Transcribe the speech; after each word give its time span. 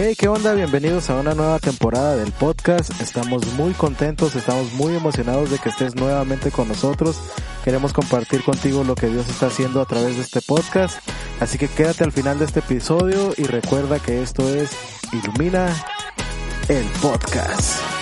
Hey, 0.00 0.14
¿qué 0.16 0.28
onda? 0.28 0.54
Bienvenidos 0.54 1.10
a 1.10 1.18
una 1.18 1.34
nueva 1.34 1.58
temporada 1.58 2.14
del 2.14 2.30
podcast. 2.30 2.88
Estamos 3.00 3.44
muy 3.54 3.72
contentos, 3.72 4.36
estamos 4.36 4.72
muy 4.74 4.94
emocionados 4.94 5.50
de 5.50 5.58
que 5.58 5.70
estés 5.70 5.96
nuevamente 5.96 6.52
con 6.52 6.68
nosotros. 6.68 7.20
Queremos 7.64 7.92
compartir 7.92 8.44
contigo 8.44 8.84
lo 8.84 8.94
que 8.94 9.08
Dios 9.08 9.28
está 9.28 9.48
haciendo 9.48 9.80
a 9.80 9.86
través 9.86 10.14
de 10.14 10.22
este 10.22 10.40
podcast. 10.40 11.00
Así 11.40 11.58
que 11.58 11.66
quédate 11.66 12.04
al 12.04 12.12
final 12.12 12.38
de 12.38 12.44
este 12.44 12.60
episodio 12.60 13.34
y 13.36 13.42
recuerda 13.42 13.98
que 13.98 14.22
esto 14.22 14.48
es 14.48 14.70
Ilumina 15.12 15.66
el 16.68 16.84
podcast. 17.02 17.97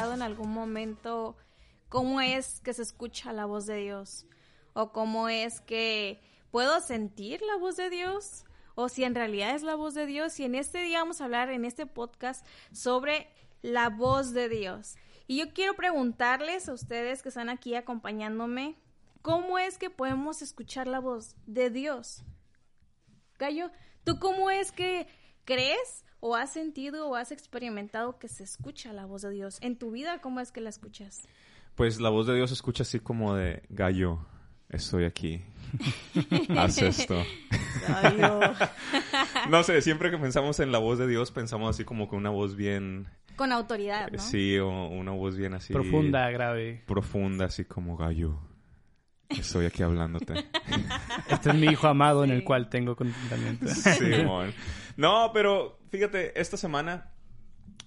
En 0.00 0.22
algún 0.22 0.52
momento 0.52 1.36
cómo 1.90 2.20
es 2.22 2.60
que 2.60 2.72
se 2.72 2.82
escucha 2.82 3.32
la 3.32 3.44
voz 3.44 3.66
de 3.66 3.76
Dios 3.76 4.26
o 4.72 4.90
cómo 4.90 5.28
es 5.28 5.60
que 5.60 6.18
puedo 6.50 6.80
sentir 6.80 7.42
la 7.42 7.56
voz 7.56 7.76
de 7.76 7.90
Dios 7.90 8.44
o 8.74 8.88
si 8.88 9.04
en 9.04 9.14
realidad 9.14 9.54
es 9.54 9.62
la 9.62 9.74
voz 9.74 9.92
de 9.92 10.06
Dios 10.06 10.40
y 10.40 10.44
en 10.44 10.54
este 10.54 10.78
día 10.78 11.00
vamos 11.00 11.20
a 11.20 11.24
hablar 11.24 11.50
en 11.50 11.66
este 11.66 11.84
podcast 11.84 12.46
sobre 12.72 13.28
la 13.60 13.90
voz 13.90 14.32
de 14.32 14.48
Dios. 14.48 14.96
Y 15.26 15.38
yo 15.38 15.52
quiero 15.52 15.74
preguntarles 15.74 16.70
a 16.70 16.72
ustedes 16.72 17.22
que 17.22 17.28
están 17.28 17.50
aquí 17.50 17.74
acompañándome, 17.74 18.76
¿cómo 19.20 19.58
es 19.58 19.76
que 19.76 19.90
podemos 19.90 20.40
escuchar 20.40 20.86
la 20.86 21.00
voz 21.00 21.36
de 21.46 21.68
Dios? 21.68 22.24
Gallo, 23.38 23.70
¿tú 24.04 24.18
cómo 24.18 24.50
es 24.50 24.72
que 24.72 25.06
crees 25.44 26.06
o 26.24 26.36
has 26.36 26.52
sentido 26.52 27.08
o 27.08 27.16
has 27.16 27.32
experimentado 27.32 28.18
que 28.20 28.28
se 28.28 28.44
escucha 28.44 28.92
la 28.92 29.06
voz 29.06 29.22
de 29.22 29.30
Dios? 29.30 29.58
En 29.60 29.76
tu 29.76 29.90
vida, 29.90 30.20
¿cómo 30.20 30.38
es 30.38 30.52
que 30.52 30.60
la 30.60 30.70
escuchas? 30.70 31.26
Pues 31.74 32.00
la 32.00 32.10
voz 32.10 32.28
de 32.28 32.36
Dios 32.36 32.50
se 32.50 32.54
escucha 32.54 32.84
así 32.84 33.00
como 33.00 33.34
de 33.34 33.64
gallo, 33.68 34.20
estoy 34.68 35.04
aquí. 35.04 35.42
Haz 36.56 36.78
esto. 36.78 37.20
Gallo. 37.88 38.40
no 39.50 39.62
sé, 39.64 39.82
siempre 39.82 40.12
que 40.12 40.18
pensamos 40.18 40.60
en 40.60 40.70
la 40.70 40.78
voz 40.78 40.98
de 40.98 41.08
Dios 41.08 41.32
pensamos 41.32 41.70
así 41.70 41.84
como 41.84 42.08
con 42.08 42.20
una 42.20 42.30
voz 42.30 42.54
bien... 42.54 43.08
Con 43.34 43.50
autoridad, 43.50 44.10
¿no? 44.12 44.18
Sí, 44.20 44.58
o 44.58 44.68
una 44.88 45.10
voz 45.10 45.36
bien 45.36 45.54
así... 45.54 45.72
Profunda, 45.72 46.30
grave. 46.30 46.84
Profunda, 46.86 47.46
así 47.46 47.64
como 47.64 47.96
gallo. 47.96 48.38
Estoy 49.28 49.66
aquí 49.66 49.82
hablándote. 49.82 50.34
Este 51.28 51.48
es 51.50 51.54
mi 51.56 51.66
hijo 51.66 51.88
amado 51.88 52.22
en 52.22 52.30
Sí. 52.30 52.36
el 52.36 52.44
cual 52.44 52.68
tengo 52.68 52.94
contentamiento. 52.94 53.66
Simón. 53.66 54.52
No, 54.96 55.30
pero 55.32 55.81
fíjate, 55.92 56.40
esta 56.40 56.56
semana, 56.56 57.10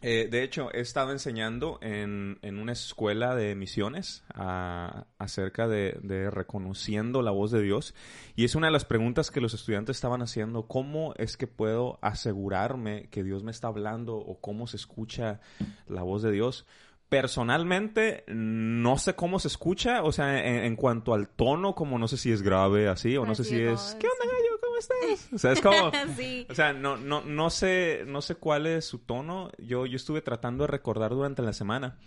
eh, 0.02 0.28
de 0.30 0.44
hecho, 0.44 0.72
he 0.74 0.80
estado 0.80 1.12
enseñando 1.12 1.80
en, 1.82 2.38
en 2.44 2.60
una 2.60 2.72
escuela 2.74 3.36
de 3.36 3.56
misiones 3.56 4.24
a- 4.34 5.08
acerca 5.18 5.68
de, 5.68 5.98
de 6.04 6.30
reconociendo 6.30 7.22
la 7.22 7.32
voz 7.32 7.50
de 7.52 7.62
Dios. 7.62 7.96
Y 8.36 8.46
es 8.46 8.56
una 8.56 8.68
de 8.68 8.74
las 8.74 8.86
preguntas 8.86 9.32
que 9.32 9.42
los 9.42 9.54
estudiantes 9.54 9.98
estaban 9.98 10.22
haciendo. 10.22 10.68
¿Cómo 10.68 11.14
es 11.18 11.36
que 11.36 11.48
puedo 11.48 11.98
asegurarme 12.02 13.10
que 13.10 13.24
Dios 13.24 13.44
me 13.44 13.52
está 13.52 13.68
hablando 13.68 14.16
o 14.16 14.40
cómo 14.40 14.68
se 14.68 14.78
escucha 14.78 15.40
la 15.88 16.04
voz 16.04 16.22
de 16.22 16.32
Dios? 16.32 16.66
Personalmente, 17.10 18.24
no 18.28 18.98
sé 18.98 19.16
cómo 19.16 19.40
se 19.40 19.48
escucha, 19.48 20.04
o 20.04 20.12
sea, 20.12 20.40
en, 20.46 20.66
en 20.66 20.76
cuanto 20.76 21.14
al 21.14 21.30
tono, 21.30 21.74
como 21.76 21.98
no 22.00 22.08
sé 22.08 22.18
si 22.18 22.32
es 22.32 22.42
grave 22.42 22.88
así, 22.88 23.16
o 23.18 23.26
no 23.26 23.36
sé 23.36 23.44
si 23.44 23.56
es. 23.62 23.96
¿qué 24.00 24.08
onda, 24.08 24.26
gallo? 24.26 24.55
¿Cómo 24.76 24.80
estás? 24.80 25.30
O 25.34 25.38
sea, 25.38 25.52
es 25.52 25.62
como, 25.62 25.92
sí. 26.18 26.46
o 26.50 26.56
sea, 26.56 26.74
no, 26.74 26.98
no, 26.98 27.22
no 27.22 27.50
sé, 27.50 28.04
no 28.08 28.22
sé 28.22 28.36
cuál 28.36 28.68
es 28.68 28.86
su 28.86 29.00
tono. 29.00 29.50
Yo, 29.58 29.86
yo 29.86 29.96
estuve 29.96 30.22
tratando 30.22 30.64
de 30.64 30.68
recordar 30.68 31.12
durante 31.12 31.42
la 31.42 31.54
semana 31.54 31.98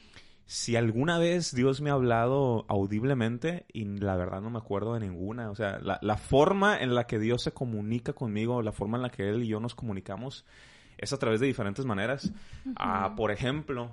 si 0.47 0.77
alguna 0.77 1.19
vez 1.19 1.55
Dios 1.55 1.83
me 1.83 1.91
ha 1.91 1.93
hablado 1.93 2.65
audiblemente 2.69 3.67
y 3.71 3.85
la 3.85 4.17
verdad 4.17 4.41
no 4.41 4.49
me 4.49 4.59
acuerdo 4.59 4.95
de 4.95 5.01
ninguna. 5.01 5.51
O 5.51 5.55
sea, 5.55 5.79
la, 5.79 5.99
la 6.01 6.17
forma 6.17 6.79
en 6.79 6.95
la 6.95 7.07
que 7.07 7.19
Dios 7.19 7.43
se 7.43 7.53
comunica 7.53 8.15
conmigo, 8.15 8.63
la 8.63 8.73
forma 8.73 8.97
en 8.97 9.03
la 9.03 9.11
que 9.11 9.29
Él 9.29 9.43
y 9.43 9.49
yo 9.49 9.61
nos 9.61 9.75
comunicamos 9.75 10.47
es 10.97 11.13
a 11.13 11.19
través 11.19 11.41
de 11.41 11.47
diferentes 11.47 11.85
maneras. 11.85 12.33
Ah, 12.77 13.15
por 13.15 13.31
ejemplo, 13.31 13.93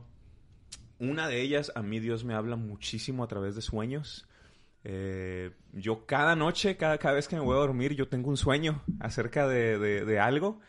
una 0.99 1.27
de 1.27 1.41
ellas, 1.41 1.71
a 1.75 1.81
mí 1.81 1.99
Dios 1.99 2.23
me 2.23 2.33
habla 2.33 2.55
muchísimo 2.55 3.23
a 3.23 3.27
través 3.27 3.55
de 3.55 3.61
sueños. 3.61 4.25
Eh, 4.87 5.51
yo 5.73 6.05
cada 6.05 6.35
noche, 6.35 6.77
cada, 6.77 6.97
cada 6.99 7.15
vez 7.15 7.27
que 7.27 7.35
me 7.35 7.41
voy 7.41 7.55
a 7.55 7.59
dormir, 7.59 7.95
yo 7.95 8.07
tengo 8.07 8.29
un 8.29 8.37
sueño 8.37 8.83
acerca 8.99 9.47
de, 9.47 9.79
de- 9.79 10.05
de 10.05 10.19
algo. 10.19 10.59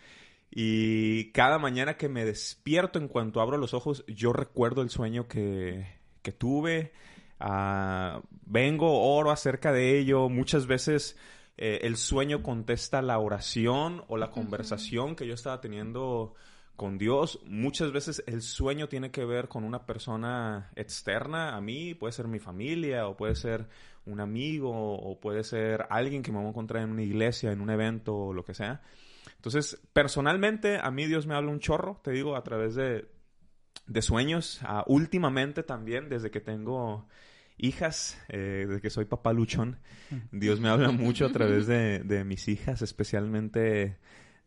Y 0.50 1.32
cada 1.32 1.58
mañana 1.58 1.96
que 1.98 2.08
me 2.08 2.24
despierto, 2.24 2.98
en 2.98 3.08
cuanto 3.08 3.40
abro 3.40 3.58
los 3.58 3.74
ojos, 3.74 4.04
yo 4.08 4.32
recuerdo 4.32 4.80
el 4.80 4.88
sueño 4.90 5.28
que, 5.28 5.86
que 6.22 6.32
tuve. 6.32 6.92
Ah, 7.38 8.22
vengo, 8.46 9.02
oro 9.14 9.30
acerca 9.30 9.70
de 9.72 9.98
ello. 9.98 10.30
Muchas 10.30 10.66
veces 10.66 11.18
eh, 11.58 11.80
el 11.82 11.96
sueño 11.96 12.42
contesta 12.42 13.02
la 13.02 13.18
oración 13.18 14.02
o 14.08 14.16
la 14.16 14.30
conversación 14.30 15.14
que 15.14 15.26
yo 15.26 15.34
estaba 15.34 15.60
teniendo 15.60 16.32
con 16.76 16.96
Dios. 16.96 17.40
Muchas 17.44 17.92
veces 17.92 18.22
el 18.26 18.40
sueño 18.40 18.88
tiene 18.88 19.10
que 19.10 19.24
ver 19.26 19.48
con 19.48 19.64
una 19.64 19.84
persona 19.84 20.70
externa 20.76 21.54
a 21.56 21.60
mí, 21.60 21.94
puede 21.94 22.12
ser 22.12 22.28
mi 22.28 22.38
familia 22.38 23.08
o 23.08 23.16
puede 23.16 23.34
ser 23.34 23.66
un 24.06 24.20
amigo 24.20 24.70
o 24.72 25.20
puede 25.20 25.44
ser 25.44 25.86
alguien 25.90 26.22
que 26.22 26.32
me 26.32 26.38
voy 26.38 26.46
a 26.46 26.50
encontrar 26.50 26.82
en 26.82 26.90
una 26.90 27.02
iglesia, 27.02 27.52
en 27.52 27.60
un 27.60 27.70
evento 27.70 28.16
o 28.16 28.32
lo 28.32 28.44
que 28.44 28.54
sea. 28.54 28.82
Entonces, 29.36 29.80
personalmente, 29.92 30.78
a 30.80 30.90
mí 30.90 31.06
Dios 31.06 31.26
me 31.26 31.34
habla 31.34 31.50
un 31.50 31.60
chorro, 31.60 32.00
te 32.02 32.10
digo, 32.10 32.36
a 32.36 32.42
través 32.42 32.74
de, 32.74 33.08
de 33.86 34.02
sueños. 34.02 34.60
Últimamente 34.86 35.62
también, 35.62 36.08
desde 36.08 36.30
que 36.30 36.40
tengo 36.40 37.08
hijas, 37.58 38.20
eh, 38.28 38.64
desde 38.66 38.80
que 38.80 38.90
soy 38.90 39.04
papá 39.04 39.32
luchón, 39.32 39.78
Dios 40.32 40.60
me 40.60 40.68
habla 40.68 40.90
mucho 40.90 41.26
a 41.26 41.32
través 41.32 41.66
de, 41.68 42.00
de 42.00 42.24
mis 42.24 42.48
hijas, 42.48 42.82
especialmente 42.82 43.98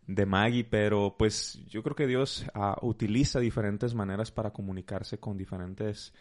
de 0.07 0.25
Maggie, 0.25 0.63
pero 0.63 1.15
pues 1.17 1.63
yo 1.67 1.83
creo 1.83 1.95
que 1.95 2.07
Dios 2.07 2.45
ah, 2.55 2.77
utiliza 2.81 3.39
diferentes 3.39 3.93
maneras 3.93 4.31
para 4.31 4.51
comunicarse 4.51 5.19
con 5.19 5.37
diferentes 5.37 6.13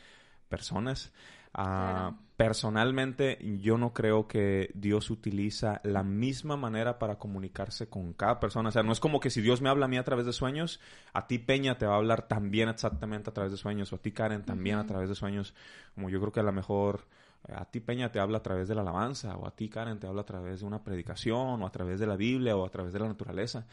personas. 0.49 1.13
Claro. 1.53 2.19
Personalmente, 2.39 3.37
yo 3.61 3.79
no 3.79 3.93
creo 3.93 4.29
que 4.29 4.71
Dios 4.73 5.11
utiliza 5.11 5.81
la 5.83 6.05
misma 6.05 6.57
manera 6.57 6.97
para 7.01 7.19
comunicarse 7.19 7.89
con 7.89 8.13
cada 8.13 8.39
persona. 8.39 8.69
O 8.69 8.71
sea, 8.71 8.85
no 8.85 8.93
es 8.93 9.01
como 9.01 9.19
que 9.19 9.29
si 9.29 9.41
Dios 9.41 9.61
me 9.61 9.69
habla 9.69 9.87
a 9.87 9.89
mí 9.89 9.97
a 9.97 10.05
través 10.05 10.25
de 10.25 10.33
sueños, 10.33 10.79
a 11.13 11.27
ti 11.27 11.41
Peña 11.41 11.79
te 11.79 11.87
va 11.87 11.95
a 11.95 11.97
hablar 11.97 12.29
también 12.29 12.69
exactamente 12.69 13.29
a 13.29 13.35
través 13.35 13.51
de 13.51 13.59
sueños, 13.59 13.93
o 13.93 13.97
a 13.97 13.99
ti 13.99 14.13
Karen 14.13 14.45
también 14.45 14.79
a 14.79 14.87
través 14.87 15.09
de 15.09 15.17
sueños. 15.17 15.53
Como 15.97 16.11
yo 16.11 16.21
creo 16.21 16.31
que 16.31 16.39
a 16.39 16.45
lo 16.45 16.53
mejor 16.53 17.09
eh, 17.49 17.55
a 17.57 17.65
ti 17.65 17.81
Peña 17.81 18.13
te 18.13 18.21
habla 18.21 18.39
a 18.39 18.43
través 18.45 18.69
de 18.69 18.77
la 18.77 18.83
alabanza, 18.83 19.37
o 19.37 19.45
a 19.45 19.51
ti 19.57 19.69
Karen 19.69 19.99
te 19.99 20.07
habla 20.07 20.21
a 20.21 20.27
través 20.27 20.61
de 20.61 20.67
una 20.67 20.85
predicación, 20.85 21.61
o 21.61 21.67
a 21.67 21.73
través 21.73 21.99
de 21.99 22.07
la 22.07 22.15
Biblia, 22.15 22.57
o 22.57 22.65
a 22.65 22.71
través 22.71 22.93
de 22.93 23.01
la 23.01 23.09
naturaleza. 23.09 23.67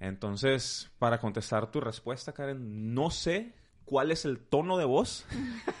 Entonces, 0.00 0.90
para 0.98 1.18
contestar 1.18 1.70
tu 1.70 1.82
respuesta, 1.82 2.32
Karen, 2.32 2.94
no 2.94 3.10
sé 3.10 3.52
cuál 3.86 4.10
es 4.10 4.24
el 4.26 4.38
tono 4.38 4.76
de 4.76 4.84
voz 4.84 5.24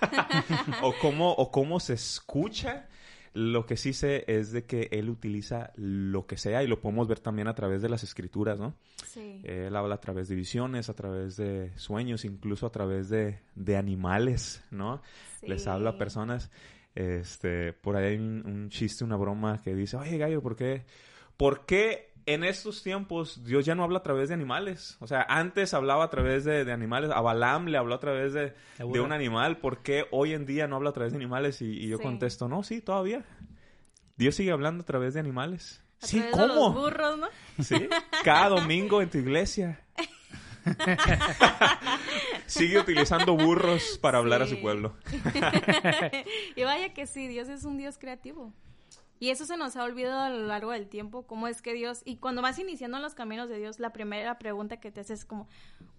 o 0.82 0.94
cómo 1.02 1.32
o 1.32 1.50
cómo 1.50 1.78
se 1.80 1.92
escucha. 1.94 2.88
Lo 3.34 3.66
que 3.66 3.76
sí 3.76 3.92
sé 3.92 4.24
es 4.28 4.50
de 4.50 4.64
que 4.64 4.88
él 4.92 5.10
utiliza 5.10 5.70
lo 5.76 6.26
que 6.26 6.38
sea 6.38 6.62
y 6.62 6.66
lo 6.66 6.80
podemos 6.80 7.06
ver 7.06 7.20
también 7.20 7.48
a 7.48 7.54
través 7.54 7.82
de 7.82 7.90
las 7.90 8.02
escrituras, 8.02 8.58
¿no? 8.58 8.74
Sí. 9.04 9.42
Él 9.44 9.76
habla 9.76 9.96
a 9.96 10.00
través 10.00 10.28
de 10.28 10.34
visiones, 10.36 10.88
a 10.88 10.94
través 10.94 11.36
de 11.36 11.70
sueños, 11.76 12.24
incluso 12.24 12.64
a 12.66 12.70
través 12.70 13.10
de, 13.10 13.40
de 13.54 13.76
animales, 13.76 14.64
¿no? 14.70 15.02
Les 15.42 15.64
Sí. 15.64 15.68
habla 15.68 15.90
a 15.90 15.98
personas. 15.98 16.50
Este, 16.94 17.74
por 17.74 17.96
ahí 17.96 18.12
hay 18.12 18.16
un, 18.16 18.42
un 18.46 18.70
chiste, 18.70 19.04
una 19.04 19.16
broma 19.16 19.60
que 19.60 19.74
dice, 19.74 19.98
oye, 19.98 20.16
gallo, 20.16 20.40
¿por 20.40 20.56
qué? 20.56 20.86
¿Por 21.36 21.66
qué 21.66 22.14
en 22.26 22.44
estos 22.44 22.82
tiempos 22.82 23.44
Dios 23.44 23.64
ya 23.64 23.74
no 23.74 23.84
habla 23.84 23.98
a 23.98 24.02
través 24.02 24.28
de 24.28 24.34
animales? 24.34 24.96
O 25.00 25.06
sea, 25.06 25.24
antes 25.28 25.72
hablaba 25.74 26.04
a 26.04 26.10
través 26.10 26.44
de, 26.44 26.64
de 26.64 26.72
animales, 26.72 27.10
a 27.10 27.20
Balaam 27.20 27.66
le 27.66 27.78
habló 27.78 27.94
a 27.94 28.00
través 28.00 28.32
de, 28.32 28.52
de 28.78 29.00
un 29.00 29.12
animal, 29.12 29.58
¿por 29.58 29.78
qué 29.82 30.06
hoy 30.10 30.32
en 30.34 30.44
día 30.46 30.66
no 30.66 30.76
habla 30.76 30.90
a 30.90 30.92
través 30.92 31.12
de 31.12 31.16
animales? 31.18 31.62
Y, 31.62 31.66
y 31.66 31.88
yo 31.88 31.96
Sí. 31.98 32.02
contesto, 32.02 32.48
no, 32.48 32.62
sí, 32.62 32.80
todavía. 32.80 33.24
Dios 34.16 34.34
sigue 34.34 34.50
hablando 34.50 34.82
a 34.82 34.86
través 34.86 35.14
de 35.14 35.20
animales. 35.20 35.82
A 36.02 36.06
Sí, 36.06 36.18
través 36.18 36.36
de 36.36 36.46
los 36.48 36.56
¿cómo? 36.56 36.72
burros, 36.80 37.18
¿no? 37.18 37.28
Sí, 37.62 37.88
cada 38.24 38.48
domingo 38.50 39.00
en 39.02 39.08
tu 39.10 39.18
iglesia. 39.18 39.80
Sigue 42.46 42.78
utilizando 42.78 43.36
burros 43.36 43.98
para 44.00 44.18
hablar 44.18 44.42
a 44.42 44.46
su 44.46 44.60
pueblo. 44.60 44.94
y 46.56 46.62
vaya 46.64 46.92
que 46.92 47.06
sí, 47.06 47.28
Dios 47.28 47.48
es 47.48 47.64
un 47.64 47.76
Dios 47.78 47.98
creativo. 47.98 48.52
Y 49.18 49.30
eso 49.30 49.46
se 49.46 49.56
nos 49.56 49.76
ha 49.76 49.84
olvidado 49.84 50.20
a 50.20 50.30
lo 50.30 50.46
largo 50.46 50.72
del 50.72 50.88
tiempo, 50.88 51.26
cómo 51.26 51.48
es 51.48 51.62
que 51.62 51.72
Dios, 51.72 52.02
y 52.04 52.16
cuando 52.16 52.42
vas 52.42 52.58
iniciando 52.58 52.98
los 52.98 53.14
caminos 53.14 53.48
de 53.48 53.58
Dios, 53.58 53.80
la 53.80 53.92
primera 53.92 54.38
pregunta 54.38 54.78
que 54.78 54.92
te 54.92 55.00
haces 55.00 55.20
es 55.20 55.24
como, 55.24 55.48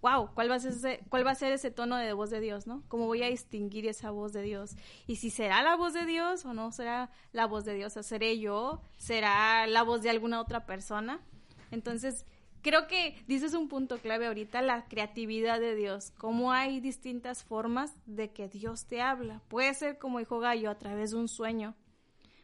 wow, 0.02 0.30
¿cuál 0.34 0.50
va 0.50 0.54
a 0.54 0.60
ser 0.60 0.72
ese, 0.72 1.00
cuál 1.08 1.26
va 1.26 1.32
a 1.32 1.34
ser 1.34 1.52
ese 1.52 1.72
tono 1.72 1.96
de 1.96 2.12
voz 2.12 2.30
de 2.30 2.40
Dios, 2.40 2.68
no? 2.68 2.84
¿Cómo 2.88 3.06
voy 3.06 3.22
a 3.24 3.28
distinguir 3.28 3.86
esa 3.88 4.10
voz 4.10 4.32
de 4.32 4.42
Dios? 4.42 4.76
Y 5.06 5.16
si 5.16 5.30
será 5.30 5.62
la 5.62 5.74
voz 5.74 5.94
de 5.94 6.06
Dios 6.06 6.44
o 6.44 6.54
no 6.54 6.70
será 6.70 7.10
la 7.32 7.46
voz 7.46 7.64
de 7.64 7.74
Dios, 7.74 7.96
o 7.96 8.02
seré 8.04 8.38
yo, 8.38 8.80
será 8.98 9.66
la 9.66 9.82
voz 9.82 10.02
de 10.02 10.10
alguna 10.10 10.40
otra 10.40 10.64
persona. 10.64 11.20
Entonces, 11.72 12.24
creo 12.62 12.86
que 12.86 13.16
dices 13.26 13.54
un 13.54 13.68
punto 13.68 13.98
clave 13.98 14.26
ahorita, 14.26 14.62
la 14.62 14.84
creatividad 14.86 15.58
de 15.58 15.74
Dios. 15.74 16.12
Cómo 16.18 16.52
hay 16.52 16.80
distintas 16.80 17.42
formas 17.42 17.92
de 18.06 18.30
que 18.30 18.48
Dios 18.48 18.86
te 18.86 19.00
habla. 19.00 19.42
Puede 19.48 19.74
ser, 19.74 19.98
como 19.98 20.20
dijo 20.20 20.38
Gallo, 20.38 20.70
a 20.70 20.78
través 20.78 21.10
de 21.10 21.16
un 21.16 21.28
sueño. 21.28 21.74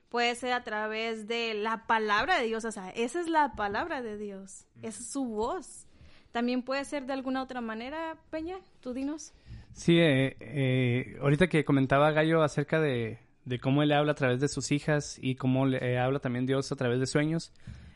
Puede 0.08 0.34
ser 0.34 0.52
a 0.52 0.62
través 0.62 1.26
de 1.26 1.54
la 1.54 1.86
palabra 1.86 2.38
de 2.38 2.46
Dios. 2.46 2.64
O 2.64 2.70
sea, 2.70 2.90
esa 2.90 3.20
es 3.20 3.28
la 3.28 3.54
palabra 3.56 4.02
de 4.02 4.16
Dios. 4.16 4.66
Esa 4.82 5.00
es 5.00 5.10
su 5.10 5.24
voz. 5.24 5.86
También 6.30 6.62
puede 6.62 6.84
ser 6.84 7.06
de 7.06 7.12
alguna 7.12 7.42
otra 7.42 7.60
manera, 7.60 8.16
Peña. 8.30 8.58
Tú 8.80 8.92
dinos. 8.92 9.32
Sí, 9.72 9.98
eh, 9.98 10.36
eh, 10.40 11.16
ahorita 11.20 11.48
que 11.48 11.64
comentaba 11.64 12.12
Gallo 12.12 12.42
acerca 12.42 12.80
de, 12.80 13.18
de, 13.44 13.58
cómo 13.58 13.82
él 13.82 13.92
habla 13.92 14.12
a 14.12 14.14
través 14.14 14.40
de 14.40 14.48
sus 14.48 14.70
hijas 14.70 15.18
y 15.20 15.34
cómo 15.34 15.66
le 15.66 15.78
eh, 15.78 15.98
habla 15.98 16.20
también 16.20 16.46
Dios 16.46 16.70
a 16.70 16.76
través 16.76 17.00
de 17.00 17.06
sueños, 17.06 17.52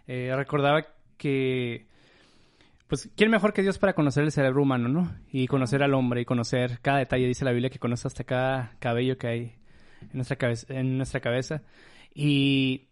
eh, 0.09 0.33
recordaba 0.35 0.87
que 1.17 1.87
pues, 2.89 3.11
¿quién 3.17 3.31
mejor 3.31 3.53
que 3.53 3.63
Dios 3.63 3.79
para 3.79 3.93
conocer 3.93 4.25
el 4.25 4.33
cerebro 4.33 4.63
humano, 4.63 4.89
no? 4.89 5.15
Y 5.31 5.47
conocer 5.47 5.83
al 5.83 5.93
hombre 5.93 6.23
y 6.23 6.25
conocer 6.25 6.81
cada 6.81 6.99
detalle. 6.99 7.27
Dice 7.27 7.45
la 7.45 7.53
Biblia 7.53 7.69
que 7.69 7.79
conoce 7.79 8.09
hasta 8.09 8.25
cada 8.25 8.75
cabello 8.79 9.19
que 9.19 9.27
hay 9.27 9.57
en 10.01 10.15
nuestra 10.15 10.37
cabeza. 10.37 10.67
En 10.71 10.97
nuestra 10.97 11.21
cabeza. 11.21 11.63
Y 12.15 12.89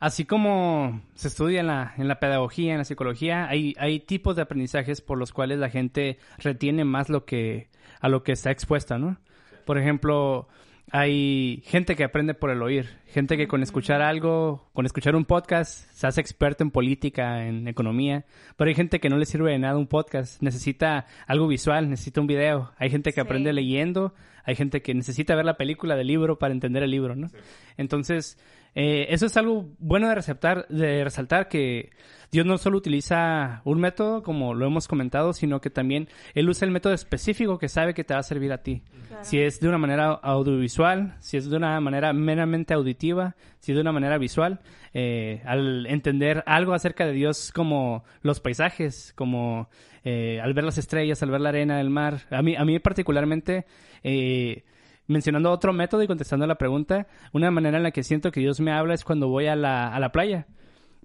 así 0.00 0.24
como 0.24 1.02
se 1.14 1.28
estudia 1.28 1.60
en 1.60 1.66
la, 1.66 1.94
en 1.96 2.08
la 2.08 2.20
pedagogía, 2.20 2.72
en 2.72 2.78
la 2.78 2.84
psicología, 2.84 3.48
hay, 3.48 3.74
hay 3.78 4.00
tipos 4.00 4.36
de 4.36 4.42
aprendizajes 4.42 5.00
por 5.00 5.18
los 5.18 5.32
cuales 5.32 5.58
la 5.58 5.70
gente 5.70 6.18
retiene 6.38 6.84
más 6.84 7.08
lo 7.08 7.24
que, 7.24 7.68
a 8.00 8.08
lo 8.08 8.22
que 8.22 8.32
está 8.32 8.50
expuesta, 8.50 8.98
¿no? 8.98 9.18
Por 9.64 9.78
ejemplo, 9.78 10.48
hay 10.90 11.62
gente 11.66 11.96
que 11.96 12.04
aprende 12.04 12.34
por 12.34 12.50
el 12.50 12.62
oír, 12.62 12.88
gente 13.06 13.36
que 13.36 13.48
con 13.48 13.62
escuchar 13.62 14.00
algo, 14.00 14.68
con 14.72 14.86
escuchar 14.86 15.16
un 15.16 15.24
podcast, 15.24 15.90
se 15.92 16.06
hace 16.06 16.20
experto 16.20 16.64
en 16.64 16.70
política, 16.70 17.46
en 17.46 17.68
economía, 17.68 18.24
pero 18.56 18.68
hay 18.68 18.74
gente 18.74 19.00
que 19.00 19.08
no 19.08 19.18
le 19.18 19.26
sirve 19.26 19.52
de 19.52 19.58
nada 19.58 19.76
un 19.76 19.86
podcast, 19.86 20.40
necesita 20.42 21.06
algo 21.26 21.46
visual, 21.48 21.90
necesita 21.90 22.20
un 22.20 22.26
video, 22.26 22.72
hay 22.78 22.90
gente 22.90 23.10
que 23.10 23.16
sí. 23.16 23.20
aprende 23.20 23.52
leyendo, 23.52 24.14
hay 24.44 24.56
gente 24.56 24.80
que 24.80 24.94
necesita 24.94 25.34
ver 25.34 25.44
la 25.44 25.56
película 25.56 25.94
del 25.94 26.06
libro 26.06 26.38
para 26.38 26.54
entender 26.54 26.82
el 26.82 26.90
libro, 26.90 27.14
¿no? 27.14 27.28
Sí. 27.28 27.36
Entonces, 27.76 28.38
eh, 28.74 29.06
eso 29.10 29.26
es 29.26 29.36
algo 29.36 29.68
bueno 29.78 30.08
de, 30.08 30.14
resaltar, 30.14 30.66
de 30.68 31.04
resaltar 31.04 31.48
que 31.48 31.90
Dios 32.30 32.44
no 32.44 32.58
solo 32.58 32.76
utiliza 32.76 33.62
un 33.64 33.80
método, 33.80 34.22
como 34.22 34.54
lo 34.54 34.66
hemos 34.66 34.86
comentado, 34.86 35.32
sino 35.32 35.60
que 35.60 35.70
también 35.70 36.08
Él 36.34 36.48
usa 36.48 36.66
el 36.66 36.72
método 36.72 36.92
específico 36.92 37.58
que 37.58 37.68
sabe 37.68 37.94
que 37.94 38.04
te 38.04 38.12
va 38.12 38.20
a 38.20 38.22
servir 38.22 38.52
a 38.52 38.62
ti. 38.62 38.82
Claro. 39.08 39.24
Si 39.24 39.40
es 39.40 39.60
de 39.60 39.68
una 39.68 39.78
manera 39.78 40.10
audiovisual, 40.10 41.16
si 41.20 41.38
es 41.38 41.48
de 41.48 41.56
una 41.56 41.80
manera 41.80 42.12
meramente 42.12 42.74
auditiva, 42.74 43.34
si 43.60 43.72
es 43.72 43.76
de 43.76 43.80
una 43.80 43.92
manera 43.92 44.18
visual, 44.18 44.60
eh, 44.92 45.42
al 45.46 45.86
entender 45.86 46.42
algo 46.46 46.74
acerca 46.74 47.06
de 47.06 47.12
Dios 47.12 47.50
como 47.52 48.04
los 48.20 48.40
paisajes, 48.40 49.12
como 49.16 49.70
eh, 50.04 50.40
al 50.42 50.52
ver 50.52 50.64
las 50.64 50.78
estrellas, 50.78 51.22
al 51.22 51.30
ver 51.30 51.40
la 51.40 51.48
arena 51.48 51.78
del 51.78 51.90
mar. 51.90 52.20
A 52.30 52.42
mí, 52.42 52.56
a 52.56 52.64
mí 52.64 52.78
particularmente... 52.78 53.66
Eh, 54.02 54.64
mencionando 55.08 55.50
otro 55.50 55.72
método 55.72 56.02
y 56.02 56.06
contestando 56.06 56.46
la 56.46 56.58
pregunta, 56.58 57.08
una 57.32 57.50
manera 57.50 57.78
en 57.78 57.82
la 57.82 57.90
que 57.90 58.04
siento 58.04 58.30
que 58.30 58.40
Dios 58.40 58.60
me 58.60 58.70
habla 58.70 58.94
es 58.94 59.02
cuando 59.02 59.28
voy 59.28 59.46
a 59.46 59.56
la, 59.56 59.88
a 59.88 59.98
la 59.98 60.12
playa. 60.12 60.46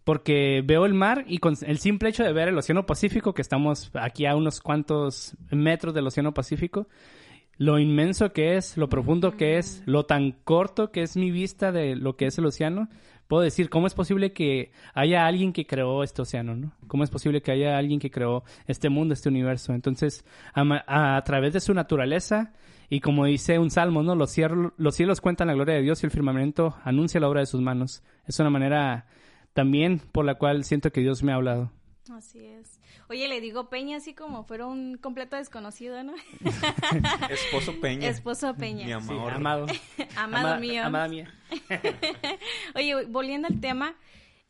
Porque 0.03 0.61
veo 0.63 0.85
el 0.85 0.93
mar 0.93 1.23
y 1.27 1.37
con 1.37 1.55
el 1.65 1.79
simple 1.79 2.09
hecho 2.09 2.23
de 2.23 2.33
ver 2.33 2.49
el 2.49 2.57
Océano 2.57 2.85
Pacífico, 2.85 3.33
que 3.33 3.41
estamos 3.41 3.89
aquí 3.93 4.25
a 4.25 4.35
unos 4.35 4.59
cuantos 4.59 5.35
metros 5.49 5.93
del 5.93 6.05
Océano 6.05 6.33
Pacífico, 6.33 6.87
lo 7.57 7.79
inmenso 7.79 8.33
que 8.33 8.57
es, 8.57 8.77
lo 8.77 8.89
profundo 8.89 9.37
que 9.37 9.57
es, 9.57 9.83
lo 9.85 10.05
tan 10.05 10.31
corto 10.31 10.91
que 10.91 11.03
es 11.03 11.15
mi 11.15 11.31
vista 11.31 11.71
de 11.71 11.95
lo 11.95 12.17
que 12.17 12.25
es 12.25 12.37
el 12.37 12.45
océano, 12.45 12.89
puedo 13.27 13.43
decir, 13.43 13.69
¿cómo 13.69 13.87
es 13.87 13.93
posible 13.93 14.33
que 14.33 14.71
haya 14.93 15.25
alguien 15.25 15.53
que 15.53 15.65
creó 15.65 16.03
este 16.03 16.21
océano, 16.21 16.55
no? 16.55 16.73
¿Cómo 16.87 17.03
es 17.03 17.09
posible 17.09 17.41
que 17.41 17.51
haya 17.51 17.77
alguien 17.77 17.99
que 17.99 18.11
creó 18.11 18.43
este 18.67 18.89
mundo, 18.89 19.13
este 19.13 19.29
universo? 19.29 19.73
Entonces, 19.73 20.25
a 20.53 21.21
través 21.23 21.53
de 21.53 21.59
su 21.59 21.73
naturaleza, 21.73 22.53
y 22.89 22.99
como 22.99 23.25
dice 23.25 23.59
un 23.59 23.71
salmo, 23.71 24.03
¿no? 24.03 24.15
Los 24.15 24.31
cielos, 24.31 24.73
los 24.77 24.95
cielos 24.95 25.21
cuentan 25.21 25.47
la 25.47 25.53
gloria 25.53 25.75
de 25.75 25.81
Dios 25.81 26.03
y 26.03 26.05
el 26.05 26.11
firmamento 26.11 26.75
anuncia 26.83 27.19
la 27.19 27.29
obra 27.29 27.41
de 27.41 27.45
sus 27.45 27.61
manos. 27.61 28.03
Es 28.25 28.39
una 28.39 28.49
manera 28.49 29.07
también 29.53 29.99
por 30.11 30.25
la 30.25 30.35
cual 30.35 30.63
siento 30.63 30.91
que 30.91 31.01
Dios 31.01 31.23
me 31.23 31.31
ha 31.31 31.35
hablado. 31.35 31.71
Así 32.11 32.45
es. 32.45 32.79
Oye, 33.09 33.27
le 33.27 33.41
digo 33.41 33.69
Peña 33.69 33.97
así 33.97 34.13
como 34.13 34.43
fuera 34.43 34.65
un 34.65 34.97
completo 34.97 35.35
desconocido, 35.35 36.03
¿no? 36.03 36.13
Esposo 37.29 37.79
Peña. 37.79 38.09
Esposo 38.09 38.55
Peña. 38.55 38.85
Mi 38.85 38.91
amor. 38.91 39.31
Sí, 39.31 39.35
amado. 39.35 39.65
amado 40.17 40.47
Ama, 40.49 40.59
mío. 40.59 40.83
Amada 40.83 41.07
mía. 41.07 41.33
Oye, 42.75 43.05
volviendo 43.05 43.47
al 43.47 43.59
tema, 43.61 43.95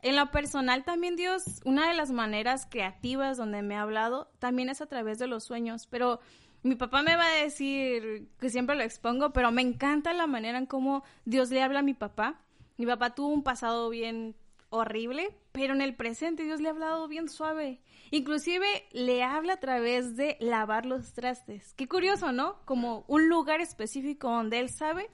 en 0.02 0.16
lo 0.16 0.30
personal 0.30 0.84
también 0.84 1.16
Dios, 1.16 1.60
una 1.64 1.88
de 1.88 1.94
las 1.94 2.10
maneras 2.10 2.66
creativas 2.68 3.36
donde 3.36 3.62
me 3.62 3.76
ha 3.76 3.82
hablado 3.82 4.30
también 4.38 4.68
es 4.68 4.80
a 4.80 4.86
través 4.86 5.18
de 5.18 5.26
los 5.26 5.44
sueños, 5.44 5.86
pero 5.88 6.20
mi 6.64 6.76
papá 6.76 7.02
me 7.02 7.14
va 7.14 7.26
a 7.26 7.42
decir 7.42 8.30
que 8.40 8.48
siempre 8.48 8.74
lo 8.74 8.82
expongo, 8.82 9.34
pero 9.34 9.52
me 9.52 9.60
encanta 9.60 10.14
la 10.14 10.26
manera 10.26 10.56
en 10.56 10.64
cómo 10.64 11.04
Dios 11.26 11.50
le 11.50 11.62
habla 11.62 11.80
a 11.80 11.82
mi 11.82 11.92
papá. 11.92 12.40
Mi 12.78 12.86
papá 12.86 13.14
tuvo 13.14 13.28
un 13.28 13.42
pasado 13.42 13.90
bien 13.90 14.34
horrible, 14.70 15.36
pero 15.52 15.74
en 15.74 15.82
el 15.82 15.94
presente 15.94 16.42
Dios 16.42 16.62
le 16.62 16.68
ha 16.68 16.72
hablado 16.72 17.06
bien 17.06 17.28
suave. 17.28 17.82
Inclusive 18.10 18.66
le 18.92 19.22
habla 19.22 19.52
a 19.52 19.60
través 19.60 20.16
de 20.16 20.38
lavar 20.40 20.86
los 20.86 21.12
trastes. 21.12 21.74
Qué 21.74 21.86
curioso, 21.86 22.32
¿no? 22.32 22.56
Como 22.64 23.04
un 23.08 23.28
lugar 23.28 23.60
específico 23.60 24.30
donde 24.30 24.58
él 24.58 24.70
sabe 24.70 25.10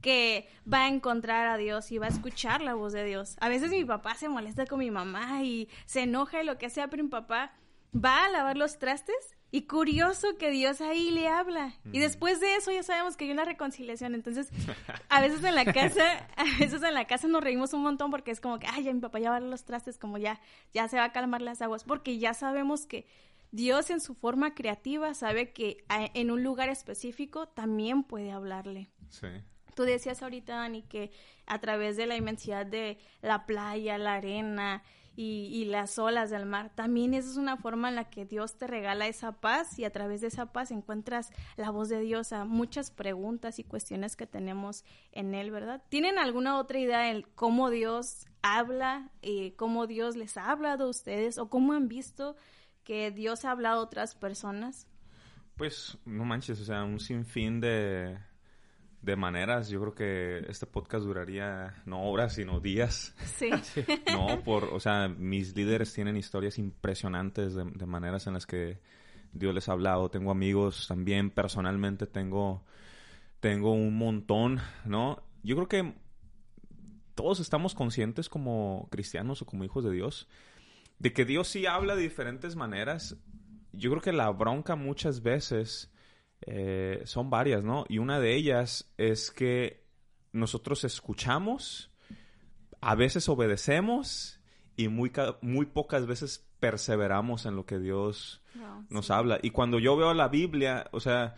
que 0.00 0.48
va 0.72 0.84
a 0.84 0.88
encontrar 0.88 1.48
a 1.48 1.56
Dios 1.56 1.90
y 1.90 1.98
va 1.98 2.06
a 2.06 2.10
escuchar 2.10 2.62
la 2.62 2.74
voz 2.74 2.92
de 2.92 3.04
Dios. 3.04 3.36
A 3.40 3.48
veces 3.48 3.70
mi 3.70 3.84
papá 3.84 4.14
se 4.14 4.28
molesta 4.28 4.64
con 4.66 4.78
mi 4.78 4.92
mamá 4.92 5.42
y 5.42 5.68
se 5.86 6.02
enoja 6.02 6.40
y 6.40 6.46
lo 6.46 6.56
que 6.56 6.70
sea, 6.70 6.86
pero 6.86 7.02
mi 7.02 7.10
papá 7.10 7.52
va 7.92 8.24
a 8.24 8.28
lavar 8.28 8.56
los 8.56 8.78
trastes 8.78 9.33
y 9.54 9.68
curioso 9.68 10.36
que 10.36 10.50
Dios 10.50 10.80
ahí 10.80 11.12
le 11.12 11.28
habla. 11.28 11.74
Y 11.92 12.00
después 12.00 12.40
de 12.40 12.56
eso 12.56 12.72
ya 12.72 12.82
sabemos 12.82 13.16
que 13.16 13.26
hay 13.26 13.30
una 13.30 13.44
reconciliación. 13.44 14.16
Entonces, 14.16 14.50
a 15.08 15.20
veces 15.20 15.44
en 15.44 15.54
la 15.54 15.64
casa, 15.72 16.28
a 16.36 16.58
veces 16.58 16.82
en 16.82 16.92
la 16.92 17.06
casa 17.06 17.28
nos 17.28 17.40
reímos 17.40 17.72
un 17.72 17.84
montón 17.84 18.10
porque 18.10 18.32
es 18.32 18.40
como 18.40 18.58
que, 18.58 18.66
ay, 18.66 18.82
ya 18.82 18.92
mi 18.92 18.98
papá 18.98 19.20
ya 19.20 19.30
va 19.30 19.36
a 19.36 19.40
los 19.40 19.64
trastes, 19.64 19.96
como 19.96 20.18
ya, 20.18 20.40
ya 20.72 20.88
se 20.88 20.96
va 20.96 21.04
a 21.04 21.12
calmar 21.12 21.40
las 21.40 21.62
aguas, 21.62 21.84
porque 21.84 22.18
ya 22.18 22.34
sabemos 22.34 22.84
que 22.86 23.06
Dios 23.52 23.90
en 23.90 24.00
su 24.00 24.16
forma 24.16 24.56
creativa 24.56 25.14
sabe 25.14 25.52
que 25.52 25.84
en 25.88 26.32
un 26.32 26.42
lugar 26.42 26.68
específico 26.68 27.46
también 27.46 28.02
puede 28.02 28.32
hablarle. 28.32 28.90
Sí. 29.08 29.28
Tú 29.76 29.84
decías 29.84 30.20
ahorita, 30.20 30.56
Dani, 30.56 30.82
que 30.82 31.12
a 31.46 31.60
través 31.60 31.96
de 31.96 32.06
la 32.06 32.16
inmensidad 32.16 32.66
de 32.66 32.98
la 33.22 33.46
playa, 33.46 33.98
la 33.98 34.14
arena, 34.14 34.82
y, 35.16 35.48
y, 35.52 35.64
las 35.66 35.98
olas 35.98 36.30
del 36.30 36.46
mar. 36.46 36.70
También 36.74 37.14
esa 37.14 37.30
es 37.30 37.36
una 37.36 37.56
forma 37.56 37.88
en 37.88 37.94
la 37.94 38.10
que 38.10 38.24
Dios 38.24 38.56
te 38.56 38.66
regala 38.66 39.06
esa 39.06 39.32
paz 39.32 39.78
y 39.78 39.84
a 39.84 39.90
través 39.90 40.20
de 40.20 40.28
esa 40.28 40.52
paz 40.52 40.70
encuentras 40.70 41.30
la 41.56 41.70
voz 41.70 41.88
de 41.88 42.00
Dios 42.00 42.32
a 42.32 42.44
muchas 42.44 42.90
preguntas 42.90 43.58
y 43.58 43.64
cuestiones 43.64 44.16
que 44.16 44.26
tenemos 44.26 44.84
en 45.12 45.34
Él, 45.34 45.50
¿verdad? 45.50 45.82
¿Tienen 45.88 46.18
alguna 46.18 46.58
otra 46.58 46.78
idea 46.78 47.00
de 47.00 47.24
cómo 47.34 47.70
Dios 47.70 48.26
habla, 48.42 49.10
eh, 49.22 49.54
cómo 49.56 49.86
Dios 49.86 50.16
les 50.16 50.36
ha 50.36 50.50
hablado 50.50 50.84
a 50.84 50.90
ustedes 50.90 51.38
o 51.38 51.48
cómo 51.48 51.72
han 51.72 51.88
visto 51.88 52.36
que 52.82 53.10
Dios 53.10 53.44
ha 53.44 53.50
hablado 53.50 53.80
a 53.80 53.84
otras 53.84 54.14
personas? 54.14 54.86
Pues 55.56 55.96
no 56.04 56.24
manches, 56.24 56.60
o 56.60 56.64
sea, 56.64 56.84
un 56.84 56.98
sinfín 56.98 57.60
de, 57.60 58.18
de 59.04 59.16
maneras. 59.16 59.68
Yo 59.68 59.80
creo 59.80 59.94
que 59.94 60.50
este 60.50 60.66
podcast 60.66 61.04
duraría 61.04 61.82
no 61.86 62.02
horas, 62.04 62.34
sino 62.34 62.60
días. 62.60 63.14
Sí. 63.24 63.50
no, 64.12 64.42
por, 64.42 64.64
o 64.64 64.80
sea, 64.80 65.08
mis 65.08 65.54
líderes 65.56 65.92
tienen 65.92 66.16
historias 66.16 66.58
impresionantes 66.58 67.54
de, 67.54 67.64
de, 67.64 67.86
maneras 67.86 68.26
en 68.26 68.34
las 68.34 68.46
que 68.46 68.80
Dios 69.32 69.54
les 69.54 69.68
ha 69.68 69.72
hablado. 69.72 70.10
Tengo 70.10 70.30
amigos 70.30 70.86
también, 70.86 71.30
personalmente 71.30 72.06
tengo, 72.06 72.64
tengo 73.40 73.72
un 73.72 73.96
montón, 73.96 74.60
¿no? 74.84 75.22
Yo 75.42 75.56
creo 75.56 75.68
que 75.68 75.94
todos 77.14 77.40
estamos 77.40 77.74
conscientes 77.74 78.28
como 78.28 78.88
cristianos 78.90 79.42
o 79.42 79.46
como 79.46 79.64
hijos 79.64 79.84
de 79.84 79.90
Dios 79.90 80.28
de 80.98 81.12
que 81.12 81.24
Dios 81.24 81.48
sí 81.48 81.66
habla 81.66 81.96
de 81.96 82.02
diferentes 82.02 82.56
maneras. 82.56 83.16
Yo 83.72 83.90
creo 83.90 84.02
que 84.02 84.12
la 84.12 84.30
bronca 84.30 84.76
muchas 84.76 85.22
veces 85.22 85.92
eh, 86.42 87.02
son 87.04 87.30
varias, 87.30 87.62
¿no? 87.62 87.84
Y 87.88 87.98
una 87.98 88.20
de 88.20 88.34
ellas 88.34 88.92
es 88.96 89.30
que 89.30 89.84
nosotros 90.32 90.84
escuchamos, 90.84 91.90
a 92.80 92.94
veces 92.94 93.28
obedecemos 93.28 94.40
y 94.76 94.88
muy, 94.88 95.12
muy 95.40 95.66
pocas 95.66 96.06
veces 96.06 96.46
perseveramos 96.60 97.46
en 97.46 97.56
lo 97.56 97.66
que 97.66 97.78
Dios 97.78 98.42
no, 98.54 98.86
nos 98.90 99.06
sí. 99.06 99.12
habla. 99.12 99.38
Y 99.42 99.50
cuando 99.50 99.78
yo 99.78 99.96
veo 99.96 100.12
la 100.12 100.28
Biblia, 100.28 100.88
o 100.92 101.00
sea, 101.00 101.34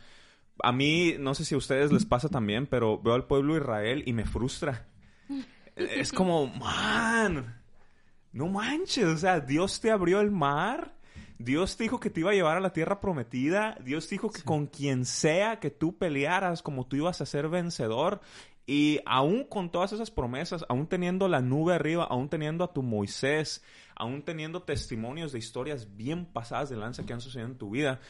a 0.62 0.72
mí, 0.72 1.14
no 1.18 1.34
sé 1.34 1.44
si 1.44 1.54
a 1.54 1.58
ustedes 1.58 1.92
les 1.92 2.06
pasa 2.06 2.28
también, 2.28 2.66
pero 2.66 3.00
veo 3.00 3.14
al 3.14 3.26
pueblo 3.26 3.54
de 3.54 3.60
Israel 3.60 4.02
y 4.06 4.12
me 4.12 4.24
frustra. 4.24 4.88
es 5.76 6.12
como, 6.12 6.46
man, 6.46 7.62
no 8.32 8.48
manches, 8.48 9.04
o 9.04 9.16
sea, 9.16 9.40
Dios 9.40 9.80
te 9.80 9.90
abrió 9.90 10.20
el 10.20 10.30
mar 10.30 10.95
Dios 11.38 11.76
te 11.76 11.84
dijo 11.84 12.00
que 12.00 12.10
te 12.10 12.20
iba 12.20 12.30
a 12.30 12.34
llevar 12.34 12.56
a 12.56 12.60
la 12.60 12.72
tierra 12.72 13.00
prometida. 13.00 13.76
Dios 13.84 14.08
dijo 14.08 14.30
que 14.30 14.38
sí. 14.38 14.44
con 14.44 14.66
quien 14.66 15.04
sea 15.04 15.60
que 15.60 15.70
tú 15.70 15.96
pelearas, 15.96 16.62
como 16.62 16.86
tú 16.86 16.96
ibas 16.96 17.20
a 17.20 17.26
ser 17.26 17.48
vencedor. 17.48 18.20
Y 18.66 19.00
aún 19.06 19.44
con 19.44 19.70
todas 19.70 19.92
esas 19.92 20.10
promesas, 20.10 20.64
aún 20.68 20.88
teniendo 20.88 21.28
la 21.28 21.40
nube 21.40 21.74
arriba, 21.74 22.04
aún 22.04 22.28
teniendo 22.28 22.64
a 22.64 22.72
tu 22.72 22.82
Moisés, 22.82 23.62
aún 23.94 24.22
teniendo 24.22 24.62
testimonios 24.62 25.30
de 25.30 25.38
historias 25.38 25.96
bien 25.96 26.26
pasadas 26.26 26.68
de 26.70 26.76
lanza 26.76 27.06
que 27.06 27.12
han 27.12 27.20
sucedido 27.20 27.48
en 27.48 27.58
tu 27.58 27.70
vida, 27.70 28.00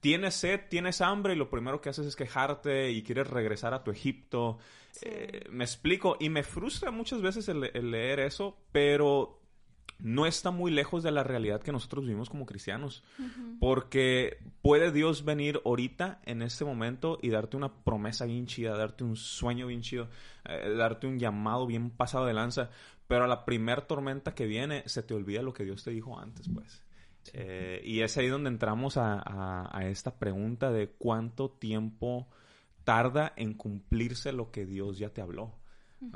tienes 0.00 0.34
sed, 0.34 0.60
tienes 0.68 1.00
hambre 1.00 1.32
y 1.32 1.36
lo 1.36 1.48
primero 1.48 1.80
que 1.80 1.88
haces 1.88 2.06
es 2.06 2.14
quejarte 2.14 2.90
y 2.90 3.02
quieres 3.02 3.28
regresar 3.28 3.72
a 3.72 3.82
tu 3.84 3.90
Egipto. 3.90 4.58
Eh, 5.00 5.46
me 5.50 5.64
explico 5.64 6.18
y 6.20 6.28
me 6.28 6.42
frustra 6.42 6.90
muchas 6.90 7.22
veces 7.22 7.48
el, 7.48 7.70
el 7.72 7.90
leer 7.90 8.20
eso, 8.20 8.58
pero 8.70 9.41
no 9.98 10.26
está 10.26 10.50
muy 10.50 10.70
lejos 10.70 11.02
de 11.02 11.12
la 11.12 11.22
realidad 11.22 11.62
que 11.62 11.72
nosotros 11.72 12.04
vivimos 12.04 12.28
como 12.28 12.46
cristianos. 12.46 13.02
Porque 13.60 14.38
puede 14.60 14.90
Dios 14.92 15.24
venir 15.24 15.60
ahorita, 15.64 16.20
en 16.24 16.42
este 16.42 16.64
momento, 16.64 17.18
y 17.22 17.30
darte 17.30 17.56
una 17.56 17.72
promesa 17.84 18.24
bien 18.24 18.46
chida, 18.46 18.76
darte 18.76 19.04
un 19.04 19.16
sueño 19.16 19.66
bien 19.66 19.82
chido, 19.82 20.08
eh, 20.44 20.74
darte 20.76 21.06
un 21.06 21.18
llamado 21.18 21.66
bien 21.66 21.90
pasado 21.90 22.26
de 22.26 22.34
lanza. 22.34 22.70
Pero 23.06 23.24
a 23.24 23.28
la 23.28 23.44
primer 23.44 23.82
tormenta 23.82 24.34
que 24.34 24.46
viene, 24.46 24.82
se 24.86 25.02
te 25.02 25.14
olvida 25.14 25.42
lo 25.42 25.52
que 25.52 25.64
Dios 25.64 25.84
te 25.84 25.90
dijo 25.90 26.18
antes, 26.18 26.48
pues. 26.48 26.82
Eh, 27.32 27.80
y 27.84 28.00
es 28.00 28.16
ahí 28.16 28.26
donde 28.26 28.50
entramos 28.50 28.96
a, 28.96 29.22
a 29.70 29.86
esta 29.86 30.18
pregunta 30.18 30.72
de 30.72 30.88
cuánto 30.90 31.50
tiempo 31.50 32.28
tarda 32.84 33.32
en 33.36 33.54
cumplirse 33.54 34.32
lo 34.32 34.50
que 34.50 34.66
Dios 34.66 34.98
ya 34.98 35.10
te 35.10 35.20
habló. 35.20 35.61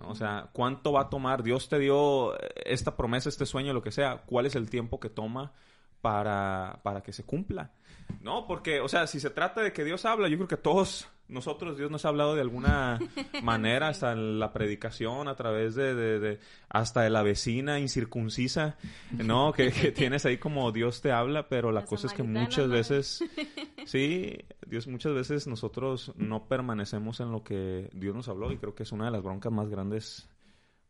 O 0.03 0.15
sea, 0.15 0.49
¿cuánto 0.53 0.93
va 0.93 1.03
a 1.03 1.11
tomar? 1.11 1.43
Dios 1.43 1.69
te 1.69 1.79
dio 1.79 2.35
esta 2.65 2.97
promesa, 2.97 3.29
este 3.29 3.47
sueño, 3.47 3.73
lo 3.73 3.83
que 3.83 3.93
sea. 3.93 4.23
¿Cuál 4.27 4.47
es 4.47 4.57
el 4.57 4.69
tiempo 4.69 5.01
que 5.01 5.11
toma 5.11 5.53
para, 6.01 6.81
para 6.83 7.03
que 7.03 7.13
se 7.13 7.25
cumpla? 7.25 7.73
No, 8.21 8.47
porque, 8.47 8.81
o 8.81 8.89
sea, 8.89 9.07
si 9.07 9.21
se 9.21 9.31
trata 9.31 9.63
de 9.63 9.73
que 9.73 9.85
Dios 9.85 10.05
habla, 10.05 10.29
yo 10.29 10.37
creo 10.37 10.49
que 10.49 10.57
todos 10.57 11.09
nosotros, 11.29 11.77
Dios 11.77 11.91
nos 11.91 12.05
ha 12.05 12.09
hablado 12.09 12.35
de 12.35 12.41
alguna 12.41 12.99
manera, 13.43 13.89
hasta 13.89 14.13
en 14.13 14.39
la 14.39 14.53
predicación, 14.53 15.29
a 15.29 15.35
través 15.35 15.75
de, 15.75 15.95
de, 15.95 16.39
hasta 16.69 17.03
de 17.03 17.11
la 17.11 17.23
vecina 17.23 17.79
incircuncisa, 17.79 18.77
¿no? 19.11 19.53
Que, 19.57 19.71
tienes 19.71 20.25
ahí 20.27 20.39
como 20.39 20.71
Dios 20.73 21.01
te 21.01 21.13
habla, 21.13 21.49
pero 21.49 21.73
la 21.73 21.85
cosa 21.85 22.07
es 22.07 22.13
que 22.13 22.23
muchas 22.23 22.69
veces, 22.69 23.25
sí, 23.87 24.37
Dios, 24.67 24.89
muchas 24.89 25.15
veces 25.15 25.47
nosotros 25.47 26.13
no 26.17 26.49
permanecemos 26.49 27.21
en 27.21 27.31
lo 27.31 27.45
que 27.45 27.89
Dios 27.95 28.15
nos 28.15 28.29
habló 28.29 28.51
y 28.51 28.59
creo 28.59 28.75
que 28.75 28.83
es 28.83 28.93
una 28.93 29.07
de 29.07 29.13
las 29.13 29.23
broncas 29.23 29.53
más 29.53 29.69
grandes 29.69 30.29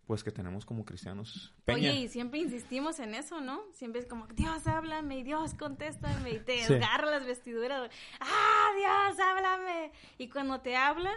pues 0.06 0.22
que 0.22 0.30
tenemos 0.30 0.64
como 0.64 0.84
cristianos. 0.84 1.52
Oye, 1.66 1.92
y 1.94 2.08
siempre 2.08 2.38
insistimos 2.38 3.00
en 3.00 3.14
eso, 3.14 3.40
¿no? 3.40 3.60
Siempre 3.72 4.00
es 4.00 4.06
como, 4.06 4.28
Dios, 4.28 4.66
háblame, 4.66 5.24
Dios, 5.24 5.54
contéstame, 5.54 6.30
y 6.30 6.38
te 6.38 6.62
agarra 6.62 7.10
las 7.10 7.26
vestiduras, 7.26 7.90
¡ah, 8.20 8.68
Dios, 8.76 9.18
háblame! 9.18 9.90
Y 10.18 10.28
cuando 10.28 10.60
te 10.60 10.76
habla, 10.76 11.12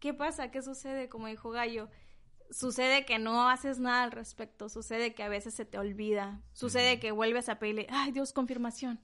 ¿qué 0.00 0.12
pasa? 0.14 0.50
¿Qué 0.50 0.62
sucede? 0.62 1.08
Como 1.08 1.28
dijo 1.28 1.50
Gallo, 1.50 1.88
sucede 2.50 3.04
que 3.04 3.18
no 3.18 3.48
haces 3.48 3.78
nada 3.78 4.04
al 4.04 4.12
respecto, 4.12 4.68
sucede 4.68 5.14
que 5.14 5.22
a 5.22 5.28
veces 5.28 5.54
se 5.54 5.64
te 5.64 5.78
olvida, 5.78 6.40
sucede 6.52 7.00
que 7.00 7.12
vuelves 7.12 7.48
a 7.48 7.58
pedirle, 7.58 7.86
¡ay, 7.90 8.12
Dios, 8.12 8.32
confirmación! 8.32 9.00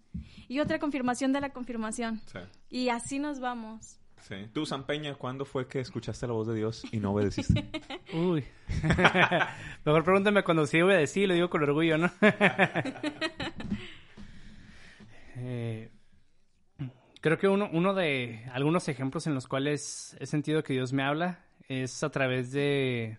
Y 0.48 0.60
otra 0.60 0.78
confirmación 0.78 1.32
de 1.32 1.40
la 1.40 1.52
confirmación. 1.52 2.20
Y 2.68 2.88
así 2.88 3.18
nos 3.18 3.40
vamos. 3.40 4.00
Sí. 4.28 4.34
Tú, 4.52 4.66
San 4.66 4.84
Peña, 4.84 5.14
¿cuándo 5.14 5.44
fue 5.44 5.66
que 5.66 5.80
escuchaste 5.80 6.26
la 6.26 6.34
voz 6.34 6.46
de 6.46 6.54
Dios 6.54 6.82
y 6.92 6.98
no 6.98 7.12
obedeciste? 7.12 7.70
Uy. 8.12 8.44
Mejor 9.84 10.04
pregúntame 10.04 10.44
cuando 10.44 10.66
sí 10.66 10.80
obedecí, 10.80 11.26
lo 11.26 11.34
digo 11.34 11.50
con 11.50 11.62
orgullo, 11.62 11.98
¿no? 11.98 12.10
Eh, 15.42 15.90
creo 17.22 17.38
que 17.38 17.48
uno, 17.48 17.70
uno 17.72 17.94
de 17.94 18.44
algunos 18.52 18.86
ejemplos 18.88 19.26
en 19.26 19.34
los 19.34 19.48
cuales 19.48 20.14
he 20.20 20.26
sentido 20.26 20.62
que 20.62 20.74
Dios 20.74 20.92
me 20.92 21.02
habla 21.02 21.46
es 21.66 22.04
a 22.04 22.10
través 22.10 22.52
de 22.52 23.18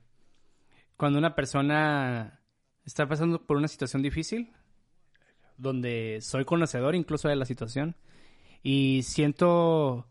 cuando 1.01 1.17
una 1.17 1.34
persona 1.34 2.43
está 2.86 3.08
pasando 3.08 3.43
por 3.43 3.58
una 3.58 3.67
situación 3.67 4.03
difícil, 4.03 4.51
donde 5.58 6.20
soy 6.22 6.46
conocedor 6.46 6.93
incluso 6.93 7.27
de 7.27 7.36
la 7.36 7.46
situación, 7.46 7.96
y 8.62 9.01
siento 9.01 10.05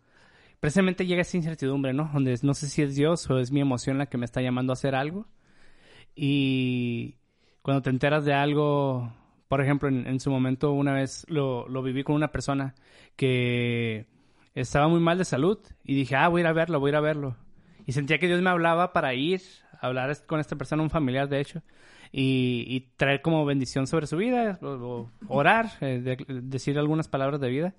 precisamente 0.59 1.06
llega 1.06 1.23
esa 1.23 1.37
incertidumbre, 1.37 1.92
¿no? 1.92 2.11
Donde 2.12 2.37
no 2.42 2.54
sé 2.54 2.68
si 2.68 2.82
es 2.82 2.97
Dios 2.97 3.30
o 3.30 3.38
es 3.38 3.52
mi 3.52 3.61
emoción 3.61 3.99
la 3.99 4.06
que 4.06 4.18
me 4.18 4.25
está 4.25 4.42
llamando 4.42 4.73
a 4.73 4.75
hacer 4.75 4.97
algo. 4.97 5.28
Y 6.16 7.18
cuando 7.62 7.82
te 7.82 7.90
enteras 7.90 8.25
de 8.25 8.35
algo, 8.35 9.12
por 9.47 9.61
ejemplo, 9.61 9.88
en, 9.88 10.18
su 10.18 10.32
momento 10.32 10.73
una 10.73 10.92
vez 10.92 11.25
lo, 11.28 11.68
lo, 11.68 11.85
viví 11.85 12.02
con 12.02 12.16
una 12.16 12.32
persona 12.32 12.75
que 13.14 14.09
estaba 14.56 14.88
muy 14.88 14.99
mal 14.99 15.18
de 15.18 15.25
salud 15.25 15.61
y 15.85 15.94
dije, 15.94 16.16
ah, 16.16 16.26
voy 16.26 16.40
a 16.40 16.42
ir 16.42 16.47
a 16.49 16.52
verlo, 16.52 16.80
voy 16.80 16.88
a 16.88 16.94
ir 16.94 16.97
a 16.97 17.00
verlo. 17.00 17.37
Y 17.87 17.92
sentía 17.92 18.18
que 18.18 18.26
Dios 18.26 18.42
me 18.42 18.50
hablaba 18.50 18.92
para 18.92 19.14
ir 19.14 19.40
hablar 19.80 20.16
con 20.26 20.40
esta 20.40 20.56
persona, 20.56 20.82
un 20.82 20.90
familiar 20.90 21.28
de 21.28 21.40
hecho, 21.40 21.62
y, 22.12 22.88
traer 22.96 23.22
como 23.22 23.44
bendición 23.44 23.87
sobre 23.87 24.06
su 24.06 24.16
vida, 24.16 24.58
o, 24.62 25.10
orar, 25.28 25.70
eh, 25.80 26.16
decir 26.42 26.78
algunas 26.78 27.08
palabras 27.08 27.40
de 27.40 27.49
vida. 27.49 27.75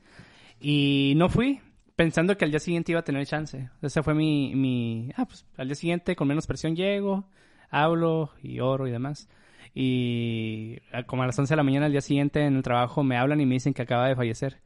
Y 0.60 1.13
no 1.17 1.29
fui, 1.29 1.60
pensando 1.96 2.38
que 2.38 2.46
al 2.46 2.51
día 2.51 2.60
siguiente 2.60 2.91
iba 2.91 3.01
a 3.01 3.03
tener 3.03 3.25
chance. 3.25 3.70
Ese 3.81 4.03
fue 4.03 4.13
mi, 4.13 4.55
mi, 4.55 5.12
ah, 5.17 5.25
pues 5.25 5.46
al 5.58 5.67
día 5.67 5.75
siguiente 5.75 6.15
con 6.15 6.27
menos 6.27 6.48
presión 6.48 6.75
llego, 6.75 7.27
hablo 7.70 8.31
y 8.41 8.60
oro 8.60 8.88
y 8.88 8.91
demás. 8.91 9.27
Y 9.74 10.77
como 11.05 11.24
a 11.24 11.27
las 11.27 11.39
11 11.39 11.53
de 11.53 11.58
la 11.58 11.63
mañana 11.63 11.86
al 11.86 11.91
día 11.91 12.01
siguiente 12.01 12.46
en 12.46 12.58
el 12.58 12.63
trabajo 12.63 13.03
me 13.03 13.17
hablan 13.17 13.39
y 13.39 13.46
me 13.46 13.55
dicen 13.55 13.74
que 13.74 13.81
acaba 13.81 14.08
de 14.08 14.15
fallecer. 14.15 14.60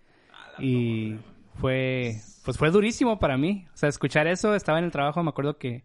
Y 0.60 1.16
fue, 1.56 2.16
pues 2.44 2.58
fue 2.58 2.72
durísimo 2.72 3.20
para 3.20 3.38
mí. 3.38 3.68
O 3.74 3.78
sea, 3.78 3.90
escuchar 3.90 4.28
eso, 4.28 4.56
estaba 4.56 4.80
en 4.80 4.86
el 4.86 4.92
trabajo, 4.92 5.22
me 5.24 5.30
acuerdo 5.30 5.58
que 5.58 5.84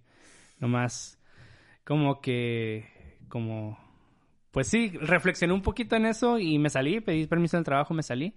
nomás 0.59 1.20
como 1.90 2.20
que, 2.20 2.85
como, 3.28 3.76
pues 4.52 4.68
sí, 4.68 4.90
reflexioné 5.00 5.52
un 5.52 5.61
poquito 5.61 5.97
en 5.97 6.06
eso 6.06 6.38
y 6.38 6.56
me 6.56 6.70
salí, 6.70 7.00
pedí 7.00 7.26
permiso 7.26 7.56
en 7.56 7.62
el 7.62 7.64
trabajo, 7.64 7.94
me 7.94 8.04
salí. 8.04 8.32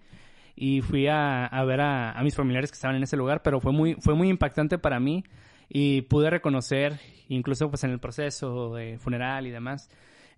Y 0.56 0.82
fui 0.82 1.06
a, 1.08 1.52
ver 1.64 1.82
a, 1.82 2.20
mis 2.24 2.36
familiares 2.36 2.72
que 2.72 2.76
estaban 2.78 2.98
en 2.98 3.04
ese 3.04 3.16
lugar, 3.16 3.44
pero 3.44 3.60
fue 3.60 3.72
muy, 3.72 3.94
fue 4.00 4.16
muy 4.16 4.30
impactante 4.30 4.80
para 4.80 5.00
mí 5.00 5.24
y 5.70 6.02
pude 6.02 6.32
reconocer, 6.32 7.00
incluso 7.30 7.70
pues 7.70 7.84
en 7.84 7.92
el 7.92 8.00
proceso 8.00 8.74
de 8.74 8.98
funeral 8.98 9.46
y 9.46 9.52
demás, 9.52 9.88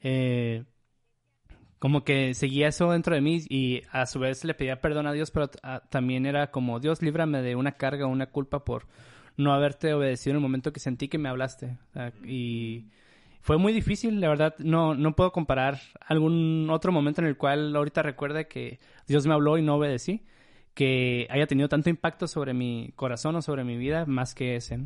eh, 0.03 0.65
como 1.79 2.03
que 2.03 2.34
seguía 2.34 2.67
eso 2.67 2.91
dentro 2.91 3.15
de 3.15 3.22
mí 3.22 3.45
y 3.48 3.84
a 3.93 4.07
su 4.07 4.19
vez 4.19 4.43
le 4.43 4.55
pedía 4.55 4.81
perdón 4.81 5.07
a 5.07 5.13
Dios, 5.13 5.31
pero 5.31 5.48
también 5.89 6.25
era 6.25 6.51
como, 6.51 6.81
Dios, 6.81 7.01
líbrame 7.01 7.41
de 7.41 7.55
una 7.55 7.77
carga, 7.77 8.07
una 8.07 8.25
culpa 8.25 8.65
por 8.65 8.88
no 9.38 9.54
haberte 9.54 9.94
obedecido 9.94 10.32
en 10.32 10.38
el 10.38 10.42
momento 10.42 10.74
que 10.74 10.80
sentí 10.80 11.08
que 11.08 11.18
me 11.18 11.30
hablaste. 11.30 11.77
y 12.25 12.86
fue 13.46 13.58
muy 13.60 13.74
difícil, 13.74 14.20
la 14.22 14.30
verdad, 14.30 14.56
no, 14.58 14.96
no 14.96 15.15
puedo 15.15 15.32
comparar 15.32 15.80
algún 16.08 16.68
otro 16.72 16.92
momento 16.92 17.22
en 17.22 17.27
el 17.27 17.38
cual 17.38 17.75
ahorita 17.75 18.01
recuerde 18.01 18.48
que 18.48 18.80
Dios 19.08 19.27
me 19.27 19.36
habló 19.36 19.60
y 19.60 19.62
no 19.62 19.75
obedecí, 19.75 20.24
que 20.74 21.27
haya 21.30 21.46
tenido 21.46 21.70
tanto 21.70 21.92
impacto 21.92 22.27
sobre 22.27 22.56
mi 22.56 22.92
corazón 22.96 23.36
o 23.36 23.44
sobre 23.44 23.63
mi 23.63 23.77
vida 23.77 24.08
más 24.08 24.34
que 24.34 24.56
ese. 24.56 24.80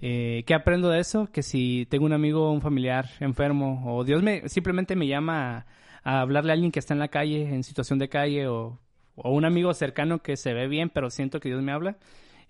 Eh, 0.00 0.42
¿Qué 0.46 0.54
aprendo 0.54 0.88
de 0.88 1.00
eso? 1.00 1.28
Que 1.30 1.42
si 1.42 1.86
tengo 1.90 2.06
un 2.06 2.14
amigo 2.14 2.50
un 2.50 2.60
familiar 2.60 3.10
enfermo 3.20 3.82
o 3.86 4.04
Dios 4.04 4.22
me 4.22 4.48
simplemente 4.48 4.96
me 4.96 5.06
llama 5.06 5.66
a, 6.02 6.20
hablarle 6.22 6.50
a 6.50 6.54
alguien 6.54 6.72
que 6.72 6.80
está 6.80 6.94
en 6.94 6.98
la 6.98 7.08
calle, 7.08 7.54
en 7.54 7.62
situación 7.62 7.98
de 8.00 8.08
calle 8.08 8.48
o, 8.48 8.80
o 9.16 9.32
un 9.32 9.44
amigo 9.44 9.72
cercano 9.74 10.20
que 10.20 10.36
se 10.36 10.54
ve 10.54 10.66
bien 10.66 10.88
pero 10.88 11.10
siento 11.10 11.38
que 11.38 11.50
Dios 11.50 11.62
me 11.62 11.72
habla, 11.72 11.98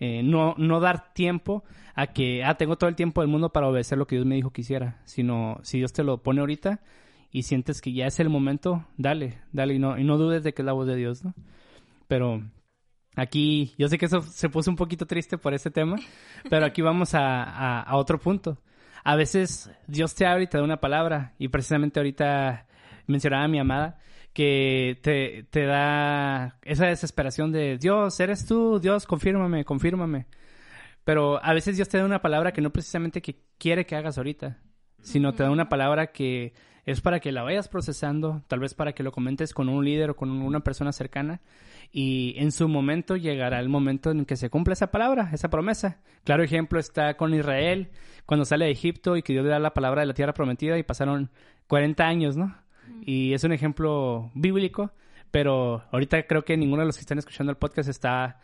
eh, 0.04 0.24
no, 0.24 0.56
no 0.58 0.80
dar 0.80 1.14
tiempo 1.14 1.62
a 1.94 2.08
que, 2.08 2.42
ah, 2.42 2.56
tengo 2.56 2.76
todo 2.76 2.90
el 2.90 2.96
tiempo 2.96 3.20
del 3.20 3.30
mundo 3.30 3.52
para 3.52 3.68
obedecer 3.68 3.96
lo 3.96 4.08
que 4.08 4.16
Dios 4.16 4.26
me 4.26 4.34
dijo 4.34 4.50
que 4.50 4.62
hiciera, 4.62 5.00
sino 5.04 5.60
si 5.62 5.78
Dios 5.78 5.92
te 5.92 6.02
lo 6.02 6.24
pone 6.24 6.40
ahorita 6.40 6.80
y 7.30 7.44
sientes 7.44 7.80
que 7.80 7.92
ya 7.92 8.08
es 8.08 8.18
el 8.18 8.28
momento, 8.28 8.84
dale, 8.96 9.38
dale 9.52 9.74
y 9.74 9.78
no, 9.78 9.96
y 9.96 10.02
no 10.02 10.18
dudes 10.18 10.42
de 10.42 10.54
que 10.54 10.62
es 10.62 10.66
la 10.66 10.72
voz 10.72 10.88
de 10.88 10.96
Dios, 10.96 11.24
¿no? 11.24 11.34
Pero 12.08 12.42
aquí, 13.14 13.74
yo 13.78 13.86
sé 13.86 13.96
que 13.96 14.06
eso 14.06 14.22
se 14.22 14.48
puso 14.48 14.72
un 14.72 14.76
poquito 14.76 15.06
triste 15.06 15.38
por 15.38 15.54
ese 15.54 15.70
tema, 15.70 15.94
pero 16.50 16.66
aquí 16.66 16.82
vamos 16.82 17.14
a, 17.14 17.80
a 17.82 17.96
otro 17.96 18.18
punto. 18.18 18.58
A 19.04 19.14
veces 19.14 19.70
Dios 19.86 20.16
te 20.16 20.26
abre 20.26 20.42
y 20.42 20.46
te 20.48 20.58
da 20.58 20.64
una 20.64 20.80
palabra 20.80 21.34
y 21.38 21.46
precisamente 21.46 22.00
ahorita 22.00 22.66
mencionaba 23.06 23.44
a 23.44 23.48
mi 23.48 23.60
amada 23.60 24.00
que 24.32 24.98
te, 25.02 25.44
te 25.50 25.66
da 25.66 26.58
esa 26.62 26.86
desesperación 26.86 27.52
de 27.52 27.78
Dios, 27.78 28.18
eres 28.20 28.46
tú, 28.46 28.78
Dios, 28.80 29.06
confírmame, 29.06 29.64
confírmame. 29.64 30.26
Pero 31.04 31.44
a 31.44 31.52
veces 31.52 31.76
Dios 31.76 31.88
te 31.88 31.98
da 31.98 32.04
una 32.04 32.22
palabra 32.22 32.52
que 32.52 32.60
no 32.60 32.70
precisamente 32.70 33.22
que 33.22 33.42
quiere 33.58 33.86
que 33.86 33.96
hagas 33.96 34.18
ahorita, 34.18 34.58
sino 35.00 35.34
te 35.34 35.42
da 35.42 35.50
una 35.50 35.68
palabra 35.68 36.12
que 36.12 36.54
es 36.84 37.00
para 37.00 37.20
que 37.20 37.32
la 37.32 37.42
vayas 37.42 37.68
procesando, 37.68 38.42
tal 38.48 38.60
vez 38.60 38.74
para 38.74 38.92
que 38.92 39.02
lo 39.02 39.12
comentes 39.12 39.54
con 39.54 39.68
un 39.68 39.84
líder 39.84 40.10
o 40.10 40.16
con 40.16 40.30
una 40.30 40.60
persona 40.60 40.92
cercana 40.92 41.40
y 41.92 42.34
en 42.38 42.50
su 42.52 42.68
momento 42.68 43.16
llegará 43.16 43.60
el 43.60 43.68
momento 43.68 44.10
en 44.10 44.24
que 44.24 44.36
se 44.36 44.50
cumpla 44.50 44.72
esa 44.72 44.90
palabra, 44.90 45.30
esa 45.32 45.50
promesa. 45.50 46.00
Claro 46.24 46.42
ejemplo 46.42 46.80
está 46.80 47.16
con 47.16 47.34
Israel 47.34 47.90
cuando 48.26 48.44
sale 48.44 48.64
de 48.64 48.70
Egipto 48.70 49.16
y 49.16 49.22
que 49.22 49.32
Dios 49.32 49.44
le 49.44 49.50
da 49.50 49.58
la 49.58 49.74
palabra 49.74 50.00
de 50.00 50.06
la 50.06 50.14
tierra 50.14 50.34
prometida 50.34 50.78
y 50.78 50.82
pasaron 50.82 51.30
40 51.68 52.04
años, 52.04 52.36
¿no? 52.36 52.56
Y 53.04 53.32
es 53.34 53.44
un 53.44 53.52
ejemplo 53.52 54.30
bíblico, 54.34 54.92
pero 55.30 55.82
ahorita 55.90 56.26
creo 56.26 56.44
que 56.44 56.56
ninguno 56.56 56.82
de 56.82 56.86
los 56.86 56.96
que 56.96 57.02
están 57.02 57.18
escuchando 57.18 57.50
el 57.50 57.58
podcast 57.58 57.88
está 57.88 58.40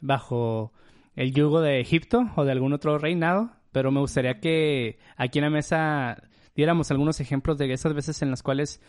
bajo 0.00 0.72
el 1.16 1.32
yugo 1.32 1.60
de 1.60 1.80
Egipto 1.80 2.30
o 2.36 2.44
de 2.44 2.52
algún 2.52 2.72
otro 2.72 2.98
reinado, 2.98 3.50
pero 3.72 3.90
me 3.90 4.00
gustaría 4.00 4.40
que 4.40 4.98
aquí 5.16 5.38
en 5.38 5.44
la 5.44 5.50
mesa 5.50 6.22
diéramos 6.56 6.90
algunos 6.90 7.20
ejemplos 7.20 7.58
de 7.58 7.72
esas 7.72 7.94
veces 7.94 8.22
en 8.22 8.30
las 8.30 8.42
cuales 8.42 8.80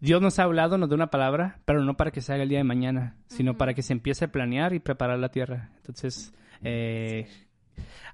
Dios 0.00 0.20
nos 0.20 0.38
ha 0.38 0.44
hablado, 0.44 0.78
nos 0.78 0.88
da 0.88 0.94
una 0.94 1.10
palabra, 1.10 1.60
pero 1.64 1.82
no 1.82 1.96
para 1.96 2.10
que 2.10 2.20
se 2.20 2.32
haga 2.32 2.42
el 2.42 2.48
día 2.48 2.58
de 2.58 2.64
mañana, 2.64 3.16
sino 3.28 3.56
para 3.56 3.74
que 3.74 3.82
se 3.82 3.92
empiece 3.92 4.26
a 4.26 4.32
planear 4.32 4.74
y 4.74 4.78
preparar 4.78 5.18
la 5.18 5.30
tierra. 5.30 5.70
Entonces, 5.76 6.34
eh, 6.62 7.28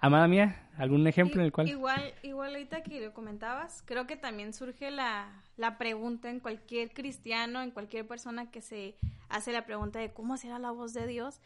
amada 0.01 0.29
mía, 0.29 0.69
¿algún 0.77 1.07
ejemplo 1.07 1.41
en 1.41 1.47
el 1.47 1.53
cual? 1.53 1.69
Igual, 1.69 2.15
igual 2.23 2.51
ahorita 2.51 2.83
que 2.83 3.01
lo 3.01 3.13
comentabas, 3.13 3.83
creo 3.87 4.07
que 4.07 4.17
también 4.17 4.53
surge 4.53 4.91
la, 4.91 5.43
la 5.57 5.79
pregunta 5.79 6.31
en 6.31 6.41
cualquier 6.41 6.93
cristiano, 6.93 7.63
en 7.63 7.71
cualquier 7.71 8.07
persona 8.07 8.51
que 8.51 8.61
se 8.61 8.97
hace 9.29 9.53
la 9.53 9.65
pregunta 9.65 9.99
de 9.99 10.13
cómo 10.13 10.37
será 10.37 10.59
la 10.59 10.71
voz 10.71 10.93
de 10.93 11.07
Dios 11.07 11.41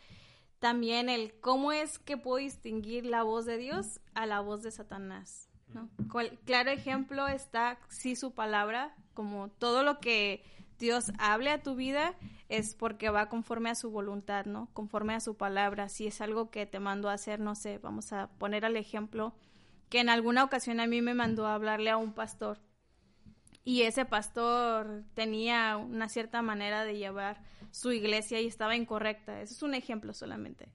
también 0.58 1.08
el 1.08 1.34
cómo 1.40 1.72
es 1.72 1.98
que 1.98 2.16
puedo 2.16 2.38
distinguir 2.38 3.04
la 3.04 3.22
voz 3.22 3.44
de 3.44 3.58
Dios 3.58 4.00
a 4.14 4.26
la 4.26 4.40
voz 4.40 4.62
de 4.62 4.70
Satanás. 4.70 5.48
¿no? 5.74 5.90
claro 6.44 6.70
ejemplo 6.70 7.26
está 7.28 7.78
sí 7.88 8.16
su 8.16 8.32
palabra, 8.32 8.94
como 9.14 9.48
todo 9.48 9.82
lo 9.82 9.98
que 9.98 10.42
Dios 10.78 11.12
hable 11.18 11.50
a 11.50 11.62
tu 11.62 11.74
vida 11.74 12.14
es 12.48 12.74
porque 12.74 13.10
va 13.10 13.28
conforme 13.28 13.70
a 13.70 13.74
su 13.74 13.90
voluntad, 13.90 14.46
¿no? 14.46 14.68
Conforme 14.72 15.14
a 15.14 15.20
su 15.20 15.36
palabra. 15.36 15.88
Si 15.88 16.06
es 16.06 16.20
algo 16.20 16.50
que 16.50 16.66
te 16.66 16.80
mandó 16.80 17.08
a 17.08 17.14
hacer, 17.14 17.40
no 17.40 17.54
sé, 17.54 17.78
vamos 17.78 18.12
a 18.12 18.28
poner 18.38 18.64
al 18.64 18.76
ejemplo 18.76 19.34
que 19.88 20.00
en 20.00 20.08
alguna 20.08 20.44
ocasión 20.44 20.80
a 20.80 20.86
mí 20.86 21.00
me 21.02 21.14
mandó 21.14 21.46
a 21.46 21.54
hablarle 21.54 21.90
a 21.90 21.96
un 21.96 22.12
pastor 22.12 22.58
y 23.66 23.82
ese 23.82 24.04
pastor 24.04 25.02
tenía 25.14 25.76
una 25.76 26.08
cierta 26.08 26.40
manera 26.40 26.84
de 26.84 26.98
llevar 26.98 27.42
su 27.72 27.90
iglesia 27.90 28.40
y 28.40 28.46
estaba 28.46 28.76
incorrecta. 28.76 29.42
Eso 29.42 29.54
es 29.54 29.62
un 29.64 29.74
ejemplo 29.74 30.14
solamente. 30.14 30.68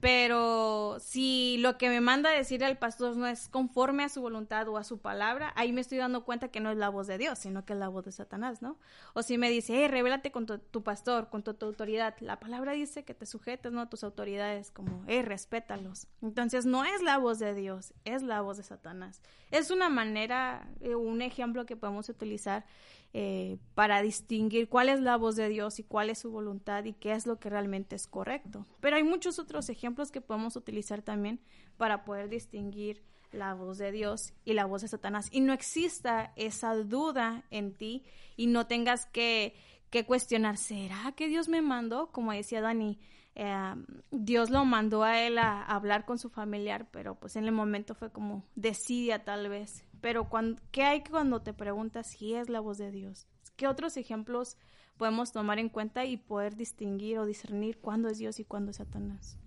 Pero 0.00 0.96
si 1.00 1.58
lo 1.58 1.78
que 1.78 1.88
me 1.88 2.00
manda 2.00 2.30
a 2.30 2.32
decir 2.32 2.62
el 2.62 2.76
pastor 2.76 3.16
no 3.16 3.26
es 3.26 3.48
conforme 3.48 4.04
a 4.04 4.08
su 4.08 4.20
voluntad 4.20 4.68
o 4.68 4.76
a 4.76 4.84
su 4.84 4.98
palabra, 4.98 5.52
ahí 5.56 5.72
me 5.72 5.80
estoy 5.80 5.98
dando 5.98 6.24
cuenta 6.24 6.48
que 6.48 6.60
no 6.60 6.70
es 6.70 6.76
la 6.76 6.88
voz 6.88 7.06
de 7.06 7.18
Dios, 7.18 7.38
sino 7.38 7.64
que 7.64 7.72
es 7.72 7.78
la 7.78 7.88
voz 7.88 8.04
de 8.04 8.12
Satanás, 8.12 8.62
¿no? 8.62 8.78
O 9.14 9.22
si 9.22 9.38
me 9.38 9.50
dice, 9.50 9.84
eh, 9.84 9.88
revélate 9.88 10.32
con 10.32 10.46
tu, 10.46 10.82
pastor, 10.82 11.28
con 11.28 11.42
tu, 11.42 11.50
autoridad. 11.64 12.14
La 12.20 12.40
palabra 12.40 12.72
dice 12.72 13.04
que 13.04 13.14
te 13.14 13.26
sujetes, 13.26 13.72
¿no? 13.72 13.88
Tus 13.88 14.04
autoridades, 14.04 14.70
como, 14.70 15.04
eh, 15.06 15.22
respétalos. 15.22 16.08
Entonces 16.20 16.66
no 16.66 16.84
es 16.84 17.02
la 17.02 17.18
voz 17.18 17.38
de 17.38 17.54
Dios, 17.54 17.94
es 18.04 18.22
la 18.22 18.40
voz 18.40 18.56
de 18.56 18.64
Satanás. 18.64 19.20
Es 19.50 19.70
una 19.70 19.88
manera, 19.88 20.68
eh, 20.80 20.94
un 20.94 21.22
ejemplo 21.22 21.66
que 21.66 21.76
podemos 21.76 22.08
utilizar 22.08 22.64
eh, 23.14 23.58
para 23.74 24.00
distinguir 24.00 24.68
cuál 24.68 24.88
es 24.88 25.00
la 25.00 25.16
voz 25.16 25.36
de 25.36 25.48
Dios 25.48 25.78
y 25.78 25.84
cuál 25.84 26.10
es 26.10 26.18
su 26.18 26.30
voluntad 26.30 26.84
y 26.84 26.94
qué 26.94 27.12
es 27.12 27.26
lo 27.26 27.38
que 27.38 27.50
realmente 27.50 27.96
es 27.96 28.06
correcto. 28.06 28.66
Pero 28.80 28.96
hay 28.96 29.02
muchos 29.02 29.38
otros 29.38 29.68
ejemplos 29.68 30.10
que 30.10 30.20
podemos 30.20 30.56
utilizar 30.56 31.02
también 31.02 31.40
para 31.76 32.04
poder 32.04 32.28
distinguir 32.28 33.02
la 33.32 33.54
voz 33.54 33.78
de 33.78 33.92
Dios 33.92 34.32
y 34.44 34.52
la 34.52 34.66
voz 34.66 34.82
de 34.82 34.88
Satanás 34.88 35.28
y 35.32 35.40
no 35.40 35.52
exista 35.52 36.32
esa 36.36 36.74
duda 36.74 37.44
en 37.50 37.74
ti 37.74 38.04
y 38.36 38.46
no 38.46 38.66
tengas 38.66 39.06
que, 39.06 39.54
que 39.90 40.04
cuestionar, 40.04 40.56
¿será 40.56 41.12
que 41.16 41.28
Dios 41.28 41.48
me 41.48 41.62
mandó? 41.62 42.12
Como 42.12 42.32
decía 42.32 42.60
Dani, 42.60 42.98
eh, 43.34 43.74
Dios 44.10 44.50
lo 44.50 44.64
mandó 44.64 45.02
a 45.02 45.20
él 45.20 45.38
a, 45.38 45.62
hablar 45.62 46.04
con 46.04 46.18
su 46.18 46.28
familiar, 46.28 46.88
pero 46.90 47.14
pues 47.14 47.36
en 47.36 47.44
el 47.44 47.52
momento 47.52 47.94
fue 47.94 48.10
como 48.10 48.44
decía 48.54 49.24
tal 49.24 49.48
vez. 49.48 49.84
Pero 50.02 50.28
cuando, 50.28 50.60
¿qué 50.72 50.82
hay 50.82 51.02
cuando 51.02 51.40
te 51.40 51.54
preguntas 51.54 52.08
si 52.08 52.34
es 52.34 52.50
la 52.50 52.60
voz 52.60 52.76
de 52.76 52.90
Dios? 52.90 53.26
¿Qué 53.56 53.68
otros 53.68 53.96
ejemplos 53.96 54.58
podemos 54.98 55.32
tomar 55.32 55.58
en 55.58 55.68
cuenta 55.68 56.04
y 56.04 56.16
poder 56.16 56.56
distinguir 56.56 57.18
o 57.18 57.24
discernir 57.24 57.78
cuándo 57.78 58.08
es 58.08 58.18
Dios 58.18 58.40
y 58.40 58.44
cuándo 58.44 58.72
es 58.72 58.78
Satanás? 58.78 59.38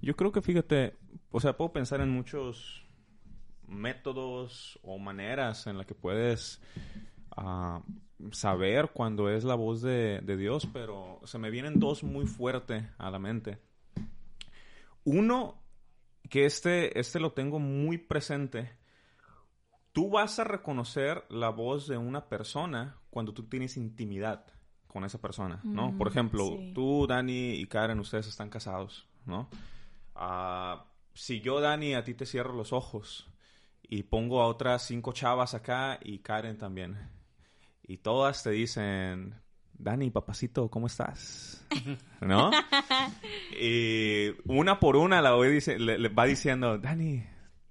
Yo 0.00 0.14
creo 0.14 0.30
que 0.30 0.40
fíjate, 0.40 0.96
o 1.30 1.40
sea, 1.40 1.56
puedo 1.56 1.72
pensar 1.72 2.00
en 2.00 2.10
muchos 2.10 2.86
métodos 3.66 4.78
o 4.82 4.96
maneras 4.98 5.66
en 5.66 5.76
las 5.76 5.86
que 5.86 5.94
puedes 5.94 6.62
uh, 7.36 7.80
saber 8.30 8.92
cuándo 8.92 9.28
es 9.28 9.42
la 9.42 9.56
voz 9.56 9.82
de, 9.82 10.20
de, 10.22 10.36
Dios, 10.36 10.68
pero 10.72 11.20
se 11.24 11.38
me 11.38 11.50
vienen 11.50 11.80
dos 11.80 12.04
muy 12.04 12.26
fuertes 12.26 12.84
a 12.98 13.10
la 13.10 13.18
mente. 13.18 13.58
Uno, 15.02 15.60
que 16.30 16.44
este, 16.44 16.96
este 16.98 17.18
lo 17.18 17.32
tengo 17.32 17.58
muy 17.58 17.98
presente, 17.98 18.70
tú 19.96 20.10
vas 20.10 20.38
a 20.38 20.44
reconocer 20.44 21.24
la 21.30 21.48
voz 21.48 21.88
de 21.88 21.96
una 21.96 22.28
persona 22.28 22.98
cuando 23.08 23.32
tú 23.32 23.44
tienes 23.44 23.78
intimidad 23.78 24.44
con 24.86 25.06
esa 25.06 25.22
persona, 25.22 25.62
¿no? 25.64 25.92
Mm, 25.92 25.96
Por 25.96 26.08
ejemplo, 26.08 26.50
tú, 26.74 27.06
Dani 27.06 27.54
y 27.54 27.66
Karen, 27.66 27.98
ustedes 28.00 28.26
están 28.26 28.50
casados, 28.50 29.08
¿no? 29.24 29.48
Ah, 30.14 30.84
si 31.14 31.40
yo, 31.40 31.62
Dani, 31.62 31.94
a 31.94 32.04
ti 32.04 32.12
te 32.12 32.26
cierro 32.26 32.52
los 32.52 32.74
ojos 32.74 33.30
y 33.82 34.02
pongo 34.02 34.42
a 34.42 34.48
otras 34.48 34.82
cinco 34.86 35.12
chavas 35.14 35.54
acá 35.54 35.98
y 36.02 36.18
Karen 36.18 36.58
también, 36.58 36.98
y 37.82 37.96
todas 37.96 38.42
te 38.42 38.50
dicen, 38.50 39.34
Dani, 39.72 40.10
papacito, 40.10 40.68
¿cómo 40.68 40.88
estás? 40.88 41.66
¿No? 42.20 42.50
y 43.58 44.28
una 44.44 44.78
por 44.78 44.96
una 44.96 45.22
la 45.22 45.32
voy 45.32 45.48
dice, 45.48 45.78
le 45.78 46.08
va 46.10 46.26
diciendo, 46.26 46.76
Dani, 46.76 47.24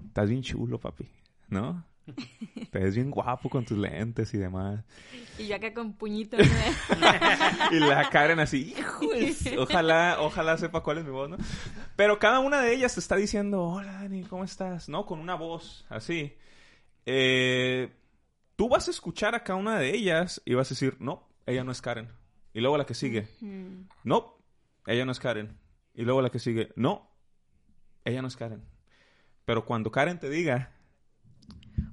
estás 0.04 0.28
bien 0.28 0.42
chulo, 0.42 0.80
papi, 0.80 1.08
¿no? 1.50 1.86
Te 2.72 2.80
ves 2.80 2.96
bien 2.96 3.12
guapo 3.12 3.50
con 3.50 3.66
tus 3.66 3.78
lentes 3.78 4.34
y 4.34 4.38
demás. 4.38 4.84
Y 5.38 5.48
yo 5.48 5.56
acá 5.56 5.74
con 5.74 5.94
puñitos. 5.94 6.40
y 7.72 7.80
la 7.80 8.10
Karen 8.10 8.40
así, 8.40 8.74
hijo, 8.78 9.06
ojalá, 9.62 10.18
ojalá 10.20 10.58
sepa 10.58 10.82
cuál 10.82 11.00
es 11.00 11.06
mi 11.06 11.12
voz, 11.12 11.30
¿no? 11.30 11.38
Pero 11.96 12.20
cada 12.20 12.40
una 12.40 12.62
de 12.62 12.74
ellas 12.74 12.94
te 12.94 13.00
está 13.00 13.16
diciendo, 13.16 13.64
hola 13.64 13.94
Dani, 13.94 14.24
¿cómo 14.24 14.44
estás? 14.44 14.90
¿No? 14.90 15.06
Con 15.06 15.20
una 15.20 15.36
voz 15.36 15.86
así. 15.90 16.36
Eh, 17.06 17.94
tú 18.56 18.70
vas 18.70 18.88
a 18.88 18.92
escuchar 18.92 19.36
a 19.36 19.44
cada 19.44 19.60
una 19.60 19.80
de 19.80 19.94
ellas 19.94 20.42
y 20.46 20.54
vas 20.54 20.68
a 20.68 20.76
decir, 20.76 20.98
no, 21.00 21.28
ella 21.46 21.64
no 21.64 21.72
es 21.72 21.82
Karen. 21.82 22.10
Y 22.54 22.62
luego 22.62 22.78
la 22.78 22.86
que 22.86 22.94
sigue, 22.94 23.28
no, 24.04 24.38
ella 24.86 25.06
no 25.06 25.12
es 25.12 25.20
Karen. 25.20 25.58
Y 25.94 26.04
luego 26.04 26.22
la 26.22 26.30
que 26.30 26.40
sigue, 26.40 26.72
no, 26.76 27.12
ella 28.04 28.22
no 28.22 28.28
es 28.28 28.36
Karen. 28.36 28.64
Pero 29.46 29.66
cuando 29.66 29.92
Karen 29.92 30.20
te 30.20 30.30
diga, 30.30 30.75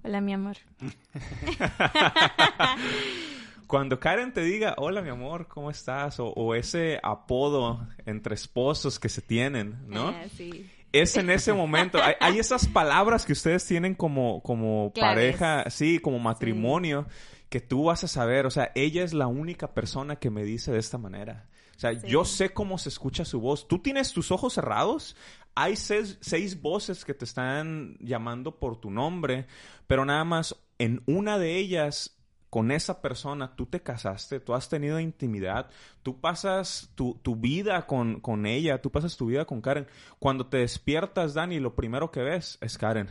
Hola, 0.05 0.21
mi 0.21 0.33
amor. 0.33 0.57
Cuando 3.67 3.99
Karen 3.99 4.33
te 4.33 4.43
diga, 4.43 4.75
hola, 4.77 5.01
mi 5.01 5.09
amor, 5.09 5.49
¿cómo 5.49 5.71
estás? 5.71 6.17
O, 6.19 6.55
ese 6.55 7.01
apodo 7.03 7.89
entre 8.05 8.35
esposos 8.35 8.99
que 8.99 9.09
se 9.09 9.23
tienen, 9.23 9.79
¿no? 9.89 10.09
Ah, 10.09 10.25
sí. 10.37 10.69
Es 10.93 11.17
en 11.17 11.31
ese 11.31 11.55
momento. 11.55 11.99
Hay, 12.21 12.39
esas 12.39 12.67
palabras 12.67 13.25
que 13.25 13.33
ustedes 13.33 13.67
tienen 13.67 13.95
como, 13.95 14.43
como 14.43 14.93
pareja, 14.93 15.71
sí, 15.71 15.99
como 15.99 16.19
matrimonio, 16.19 17.07
que 17.49 17.61
tú 17.61 17.85
vas 17.85 18.05
a 18.05 18.09
saber. 18.09 18.45
O 18.45 18.51
sea, 18.51 18.73
ella 18.75 19.05
es 19.05 19.15
la 19.15 19.27
única 19.27 19.73
persona 19.73 20.17
que 20.17 20.29
me 20.29 20.45
dice 20.45 20.71
de 20.71 20.79
esta 20.79 20.99
manera. 20.99 21.47
O 21.75 21.81
sea, 21.81 21.93
yo 21.93 22.25
sé 22.25 22.51
cómo 22.51 22.79
se 22.79 22.91
escucha 22.91 23.25
su 23.25 23.41
voz. 23.41 23.67
Tú 23.67 23.79
tienes 23.79 24.13
tus 24.13 24.31
ojos 24.31 24.53
cerrados. 24.53 25.17
Hay 25.55 25.77
seis, 25.77 26.63
voces 26.63 27.05
que 27.05 27.15
te 27.15 27.25
están 27.25 27.97
llamando 28.01 28.59
por 28.59 28.81
tu 28.81 28.91
nombre, 28.91 29.47
pero 29.87 30.05
nada 30.05 30.25
más 30.25 30.57
en 30.79 31.03
una 31.07 31.39
de 31.39 31.59
ellas 31.59 32.17
con 32.49 32.71
esa 32.71 33.01
persona, 33.01 33.57
tú 33.57 33.65
te 33.65 33.81
casaste, 33.81 34.39
tú 34.39 34.53
has 34.53 34.69
tenido 34.69 35.01
intimidad, 35.01 35.71
tú 36.03 36.21
pasas 36.21 36.91
tu, 36.95 37.19
vida 37.37 37.87
con, 37.87 38.21
con, 38.21 38.45
ella, 38.45 38.83
tú 38.83 38.91
pasas 38.91 39.17
tu 39.17 39.27
vida 39.27 39.47
con 39.47 39.63
Karen. 39.63 39.87
Cuando 40.19 40.47
te 40.47 40.59
despiertas, 40.59 41.33
Dani, 41.33 41.61
lo 41.61 41.75
primero 41.75 42.11
que 42.11 42.23
ves 42.23 42.59
es 42.61 42.77
Karen. 42.77 43.09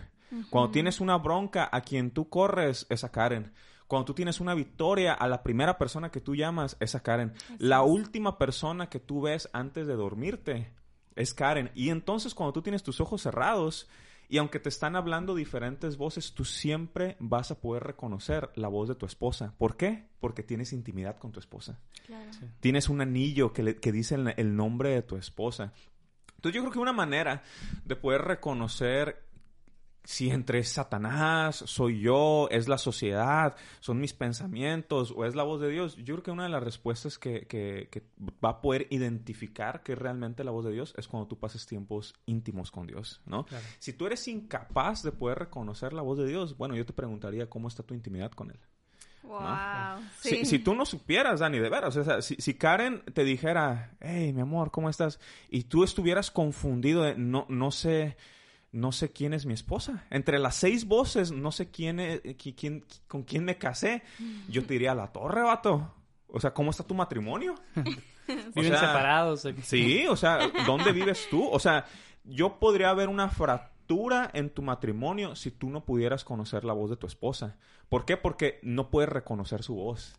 Cuando 0.50 0.72
tienes 0.72 1.02
una 1.02 1.18
bronca, 1.18 1.68
a 1.72 1.82
quien 1.82 2.12
tú 2.12 2.30
corres 2.30 2.86
es 2.90 3.04
a 3.04 3.12
Karen. 3.12 3.52
Cuando 3.88 4.06
tú 4.06 4.14
tienes 4.14 4.40
una 4.40 4.54
victoria, 4.54 5.14
a 5.14 5.28
la 5.28 5.44
primera 5.44 5.78
persona 5.78 6.12
que 6.12 6.22
tú 6.22 6.36
llamas 6.36 6.78
es 6.80 6.96
a 6.96 7.02
Karen. 7.02 7.34
la 7.58 7.82
última 7.82 8.38
persona 8.38 8.90
que 8.90 9.00
tú 9.00 9.22
ves 9.22 9.50
antes 9.54 9.88
de 9.88 9.96
dormirte 9.96 10.72
es 11.16 11.34
Karen. 11.34 11.72
Y 11.76 11.90
entonces 11.90 12.34
cuando 12.34 12.54
tú 12.54 12.62
tienes 12.62 12.84
tus 12.84 13.02
ojos 13.02 13.22
cerrados 13.22 13.90
y 14.30 14.38
aunque 14.38 14.60
te 14.60 14.70
están 14.70 14.96
hablando 14.96 15.36
diferentes 15.36 15.98
voces, 15.98 16.34
tú 16.34 16.46
siempre 16.46 17.18
vas 17.20 17.52
a 17.52 17.60
poder 17.60 17.84
reconocer 17.84 18.50
la 18.56 18.70
voz 18.70 18.88
de 18.88 18.96
tu 18.96 19.06
esposa. 19.06 19.54
¿Por 19.58 19.76
qué? 19.76 20.08
Porque 20.20 20.42
tienes 20.42 20.72
intimidad 20.72 21.18
con 21.18 21.32
tu 21.32 21.40
esposa. 21.40 21.80
Tienes 22.62 22.88
un 22.88 23.02
anillo 23.02 23.52
que, 23.52 23.76
que 23.78 23.92
dice 23.92 24.16
el 24.16 24.56
nombre 24.56 24.90
de 24.90 25.02
tu 25.02 25.18
esposa. 25.18 25.74
Entonces 26.36 26.56
yo 26.56 26.62
creo 26.62 26.72
que 26.72 26.80
una 26.80 26.94
manera 26.94 27.44
de 27.84 27.96
poder 27.96 28.22
reconocer 28.22 29.31
si 30.04 30.30
entre 30.32 30.64
Satanás, 30.64 31.64
soy 31.68 32.02
yo, 32.02 32.48
es 32.50 32.68
la 32.68 32.78
sociedad, 32.78 33.56
son 33.80 34.00
mis 34.00 34.14
pensamientos 34.14 35.14
o 35.16 35.26
es 35.26 35.36
la 35.36 35.44
voz 35.44 35.62
de 35.62 35.70
Dios, 35.70 35.96
yo 35.98 36.16
creo 36.16 36.24
que 36.24 36.32
una 36.32 36.44
de 36.44 36.50
las 36.50 36.64
respuestas 36.64 37.20
que, 37.20 37.46
que, 37.48 38.04
va 38.44 38.50
a 38.50 38.62
poder 38.62 38.88
identificar 38.90 39.84
que 39.84 39.94
es 39.94 40.00
realmente 40.00 40.44
la 40.44 40.52
voz 40.52 40.66
de 40.66 40.72
Dios 40.72 40.94
es 40.98 41.08
cuando 41.08 41.28
tú 41.28 41.38
pases 41.38 41.68
tiempos 41.68 42.16
íntimos 42.26 42.72
con 42.72 42.88
Dios, 42.88 43.22
¿no? 43.26 43.46
Si 43.80 43.94
tú 43.94 44.08
eres 44.08 44.28
incapaz 44.28 45.04
de 45.04 45.12
poder 45.12 45.38
reconocer 45.38 45.94
la 45.94 46.02
voz 46.02 46.18
de 46.18 46.28
Dios, 46.28 46.58
bueno, 46.58 46.76
yo 46.76 46.86
te 46.86 46.94
preguntaría 46.94 47.50
cómo 47.50 47.68
está 47.68 47.84
tu 47.84 47.94
intimidad 47.94 48.32
con 48.32 48.50
Él. 48.50 48.60
Wow, 49.24 50.02
si, 50.20 50.60
tú 50.60 50.74
no 50.74 50.84
supieras, 50.84 51.40
Dani, 51.40 51.60
de 51.60 51.70
veras, 51.70 51.96
o 51.96 52.04
sea, 52.04 52.22
si, 52.24 52.36
si, 52.36 52.56
Karen 52.56 53.04
te 53.14 53.24
dijera, 53.24 53.96
hey, 54.02 54.34
mi 54.34 54.42
amor, 54.42 54.72
¿cómo 54.72 54.90
estás? 54.90 55.20
Y 55.48 55.66
tú 55.66 55.84
estuvieras 55.84 56.32
confundido, 56.32 57.04
de, 57.04 57.16
no, 57.16 57.46
no 57.48 57.70
sé 57.70 58.18
no 58.72 58.92
sé 58.92 59.12
quién 59.12 59.34
es 59.34 59.46
mi 59.46 59.54
esposa. 59.54 60.06
Entre 60.10 60.40
las 60.40 60.56
seis 60.56 60.86
voces, 60.86 61.32
no 61.32 61.52
sé 61.52 61.70
quién, 61.72 62.00
es, 62.00 62.22
quién, 62.56 62.86
con 63.08 63.24
quién 63.24 63.44
me 63.44 63.58
casé. 63.58 64.04
Yo 64.50 64.64
te 64.66 64.74
diría, 64.74 64.94
a 64.94 64.96
la 64.96 65.12
torre, 65.12 65.42
vato. 65.42 65.94
O 66.28 66.40
sea, 66.40 66.54
¿cómo 66.54 66.72
está 66.72 66.84
tu 66.84 66.94
matrimonio? 66.94 67.56
Viven 68.56 68.72
separados. 68.72 69.46
Sí, 69.64 70.06
o 70.08 70.16
sea, 70.16 70.40
¿dónde 70.66 70.94
vives 70.94 71.28
tú? 71.30 71.50
O 71.50 71.60
sea, 71.60 71.86
yo 72.24 72.60
podría 72.60 72.94
ver 72.94 73.10
una 73.10 73.28
fractura 73.28 74.30
en 74.34 74.50
tu 74.50 74.62
matrimonio 74.62 75.36
si 75.36 75.52
tú 75.52 75.70
no 75.70 75.84
pudieras 75.84 76.24
conocer 76.24 76.64
la 76.64 76.72
voz 76.72 76.90
de 76.90 76.96
tu 76.96 77.08
esposa. 77.08 77.58
¿Por 77.90 78.06
qué? 78.06 78.16
Porque 78.16 78.60
no 78.64 78.90
puedes 78.90 79.10
reconocer 79.10 79.64
su 79.64 79.76
voz. 79.76 80.16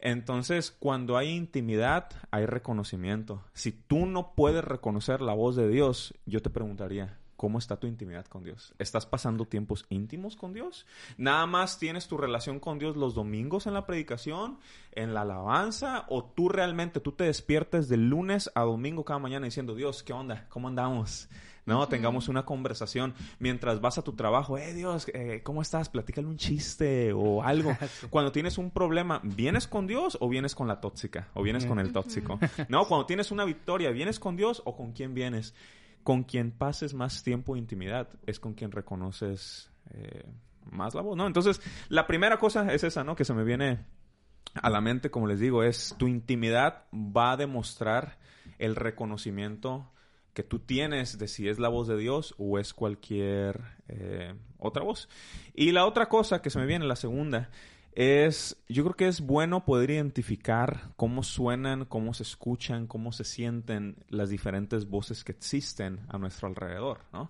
Entonces, 0.00 0.70
cuando 0.70 1.16
hay 1.16 1.30
intimidad, 1.30 2.10
hay 2.30 2.46
reconocimiento. 2.46 3.42
Si 3.54 3.72
tú 3.72 4.06
no 4.06 4.34
puedes 4.36 4.62
reconocer 4.62 5.20
la 5.20 5.34
voz 5.34 5.56
de 5.56 5.68
Dios, 5.68 6.14
yo 6.26 6.40
te 6.42 6.50
preguntaría, 6.50 7.18
¿Cómo 7.38 7.60
está 7.60 7.76
tu 7.76 7.86
intimidad 7.86 8.26
con 8.26 8.42
Dios? 8.42 8.74
¿Estás 8.80 9.06
pasando 9.06 9.44
tiempos 9.44 9.86
íntimos 9.90 10.34
con 10.34 10.52
Dios? 10.52 10.86
¿Nada 11.18 11.46
más 11.46 11.78
tienes 11.78 12.08
tu 12.08 12.16
relación 12.16 12.58
con 12.58 12.80
Dios 12.80 12.96
los 12.96 13.14
domingos 13.14 13.68
en 13.68 13.74
la 13.74 13.86
predicación, 13.86 14.58
en 14.90 15.14
la 15.14 15.20
alabanza? 15.20 16.04
¿O 16.08 16.24
tú 16.24 16.48
realmente, 16.48 16.98
tú 16.98 17.12
te 17.12 17.22
despiertes 17.22 17.88
de 17.88 17.96
lunes 17.96 18.50
a 18.56 18.62
domingo 18.62 19.04
cada 19.04 19.20
mañana 19.20 19.44
diciendo, 19.44 19.76
Dios, 19.76 20.02
¿qué 20.02 20.12
onda? 20.12 20.46
¿Cómo 20.48 20.66
andamos? 20.66 21.28
No, 21.64 21.86
tengamos 21.86 22.28
una 22.28 22.44
conversación 22.44 23.14
mientras 23.38 23.80
vas 23.80 23.98
a 23.98 24.02
tu 24.02 24.14
trabajo. 24.14 24.58
Eh, 24.58 24.74
Dios, 24.74 25.06
eh, 25.14 25.42
¿cómo 25.44 25.62
estás? 25.62 25.90
Platícale 25.90 26.26
un 26.26 26.38
chiste 26.38 27.12
o 27.12 27.44
algo. 27.44 27.76
Cuando 28.10 28.32
tienes 28.32 28.58
un 28.58 28.72
problema, 28.72 29.20
¿vienes 29.22 29.68
con 29.68 29.86
Dios 29.86 30.16
o 30.20 30.28
vienes 30.28 30.56
con 30.56 30.66
la 30.66 30.80
tóxica? 30.80 31.28
¿O 31.34 31.42
vienes 31.42 31.66
con 31.66 31.78
el 31.78 31.92
tóxico? 31.92 32.40
No, 32.68 32.86
cuando 32.86 33.06
tienes 33.06 33.30
una 33.30 33.44
victoria, 33.44 33.90
¿vienes 33.90 34.18
con 34.18 34.34
Dios 34.34 34.62
o 34.64 34.76
con 34.76 34.92
quién 34.92 35.14
vienes? 35.14 35.54
Con 36.08 36.22
quien 36.22 36.52
pases 36.52 36.94
más 36.94 37.22
tiempo 37.22 37.52
de 37.52 37.58
intimidad 37.58 38.08
es 38.24 38.40
con 38.40 38.54
quien 38.54 38.72
reconoces 38.72 39.70
eh, 39.90 40.24
más 40.70 40.94
la 40.94 41.02
voz, 41.02 41.18
¿no? 41.18 41.26
Entonces, 41.26 41.60
la 41.90 42.06
primera 42.06 42.38
cosa 42.38 42.72
es 42.72 42.82
esa, 42.82 43.04
¿no? 43.04 43.14
Que 43.14 43.26
se 43.26 43.34
me 43.34 43.44
viene 43.44 43.80
a 44.54 44.70
la 44.70 44.80
mente, 44.80 45.10
como 45.10 45.26
les 45.26 45.38
digo, 45.38 45.62
es 45.62 45.94
tu 45.98 46.08
intimidad 46.08 46.84
va 46.94 47.32
a 47.32 47.36
demostrar 47.36 48.16
el 48.58 48.74
reconocimiento 48.74 49.92
que 50.32 50.42
tú 50.42 50.60
tienes 50.60 51.18
de 51.18 51.28
si 51.28 51.46
es 51.46 51.58
la 51.58 51.68
voz 51.68 51.88
de 51.88 51.98
Dios 51.98 52.34
o 52.38 52.58
es 52.58 52.72
cualquier 52.72 53.60
eh, 53.88 54.34
otra 54.56 54.84
voz. 54.84 55.10
Y 55.52 55.72
la 55.72 55.84
otra 55.84 56.08
cosa 56.08 56.40
que 56.40 56.48
se 56.48 56.58
me 56.58 56.64
viene, 56.64 56.86
la 56.86 56.96
segunda, 56.96 57.50
es, 57.98 58.56
yo 58.68 58.84
creo 58.84 58.94
que 58.94 59.08
es 59.08 59.20
bueno 59.20 59.64
poder 59.64 59.90
identificar 59.90 60.92
cómo 60.94 61.24
suenan, 61.24 61.84
cómo 61.84 62.14
se 62.14 62.22
escuchan, 62.22 62.86
cómo 62.86 63.10
se 63.10 63.24
sienten 63.24 63.96
las 64.08 64.28
diferentes 64.28 64.88
voces 64.88 65.24
que 65.24 65.32
existen 65.32 65.98
a 66.08 66.16
nuestro 66.16 66.46
alrededor, 66.46 67.00
¿no? 67.12 67.28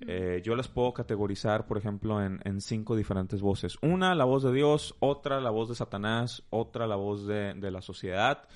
Eh, 0.00 0.42
yo 0.44 0.56
las 0.56 0.66
puedo 0.66 0.92
categorizar, 0.92 1.68
por 1.68 1.78
ejemplo, 1.78 2.20
en, 2.20 2.60
cinco 2.60 2.96
diferentes 2.96 3.40
voces. 3.40 3.78
Una, 3.80 4.16
la 4.16 4.24
voz 4.24 4.42
de 4.42 4.52
Dios, 4.52 4.96
otra, 4.98 5.40
la 5.40 5.50
voz 5.50 5.68
de 5.68 5.76
Satanás, 5.76 6.42
otra, 6.50 6.88
la 6.88 6.96
voz 6.96 7.24
de, 7.24 7.54
la 7.54 7.80
sociedad, 7.80 8.48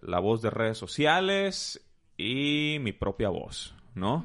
la 0.00 0.20
voz 0.20 0.42
de 0.42 0.50
redes 0.50 0.78
sociales 0.78 1.84
y 2.16 2.76
mi 2.80 2.92
propia 2.92 3.30
voz, 3.30 3.74
¿no? 3.96 4.24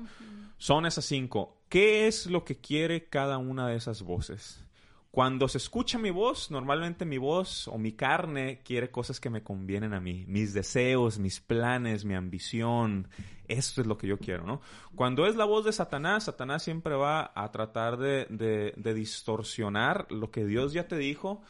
Son 0.59 0.85
esas 0.85 1.05
cinco. 1.05 1.63
¿Qué 1.67 2.05
es 2.05 2.27
lo 2.27 2.45
que 2.45 2.57
quiere 2.57 3.09
cada 3.09 3.39
una 3.39 3.67
de 3.67 3.75
esas 3.75 4.03
voces? 4.03 4.68
Cuando 5.11 5.47
se 5.47 5.57
escucha 5.57 5.97
mi 5.97 6.11
voz, 6.11 6.51
normalmente 6.51 7.03
mi 7.03 7.17
voz 7.17 7.67
o 7.67 7.79
mi 7.79 7.93
carne 7.93 8.61
quiere 8.63 8.91
cosas 8.91 9.19
que 9.19 9.31
me 9.31 9.41
convienen 9.41 9.95
a 9.95 9.99
mí, 9.99 10.23
mis 10.27 10.53
deseos, 10.53 11.17
mis 11.17 11.39
planes, 11.39 12.05
mi 12.05 12.13
ambición, 12.13 13.07
esto 13.47 13.81
es 13.81 13.87
lo 13.87 13.97
que 13.97 14.05
yo 14.05 14.19
quiero, 14.19 14.45
¿no? 14.45 14.61
Cuando 14.95 15.25
es 15.25 15.35
la 15.35 15.45
voz 15.45 15.65
de 15.65 15.71
Satanás, 15.71 16.25
Satanás 16.25 16.61
siempre 16.61 16.93
va 16.93 17.31
a 17.33 17.51
tratar 17.51 17.97
de, 17.97 18.73
distorsionar 18.77 20.05
lo 20.11 20.29
que 20.29 20.45
Dios 20.45 20.73
ya 20.73 20.87
te 20.87 20.97
dijo, 20.97 21.41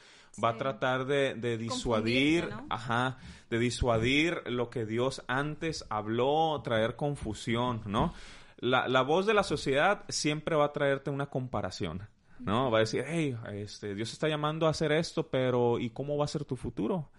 va 0.42 0.52
a 0.52 0.58
tratar 0.58 1.06
de, 1.06 1.58
disuadir, 1.58 2.50
ajá, 2.70 3.18
de 3.50 3.60
disuadir 3.60 4.42
lo 4.46 4.70
que 4.70 4.86
Dios 4.86 5.22
antes 5.28 5.86
habló, 5.90 6.62
traer 6.64 6.96
confusión, 6.96 7.82
¿no? 7.86 8.14
La, 8.58 8.88
la 8.88 9.02
voz 9.02 9.26
de 9.26 9.34
la 9.34 9.44
sociedad 9.44 10.06
siempre 10.08 10.56
va 10.56 10.66
a 10.66 10.74
traerte 10.74 11.10
una 11.10 11.26
comparación. 11.26 12.08
¿No? 12.40 12.72
Va 12.72 12.80
a 12.80 12.82
decir, 12.82 13.04
hey, 13.08 13.38
este, 13.54 13.96
Dios 13.96 14.12
está 14.14 14.28
llamando 14.28 14.68
a 14.68 14.72
hacer 14.72 14.92
esto, 14.92 15.28
pero 15.28 15.80
¿y 15.80 15.90
cómo 15.90 16.18
va 16.18 16.26
a 16.26 16.28
ser 16.28 16.46
tu 16.46 16.56
futuro? 16.56 17.10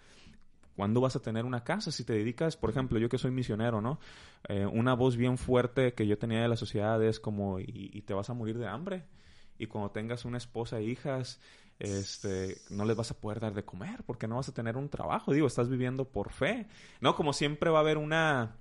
¿Cuándo 0.77 1.01
vas 1.01 1.17
a 1.17 1.21
tener 1.21 1.45
una 1.45 1.63
casa? 1.63 1.93
Si 1.93 2.05
te 2.05 2.15
dedicas, 2.15 2.57
por 2.57 2.71
ejemplo, 2.71 2.99
yo 2.99 3.09
que 3.09 3.19
soy 3.19 3.31
misionero, 3.31 3.81
¿no? 3.81 3.99
Eh, 4.49 4.65
una 4.65 4.95
voz 4.95 5.17
bien 5.17 5.37
fuerte 5.37 5.93
que 5.93 6.07
yo 6.07 6.17
tenía 6.17 6.41
de 6.41 6.49
la 6.49 6.57
sociedad 6.57 7.03
es 7.05 7.21
como, 7.21 7.61
y, 7.61 8.03
te 8.07 8.15
vas 8.15 8.31
a 8.31 8.35
morir 8.35 8.59
de 8.59 8.67
hambre. 8.67 9.05
Y 9.59 9.67
cuando 9.67 9.91
tengas 9.91 10.25
una 10.25 10.39
esposa 10.39 10.79
e 10.79 10.85
hijas, 10.85 11.39
este, 11.79 12.57
no 12.71 12.87
les 12.87 12.97
vas 12.97 13.11
a 13.11 13.21
poder 13.21 13.41
dar 13.41 13.53
de 13.53 13.65
comer 13.65 14.03
porque 14.07 14.27
no 14.27 14.37
vas 14.37 14.49
a 14.49 14.55
tener 14.55 14.79
un 14.79 14.89
trabajo. 14.89 15.35
Digo, 15.35 15.47
estás 15.47 15.69
viviendo 15.69 16.07
por 16.07 16.33
fe. 16.33 16.67
¿No? 17.01 17.15
Como 17.15 17.35
siempre 17.35 17.69
va 17.69 17.79
a 17.79 17.83
haber 17.83 17.99
una, 17.99 18.57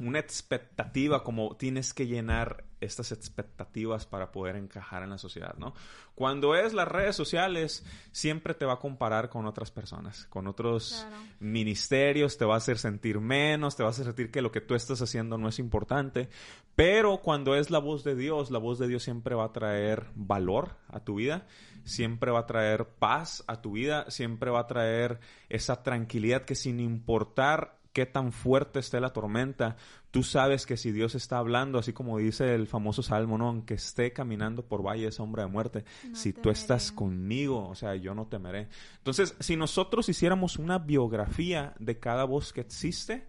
una 0.00 0.18
expectativa, 0.18 1.22
como 1.22 1.56
tienes 1.56 1.94
que 1.94 2.06
llenar 2.06 2.64
estas 2.80 3.12
expectativas 3.12 4.06
para 4.06 4.32
poder 4.32 4.56
encajar 4.56 5.02
en 5.02 5.10
la 5.10 5.18
sociedad, 5.18 5.54
¿no? 5.58 5.74
Cuando 6.14 6.54
es 6.54 6.72
las 6.72 6.88
redes 6.88 7.14
sociales, 7.14 7.84
siempre 8.10 8.54
te 8.54 8.64
va 8.64 8.74
a 8.74 8.78
comparar 8.78 9.28
con 9.28 9.46
otras 9.46 9.70
personas, 9.70 10.26
con 10.26 10.46
otros 10.46 11.06
ministerios, 11.40 12.38
te 12.38 12.44
va 12.44 12.54
a 12.54 12.58
hacer 12.58 12.78
sentir 12.78 13.20
menos, 13.20 13.76
te 13.76 13.82
va 13.82 13.90
a 13.90 13.92
hacer 13.92 14.06
sentir 14.06 14.30
que 14.30 14.42
lo 14.42 14.50
que 14.50 14.60
tú 14.60 14.74
estás 14.74 15.02
haciendo 15.02 15.36
no 15.36 15.48
es 15.48 15.58
importante, 15.58 16.30
pero 16.74 17.18
cuando 17.18 17.54
es 17.54 17.70
la 17.70 17.78
voz 17.78 18.02
de 18.04 18.16
Dios, 18.16 18.50
la 18.50 18.58
voz 18.58 18.78
de 18.78 18.88
Dios 18.88 19.02
siempre 19.02 19.34
va 19.34 19.46
a 19.46 19.52
traer 19.52 20.06
valor 20.14 20.76
a 20.88 21.00
tu 21.00 21.16
vida, 21.16 21.46
siempre 21.84 22.30
va 22.30 22.40
a 22.40 22.46
traer 22.46 22.86
paz 22.86 23.44
a 23.46 23.60
tu 23.60 23.72
vida, 23.72 24.10
siempre 24.10 24.50
va 24.50 24.60
a 24.60 24.66
traer 24.66 25.20
esa 25.48 25.82
tranquilidad 25.82 26.44
que 26.44 26.54
sin 26.54 26.80
importar 26.80 27.79
qué 27.92 28.06
tan 28.06 28.32
fuerte 28.32 28.78
esté 28.78 29.00
la 29.00 29.12
tormenta, 29.12 29.76
tú 30.10 30.22
sabes 30.22 30.66
que 30.66 30.76
si 30.76 30.92
Dios 30.92 31.14
está 31.14 31.38
hablando, 31.38 31.78
así 31.78 31.92
como 31.92 32.18
dice 32.18 32.54
el 32.54 32.66
famoso 32.66 33.02
Salmo, 33.02 33.38
¿no? 33.38 33.48
Aunque 33.48 33.74
esté 33.74 34.12
caminando 34.12 34.64
por 34.66 34.84
valle 34.86 35.06
de 35.06 35.12
sombra 35.12 35.44
de 35.44 35.50
muerte, 35.50 35.84
si 36.12 36.32
tú 36.32 36.50
estás 36.50 36.92
conmigo, 36.92 37.68
o 37.68 37.74
sea, 37.74 37.96
yo 37.96 38.14
no 38.14 38.26
temeré. 38.26 38.68
Entonces, 38.98 39.34
si 39.40 39.56
nosotros 39.56 40.08
hiciéramos 40.08 40.56
una 40.58 40.78
biografía 40.78 41.74
de 41.78 41.98
cada 41.98 42.24
voz 42.24 42.52
que 42.52 42.60
existe, 42.60 43.26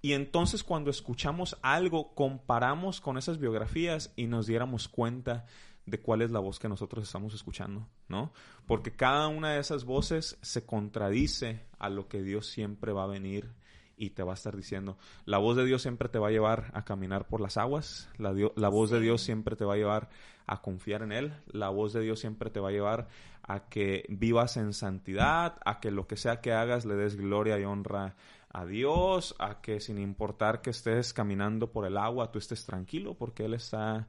y 0.00 0.12
entonces 0.12 0.62
cuando 0.62 0.90
escuchamos 0.90 1.56
algo, 1.62 2.14
comparamos 2.14 3.00
con 3.00 3.18
esas 3.18 3.38
biografías 3.38 4.12
y 4.14 4.28
nos 4.28 4.46
diéramos 4.46 4.88
cuenta 4.88 5.46
de 5.86 6.00
cuál 6.00 6.22
es 6.22 6.30
la 6.30 6.38
voz 6.38 6.58
que 6.58 6.68
nosotros 6.68 7.04
estamos 7.04 7.34
escuchando, 7.34 7.88
¿no? 8.08 8.32
Porque 8.66 8.92
cada 8.92 9.26
una 9.28 9.52
de 9.52 9.60
esas 9.60 9.84
voces 9.84 10.38
se 10.42 10.64
contradice 10.64 11.66
a 11.78 11.88
lo 11.88 12.08
que 12.08 12.22
Dios 12.22 12.46
siempre 12.46 12.92
va 12.92 13.04
a 13.04 13.08
venir 13.08 13.57
y 13.98 14.10
te 14.10 14.22
va 14.22 14.32
a 14.32 14.34
estar 14.34 14.56
diciendo. 14.56 14.96
La 15.24 15.38
voz 15.38 15.56
de 15.56 15.64
Dios 15.64 15.82
siempre 15.82 16.08
te 16.08 16.18
va 16.18 16.28
a 16.28 16.30
llevar 16.30 16.70
a 16.74 16.84
caminar 16.84 17.26
por 17.26 17.40
las 17.40 17.56
aguas, 17.56 18.08
la, 18.18 18.32
la 18.56 18.68
voz 18.68 18.90
de 18.90 19.00
Dios 19.00 19.22
siempre 19.22 19.56
te 19.56 19.64
va 19.64 19.74
a 19.74 19.76
llevar 19.76 20.08
a 20.46 20.62
confiar 20.62 21.02
en 21.02 21.12
Él, 21.12 21.32
la 21.52 21.68
voz 21.68 21.92
de 21.92 22.00
Dios 22.00 22.20
siempre 22.20 22.50
te 22.50 22.60
va 22.60 22.70
a 22.70 22.72
llevar 22.72 23.08
a 23.42 23.68
que 23.68 24.04
vivas 24.08 24.56
en 24.56 24.72
santidad, 24.72 25.58
a 25.64 25.80
que 25.80 25.90
lo 25.90 26.06
que 26.06 26.16
sea 26.16 26.40
que 26.40 26.52
hagas 26.52 26.84
le 26.84 26.94
des 26.94 27.16
gloria 27.16 27.58
y 27.58 27.64
honra 27.64 28.14
a 28.50 28.64
Dios, 28.64 29.34
a 29.38 29.60
que 29.60 29.80
sin 29.80 29.98
importar 29.98 30.62
que 30.62 30.70
estés 30.70 31.12
caminando 31.12 31.70
por 31.70 31.86
el 31.86 31.96
agua, 31.96 32.30
tú 32.30 32.38
estés 32.38 32.64
tranquilo 32.64 33.14
porque 33.14 33.44
Él 33.44 33.54
está 33.54 34.06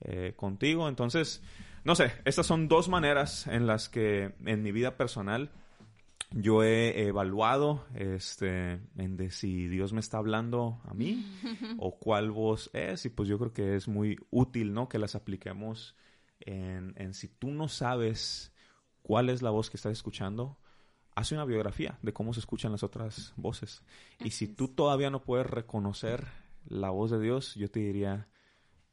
eh, 0.00 0.34
contigo. 0.36 0.88
Entonces, 0.88 1.42
no 1.84 1.94
sé, 1.94 2.12
estas 2.24 2.46
son 2.46 2.68
dos 2.68 2.88
maneras 2.88 3.46
en 3.46 3.66
las 3.66 3.88
que 3.88 4.34
en 4.44 4.62
mi 4.62 4.72
vida 4.72 4.96
personal 4.96 5.50
yo 6.34 6.62
he 6.62 7.06
evaluado 7.06 7.84
este 7.94 8.80
en 8.96 9.16
de 9.16 9.30
si 9.30 9.68
Dios 9.68 9.92
me 9.92 10.00
está 10.00 10.18
hablando 10.18 10.80
a 10.84 10.94
mí 10.94 11.24
o 11.78 11.98
cuál 11.98 12.30
voz 12.30 12.70
es 12.72 13.04
y 13.06 13.10
pues 13.10 13.28
yo 13.28 13.38
creo 13.38 13.52
que 13.52 13.76
es 13.76 13.88
muy 13.88 14.18
útil 14.30 14.72
no 14.72 14.88
que 14.88 14.98
las 14.98 15.14
apliquemos 15.14 15.96
en, 16.40 16.94
en 16.96 17.14
si 17.14 17.28
tú 17.28 17.50
no 17.50 17.68
sabes 17.68 18.52
cuál 19.02 19.30
es 19.30 19.42
la 19.42 19.50
voz 19.50 19.70
que 19.70 19.76
estás 19.76 19.92
escuchando 19.92 20.58
hace 21.14 21.34
una 21.34 21.44
biografía 21.44 21.98
de 22.02 22.12
cómo 22.12 22.32
se 22.32 22.40
escuchan 22.40 22.72
las 22.72 22.82
otras 22.82 23.34
voces. 23.36 23.82
Y 24.20 24.30
si 24.30 24.48
tú 24.48 24.68
todavía 24.68 25.10
no 25.10 25.22
puedes 25.22 25.46
reconocer 25.46 26.26
la 26.66 26.90
voz 26.90 27.10
de 27.10 27.20
Dios 27.20 27.54
yo 27.56 27.70
te 27.70 27.80
diría 27.80 28.28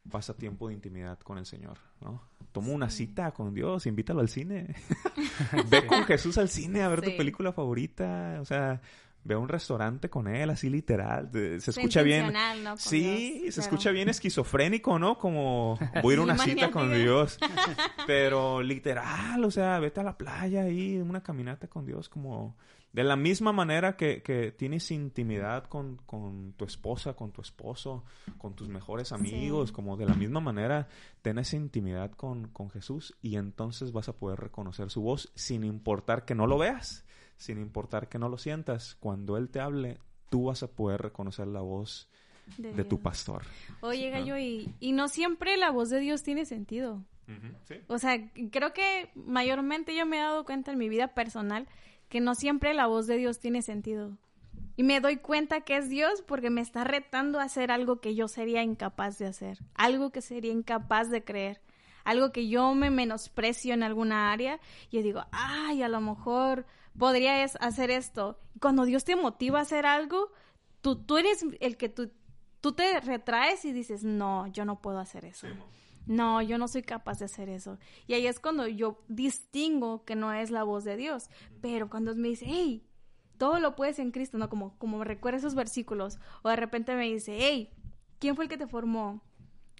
pasa 0.10 0.36
tiempo 0.36 0.68
de 0.68 0.74
intimidad 0.74 1.20
con 1.20 1.38
el 1.38 1.46
Señor, 1.46 1.78
¿no? 2.02 2.22
Toma 2.52 2.70
una 2.70 2.90
cita 2.90 3.32
con 3.32 3.54
Dios, 3.54 3.86
invítalo 3.86 4.22
al 4.22 4.30
cine. 4.30 4.76
Ve 5.70 5.86
con 5.86 6.04
Jesús 6.04 6.38
al 6.38 6.50
cine 6.50 6.82
a 6.82 6.88
ver 6.88 7.02
tu 7.02 7.16
película 7.16 7.54
favorita, 7.54 8.40
o 8.42 8.46
sea, 8.46 8.82
ve 9.24 9.36
a 9.36 9.38
un 9.38 9.50
restaurante 9.50 10.10
con 10.10 10.28
él, 10.28 10.50
así 10.50 10.70
literal. 10.70 11.30
Se 11.32 11.72
escucha 11.72 12.02
bien. 12.02 12.34
¿no? 12.64 12.78
sí, 12.78 13.46
se 13.52 13.62
escucha 13.62 13.92
bien 13.92 14.10
esquizofrénico, 14.10 14.98
¿no? 14.98 15.18
Como 15.18 15.78
voy 16.02 16.14
a 16.14 16.16
ir 16.16 16.20
a 16.20 16.24
una 16.24 16.38
cita 16.38 16.72
con 16.72 16.94
Dios. 16.94 17.38
Pero 18.08 18.62
literal, 18.62 19.44
o 19.44 19.52
sea, 19.52 19.80
vete 19.80 20.00
a 20.00 20.04
la 20.04 20.18
playa 20.18 20.64
ahí, 20.64 20.98
una 20.98 21.22
caminata 21.22 21.68
con 21.68 21.86
Dios, 21.86 22.10
como 22.10 22.56
de 22.92 23.04
la 23.04 23.16
misma 23.16 23.52
manera 23.52 23.96
que, 23.96 24.22
que 24.24 24.52
tienes 24.52 24.90
intimidad 24.92 25.66
con, 25.66 25.98
con, 26.06 26.54
tu 26.54 26.66
esposa, 26.66 27.14
con 27.14 27.32
tu 27.32 27.42
esposo, 27.42 28.04
con 28.38 28.56
tus 28.56 28.68
mejores 28.68 29.12
amigos, 29.12 29.72
como 29.72 29.96
de 29.96 30.06
la 30.06 30.16
misma 30.16 30.40
manera, 30.40 30.88
tienes 31.22 31.54
intimidad 31.54 32.12
con, 32.12 32.48
con 32.48 32.70
Jesús 32.70 33.16
y 33.22 33.36
entonces 33.36 33.92
vas 33.92 34.10
a 34.10 34.14
poder 34.14 34.40
reconocer 34.40 34.90
su 34.90 35.02
voz 35.02 35.32
sin 35.36 35.64
importar 35.64 36.26
que 36.26 36.36
no 36.36 36.48
lo 36.48 36.58
veas 36.58 37.06
sin 37.40 37.58
importar 37.58 38.10
que 38.10 38.20
no 38.20 38.28
lo 38.28 38.38
sientas, 38.38 38.96
cuando 39.00 39.38
Él 39.38 39.50
te 39.50 39.62
hable, 39.62 39.98
tú 40.30 40.46
vas 40.46 40.62
a 40.62 40.68
poder 40.68 41.02
reconocer 41.02 41.48
la 41.48 41.62
voz 41.62 42.10
de, 42.58 42.84
tu 42.84 43.00
pastor. 43.00 43.44
Oye, 43.80 44.10
Gallo, 44.10 44.38
y, 44.38 44.76
y, 44.82 44.92
no 44.92 45.08
siempre 45.08 45.56
la 45.56 45.72
voz 45.72 45.90
de 45.90 46.00
Dios 46.00 46.22
tiene 46.22 46.46
sentido. 46.46 47.04
O 47.88 47.98
sea, 48.00 48.30
creo 48.52 48.74
que 48.74 49.12
mayormente 49.14 49.96
yo 49.96 50.06
me 50.06 50.18
he 50.18 50.22
dado 50.22 50.44
cuenta 50.44 50.72
en 50.72 50.80
mi 50.80 50.90
vida 50.90 51.10
personal 51.10 51.68
que 52.10 52.20
no 52.20 52.36
siempre 52.36 52.74
la 52.74 52.88
voz 52.88 53.08
de 53.08 53.18
Dios 53.18 53.40
tiene 53.40 53.62
sentido. 53.62 54.18
Y 54.76 54.84
me 54.84 55.00
doy 55.00 55.18
cuenta 55.18 55.62
que 55.62 55.78
es 55.78 55.90
Dios 55.90 56.24
porque 56.26 56.50
me 56.50 56.62
está 56.62 56.84
retando 56.84 57.40
a 57.40 57.44
hacer 57.44 57.72
algo 57.72 58.00
que 58.00 58.16
yo 58.16 58.28
sería 58.28 58.64
incapaz 58.64 59.18
de 59.20 59.28
hacer, 59.28 59.60
algo 59.76 60.12
que 60.12 60.22
sería 60.22 60.52
incapaz 60.52 61.10
de 61.10 61.24
creer, 61.24 61.62
algo 62.04 62.32
que 62.32 62.48
yo 62.48 62.74
me 62.74 62.90
menosprecio 62.90 63.74
en 63.74 63.84
alguna 63.84 64.32
área. 64.32 64.60
Y 64.90 65.02
digo, 65.02 65.26
ay, 65.32 65.84
a 65.84 65.90
lo 65.90 66.02
mejor 66.02 66.66
podría 66.98 67.44
hacer 67.44 67.92
esto. 67.92 68.40
Cuando 68.62 68.86
Dios 68.86 69.04
te 69.04 69.16
motiva 69.16 69.60
a 69.60 69.64
hacer 69.64 69.86
algo, 69.86 70.32
tú, 70.82 70.96
tú 70.96 71.18
eres 71.18 71.46
el 71.60 71.78
que 71.78 71.90
tú, 71.90 72.12
tú 72.62 72.72
te 72.74 73.00
retraes 73.02 73.66
y 73.66 73.74
dices, 73.74 74.04
no, 74.04 74.48
yo 74.48 74.66
no 74.66 74.82
puedo 74.82 75.00
hacer 75.00 75.26
eso. 75.26 75.48
No, 76.10 76.42
yo 76.42 76.58
no 76.58 76.68
soy 76.68 76.82
capaz 76.82 77.20
de 77.20 77.26
hacer 77.26 77.50
eso. 77.50 77.78
Y 78.08 78.16
ahí 78.16 78.26
es 78.26 78.40
cuando 78.40 78.68
yo 78.68 79.00
distingo 79.10 80.06
que 80.06 80.16
no 80.16 80.34
es 80.34 80.50
la 80.50 80.64
voz 80.64 80.84
de 80.84 80.98
Dios. 80.98 81.30
Pero 81.62 81.88
cuando 81.88 82.16
me 82.16 82.30
dice, 82.30 82.46
hey, 82.48 82.84
todo 83.38 83.60
lo 83.60 83.76
puedes 83.76 84.00
en 84.00 84.10
Cristo, 84.10 84.40
¿no? 84.40 84.50
Como, 84.50 84.76
como 84.80 85.04
recuerda 85.04 85.38
esos 85.38 85.54
versículos. 85.54 86.18
O 86.42 86.50
de 86.50 86.56
repente 86.56 86.96
me 86.96 87.04
dice, 87.04 87.38
hey, 87.40 87.70
¿quién 88.18 88.36
fue 88.36 88.46
el 88.46 88.50
que 88.50 88.58
te 88.58 88.66
formó? 88.66 89.22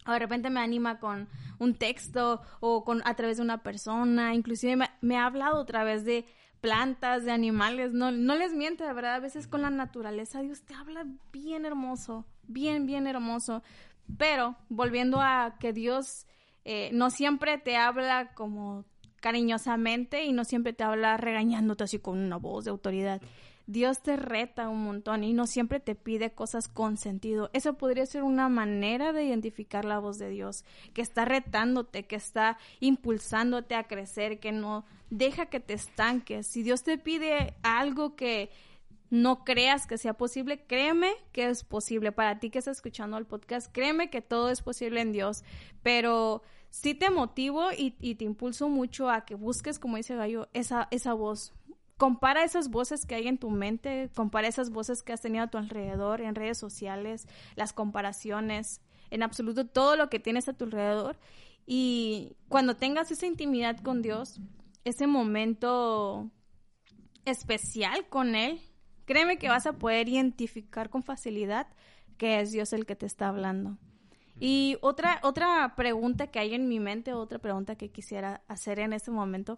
O 0.06 0.12
de 0.12 0.20
repente 0.20 0.52
me 0.52 0.60
anima 0.60 1.00
con 1.00 1.28
un 1.58 1.74
texto 1.74 2.44
o 2.60 2.84
con 2.86 3.02
a 3.06 3.16
través 3.16 3.38
de 3.38 3.44
una 3.44 3.64
persona. 3.64 4.36
Inclusive 4.36 4.76
me, 4.76 4.92
me 5.02 5.18
ha 5.18 5.26
hablado 5.26 5.62
a 5.62 5.66
través 5.66 6.06
de 6.06 6.28
plantas, 6.62 7.26
de 7.26 7.32
animales, 7.32 7.94
no, 7.94 8.12
no 8.12 8.36
les 8.36 8.54
miente, 8.54 8.84
de 8.84 8.94
verdad, 8.94 9.16
a 9.16 9.20
veces 9.20 9.48
con 9.48 9.62
la 9.62 9.70
naturaleza 9.70 10.42
Dios 10.42 10.62
te 10.64 10.74
habla 10.74 11.06
bien 11.32 11.66
hermoso, 11.66 12.26
bien, 12.48 12.86
bien 12.86 13.08
hermoso, 13.08 13.64
pero 14.18 14.56
volviendo 14.70 15.22
a 15.22 15.58
que 15.60 15.74
Dios 15.74 16.26
eh, 16.66 16.90
no 16.94 17.10
siempre 17.10 17.58
te 17.58 17.78
habla 17.78 18.34
como 18.34 18.86
cariñosamente 19.20 20.24
y 20.24 20.32
no 20.32 20.46
siempre 20.46 20.74
te 20.74 20.84
habla 20.84 21.18
regañándote 21.18 21.84
así 21.84 22.00
con 22.00 22.18
una 22.18 22.38
voz 22.38 22.66
de 22.66 22.72
autoridad. 22.72 23.22
Dios 23.70 24.02
te 24.02 24.16
reta 24.16 24.68
un 24.68 24.84
montón 24.84 25.24
y 25.24 25.32
no 25.32 25.46
siempre 25.46 25.80
te 25.80 25.94
pide 25.94 26.32
cosas 26.32 26.68
con 26.68 26.98
sentido. 26.98 27.52
Eso 27.54 27.76
podría 27.76 28.08
ser 28.08 28.24
una 28.24 28.50
manera 28.50 29.14
de 29.14 29.26
identificar 29.26 29.86
la 29.86 30.00
voz 30.00 30.18
de 30.18 30.30
Dios, 30.30 30.66
que 30.96 31.04
está 31.04 31.24
retándote, 31.24 32.08
que 32.08 32.16
está 32.16 32.58
impulsándote 32.80 33.76
a 33.76 33.84
crecer, 33.84 34.40
que 34.40 34.52
no 34.52 34.86
deja 35.12 35.46
que 35.48 35.60
te 35.60 35.76
estanques. 35.76 36.48
Si 36.48 36.64
Dios 36.64 36.82
te 36.82 36.98
pide 36.98 37.54
algo 37.62 38.16
que 38.16 38.50
no 39.10 39.44
creas 39.44 39.88
que 39.88 39.98
sea 39.98 40.14
posible, 40.14 40.66
créeme 40.66 41.12
que 41.32 41.50
es 41.50 41.64
posible. 41.64 42.12
Para 42.12 42.40
ti 42.40 42.50
que 42.50 42.60
estás 42.60 42.78
escuchando 42.78 43.18
el 43.18 43.26
podcast, 43.26 43.72
créeme 43.72 44.10
que 44.10 44.22
todo 44.22 44.50
es 44.50 44.62
posible 44.62 45.02
en 45.02 45.12
Dios. 45.12 45.44
Pero 45.84 46.44
sí 46.70 46.94
te 46.94 47.10
motivo 47.10 47.72
y, 47.72 47.96
y 48.00 48.16
te 48.16 48.26
impulso 48.26 48.70
mucho 48.70 49.10
a 49.10 49.26
que 49.26 49.36
busques, 49.36 49.80
como 49.80 49.98
dice 49.98 50.16
Gallo, 50.16 50.50
esa, 50.54 50.88
esa 50.92 51.14
voz 51.14 51.54
compara 52.00 52.46
esas 52.46 52.70
voces 52.70 53.06
que 53.06 53.16
hay 53.16 53.28
en 53.28 53.38
tu 53.38 53.50
mente, 53.50 54.10
compara 54.16 54.48
esas 54.48 54.70
voces 54.70 55.04
que 55.04 55.12
has 55.12 55.20
tenido 55.20 55.44
a 55.44 55.50
tu 55.50 55.58
alrededor, 55.58 56.22
en 56.22 56.34
redes 56.34 56.58
sociales, 56.58 57.28
las 57.58 57.74
comparaciones, 57.74 58.80
en 59.10 59.22
absoluto 59.22 59.68
todo 59.68 59.98
lo 59.98 60.10
que 60.10 60.18
tienes 60.18 60.48
a 60.48 60.54
tu 60.54 60.64
alrededor. 60.64 61.20
Y 61.66 62.38
cuando 62.48 62.78
tengas 62.78 63.12
esa 63.12 63.26
intimidad 63.26 63.82
con 63.82 64.02
Dios, 64.02 64.40
ese 64.86 65.08
momento 65.08 66.32
especial 67.26 68.08
con 68.08 68.34
Él, 68.34 68.62
créeme 69.10 69.40
que 69.40 69.50
vas 69.50 69.66
a 69.66 69.74
poder 69.74 70.08
identificar 70.08 70.92
con 70.92 71.02
facilidad 71.02 71.66
que 72.20 72.42
es 72.42 72.52
Dios 72.52 72.74
el 72.74 72.86
que 72.86 72.96
te 72.96 73.08
está 73.08 73.30
hablando. 73.30 73.80
Y 74.40 74.78
otra, 74.82 75.20
otra 75.24 75.74
pregunta 75.76 76.28
que 76.28 76.38
hay 76.38 76.54
en 76.54 76.70
mi 76.70 76.80
mente, 76.80 77.14
otra 77.14 77.40
pregunta 77.40 77.76
que 77.76 77.90
quisiera 77.90 78.44
hacer 78.48 78.78
en 78.78 78.94
este 78.94 79.10
momento, 79.10 79.58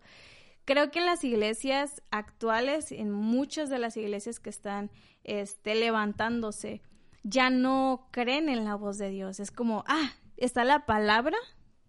Creo 0.66 0.92
que 0.92 1.00
en 1.00 1.06
las 1.06 1.24
iglesias 1.24 2.04
actuales, 2.12 2.92
en 2.92 3.12
muchas 3.12 3.70
de 3.70 3.80
las 3.80 3.98
iglesias 3.98 4.40
que 4.40 4.52
están 4.52 4.92
este, 5.24 5.76
levantándose, 5.76 6.82
ya 7.24 7.50
no 7.50 8.08
creen 8.12 8.48
en 8.48 8.64
la 8.64 8.76
voz 8.76 8.98
de 8.98 9.10
Dios. 9.10 9.40
Es 9.40 9.52
como, 9.52 9.84
ah, 9.88 10.12
está 10.38 10.64
la 10.64 10.86
palabra, 10.86 11.36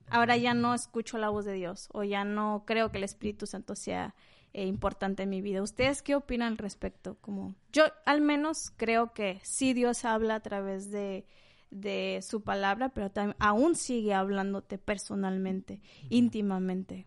ahora 0.09 0.37
ya 0.37 0.55
no 0.55 0.75
escucho 0.75 1.19
la 1.19 1.29
voz 1.29 1.45
de 1.45 1.53
Dios 1.53 1.89
o 1.93 2.03
ya 2.03 2.25
no 2.25 2.65
creo 2.67 2.91
que 2.91 2.99
el 2.99 3.05
Espíritu 3.05 3.47
Santo 3.47 3.77
sea 3.77 4.15
eh, 4.55 4.67
importante 4.67 5.23
en 5.23 5.31
mi 5.31 5.41
vida. 5.41 5.63
¿Ustedes 5.63 6.03
qué 6.03 6.15
opinan 6.15 6.53
al 6.53 6.59
respecto? 6.59 7.17
Como 7.21 7.55
yo 7.73 7.85
al 8.05 8.21
menos 8.21 8.73
creo 8.77 9.13
que 9.15 9.41
sí 9.43 9.73
Dios 9.73 10.05
habla 10.05 10.37
a 10.37 10.41
través 10.41 10.91
de, 10.91 11.27
de 11.71 12.21
su 12.23 12.43
palabra, 12.43 12.91
pero 12.91 13.11
también 13.11 13.37
aún 13.41 13.75
sigue 13.75 14.15
hablándote 14.15 14.79
personalmente, 14.79 15.81
íntimamente. 16.11 17.07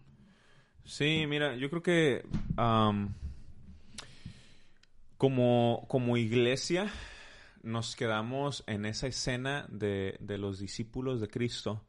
Sí, 0.83 1.25
mira, 1.27 1.55
yo 1.55 1.69
creo 1.69 1.81
que 1.81 2.23
como, 5.17 5.85
como 5.87 6.17
iglesia 6.17 6.91
nos 7.63 7.95
quedamos 7.95 8.63
en 8.67 8.85
esa 8.85 9.07
escena 9.07 9.65
de, 9.69 10.17
de 10.19 10.37
los 10.37 10.59
discípulos 10.59 11.21
de 11.21 11.27
Cristo, 11.27 11.83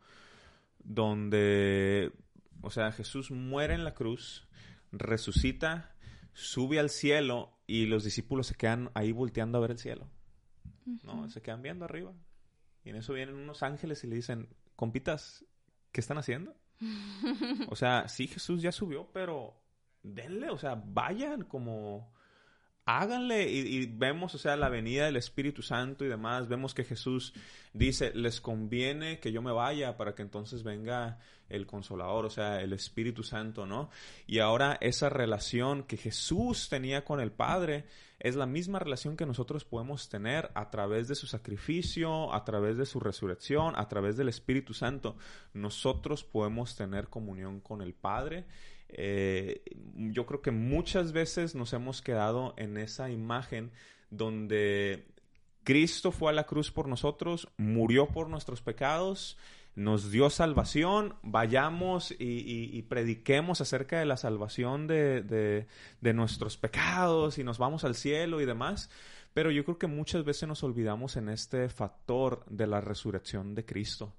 donde, 0.78 2.12
o 2.62 2.70
sea, 2.70 2.92
Jesús 2.92 3.30
muere 3.30 3.74
en 3.74 3.84
la 3.84 3.92
cruz, 3.92 4.45
resucita, 4.98 5.94
sube 6.32 6.78
al 6.78 6.90
cielo 6.90 7.58
y 7.66 7.86
los 7.86 8.04
discípulos 8.04 8.46
se 8.46 8.54
quedan 8.54 8.90
ahí 8.94 9.12
volteando 9.12 9.58
a 9.58 9.60
ver 9.60 9.72
el 9.72 9.78
cielo. 9.78 10.08
¿No? 11.02 11.28
Se 11.28 11.42
quedan 11.42 11.62
viendo 11.62 11.84
arriba. 11.84 12.14
Y 12.84 12.90
en 12.90 12.96
eso 12.96 13.12
vienen 13.12 13.34
unos 13.34 13.62
ángeles 13.62 14.04
y 14.04 14.06
le 14.06 14.16
dicen, 14.16 14.48
compitas, 14.76 15.44
¿qué 15.92 16.00
están 16.00 16.18
haciendo? 16.18 16.54
O 17.68 17.76
sea, 17.76 18.06
sí, 18.08 18.26
Jesús 18.28 18.62
ya 18.62 18.70
subió, 18.70 19.10
pero 19.12 19.60
denle, 20.02 20.50
o 20.50 20.58
sea, 20.58 20.74
vayan 20.74 21.42
como 21.42 22.12
háganle 22.86 23.50
y, 23.50 23.84
vemos, 23.86 24.34
o 24.36 24.38
sea, 24.38 24.56
la 24.56 24.68
venida 24.68 25.06
del 25.06 25.16
Espíritu 25.16 25.60
Santo 25.60 26.04
y 26.04 26.08
demás, 26.08 26.46
vemos 26.46 26.72
que 26.72 26.84
Jesús 26.84 27.34
dice, 27.72 28.12
les 28.14 28.40
conviene 28.40 29.18
que 29.18 29.32
yo 29.32 29.42
me 29.42 29.50
vaya 29.50 29.96
para 29.96 30.14
que 30.14 30.22
entonces 30.22 30.62
venga 30.62 31.18
el 31.48 31.66
consolador, 31.66 32.24
o 32.24 32.30
sea, 32.30 32.62
el 32.62 32.72
Espíritu 32.72 33.24
Santo, 33.24 33.66
¿no? 33.66 33.90
Y 34.26 34.38
ahora 34.38 34.78
esa 34.80 35.08
relación 35.08 35.82
que 35.82 35.96
Jesús 35.96 36.68
tenía 36.68 37.04
con 37.04 37.20
el 37.20 37.32
Padre 37.32 37.86
es 38.20 38.36
la 38.36 38.46
misma 38.46 38.78
relación 38.78 39.16
que 39.16 39.26
nosotros 39.26 39.64
podemos 39.64 40.08
tener 40.08 40.50
a 40.54 40.70
través 40.70 41.08
de 41.08 41.16
su 41.16 41.26
sacrificio, 41.26 42.32
a 42.32 42.44
través 42.44 42.76
de 42.78 42.86
su 42.86 43.00
resurrección, 43.00 43.74
a 43.76 43.88
través 43.88 44.16
del 44.16 44.28
Espíritu 44.28 44.74
Santo. 44.74 45.16
Nosotros 45.54 46.22
podemos 46.22 46.76
tener 46.76 47.08
comunión 47.08 47.60
con 47.60 47.82
el 47.82 47.94
Padre 47.94 48.46
eh, 48.88 49.62
yo 49.96 50.26
creo 50.26 50.42
que 50.42 50.50
muchas 50.50 51.12
veces 51.12 51.54
nos 51.54 51.72
hemos 51.72 52.02
quedado 52.02 52.54
en 52.56 52.76
esa 52.76 53.10
imagen 53.10 53.72
donde 54.10 55.06
Cristo 55.64 56.12
fue 56.12 56.30
a 56.30 56.34
la 56.34 56.44
cruz 56.44 56.70
por 56.70 56.86
nosotros, 56.86 57.48
murió 57.56 58.06
por 58.06 58.28
nuestros 58.28 58.62
pecados, 58.62 59.36
nos 59.74 60.10
dio 60.10 60.30
salvación, 60.30 61.16
vayamos 61.22 62.14
y, 62.18 62.80
prediquemos 62.82 63.60
acerca 63.60 63.98
de 63.98 64.06
la 64.06 64.16
salvación 64.16 64.86
de, 64.86 65.66
de, 66.00 66.14
nuestros 66.14 66.56
pecados 66.56 67.38
y 67.38 67.44
nos 67.44 67.58
vamos 67.58 67.84
al 67.84 67.94
cielo 67.94 68.40
y 68.40 68.46
demás. 68.46 68.90
Pero 69.34 69.50
yo 69.50 69.64
creo 69.64 69.76
que 69.76 69.86
muchas 69.86 70.24
veces 70.24 70.48
nos 70.48 70.62
olvidamos 70.62 71.16
en 71.16 71.28
este 71.28 71.68
factor 71.68 72.42
de 72.48 72.66
la 72.66 72.80
resurrección 72.80 73.54
de 73.54 73.66
Cristo, 73.66 74.14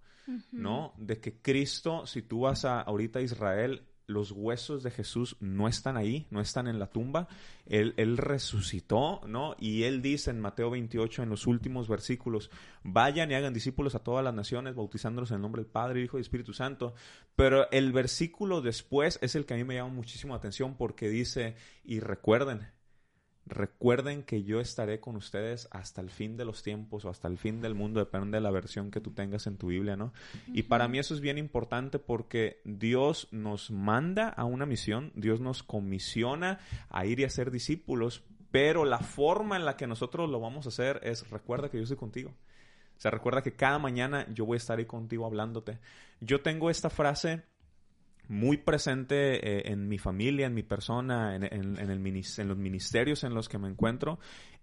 ¿no? 0.52 0.94
De 0.98 1.20
que 1.20 1.42
Cristo, 1.42 2.06
si 2.06 2.22
tú 2.22 2.42
vas 2.42 2.66
a 2.66 2.82
ahorita 2.82 3.18
a 3.18 3.24
Israel, 3.24 3.87
los 4.08 4.32
huesos 4.32 4.84
de 4.84 4.92
Jesús 4.92 5.36
no 5.42 5.68
están 5.68 5.98
ahí, 5.98 6.28
no 6.32 6.40
están 6.40 6.68
en 6.68 6.80
la 6.80 6.88
tumba. 6.88 7.28
Él, 7.66 8.18
resucitó, 8.18 9.22
¿no? 9.28 9.56
Y 9.60 9.84
él 9.84 10.02
dice 10.02 10.32
en 10.32 10.40
Mateo 10.40 10.70
28, 10.70 11.24
en 11.24 11.30
los 11.30 11.46
últimos 11.46 11.90
versículos, 11.90 12.50
vayan 12.84 13.30
y 13.30 13.36
hagan 13.36 13.54
discípulos 13.54 13.96
a 13.96 14.00
todas 14.00 14.24
las 14.24 14.34
naciones, 14.34 14.76
bautizándolos 14.76 15.32
en 15.32 15.36
el 15.36 15.42
nombre 15.42 15.62
del 15.62 15.72
Padre, 15.72 16.02
Hijo 16.02 16.18
y 16.18 16.22
Espíritu 16.22 16.54
Santo. 16.54 16.94
Pero 17.36 17.70
el 17.72 17.92
versículo 17.92 18.62
después 18.62 19.20
es 19.22 19.36
el 19.36 19.46
que 19.46 19.54
a 19.54 19.58
mí 19.58 19.66
me 19.66 19.76
llama 19.76 19.94
muchísimo 19.94 20.34
la 20.34 20.38
atención 20.38 20.78
porque 20.78 21.10
dice, 21.10 21.56
y 21.84 22.00
recuerden, 22.00 22.68
recuerden 23.48 24.24
que 24.24 24.44
yo 24.44 24.60
estaré 24.60 25.00
con 25.00 25.16
ustedes 25.16 25.68
hasta 25.72 26.02
el 26.02 26.10
fin 26.10 26.38
de 26.38 26.46
los 26.46 26.64
tiempos 26.64 27.06
o 27.06 27.10
hasta 27.10 27.28
el 27.28 27.38
fin 27.38 27.62
del 27.62 27.76
mundo, 27.76 28.00
depende 28.00 28.38
de 28.38 28.42
la 28.42 28.52
versión 28.52 28.92
que 28.92 29.02
tú 29.02 29.12
tengas 29.12 29.48
en 29.48 29.58
tu 29.58 29.68
Biblia, 29.68 29.96
¿no? 29.96 30.14
Y 30.48 30.64
para 30.64 30.88
mí 30.88 31.00
eso 31.00 31.14
es 31.14 31.22
bien 31.22 31.38
importante 31.38 32.00
porque 32.00 32.62
Dios 32.64 33.28
nos 33.32 33.72
manda 33.72 34.30
a 34.30 34.46
una 34.46 34.66
misión, 34.66 35.12
Dios 35.16 35.40
nos 35.40 35.64
comisiona 35.64 36.60
a 36.90 37.06
ir 37.06 37.20
y 37.20 37.24
a 37.24 37.30
ser 37.30 37.52
discípulos, 37.52 38.24
pero 38.52 38.86
la 38.86 39.00
forma 39.00 39.56
en 39.56 39.66
la 39.66 39.78
que 39.78 39.88
nosotros 39.88 40.30
lo 40.30 40.40
vamos 40.40 40.66
a 40.66 40.70
hacer 40.70 41.00
es 41.04 41.30
recuerda 41.30 41.70
que 41.70 41.78
yo 41.78 41.84
estoy 41.84 41.98
contigo. 41.98 42.32
O 42.98 43.00
sea, 43.00 43.12
recuerda 43.12 43.44
que 43.44 43.54
cada 43.54 43.78
mañana 43.78 44.26
yo 44.34 44.46
voy 44.46 44.56
a 44.56 44.58
estar 44.58 44.80
ahí 44.80 44.86
contigo 44.86 45.26
hablándote. 45.26 45.78
Yo 46.20 46.42
tengo 46.42 46.70
esta 46.70 46.90
frase 46.90 47.44
muy 48.28 48.58
presente 48.58 49.36
eh, 49.36 49.72
en 49.72 49.88
mi 49.88 49.98
familia, 49.98 50.48
en 50.48 50.54
mi 50.54 50.64
persona, 50.64 51.36
en, 51.36 51.44
en, 51.44 51.78
el, 51.78 51.90
en 51.90 52.48
los 52.48 52.58
ministerios 52.58 53.24
en 53.24 53.34
los 53.34 53.50
que 53.50 53.58
me 53.58 53.68
encuentro. 53.68 54.20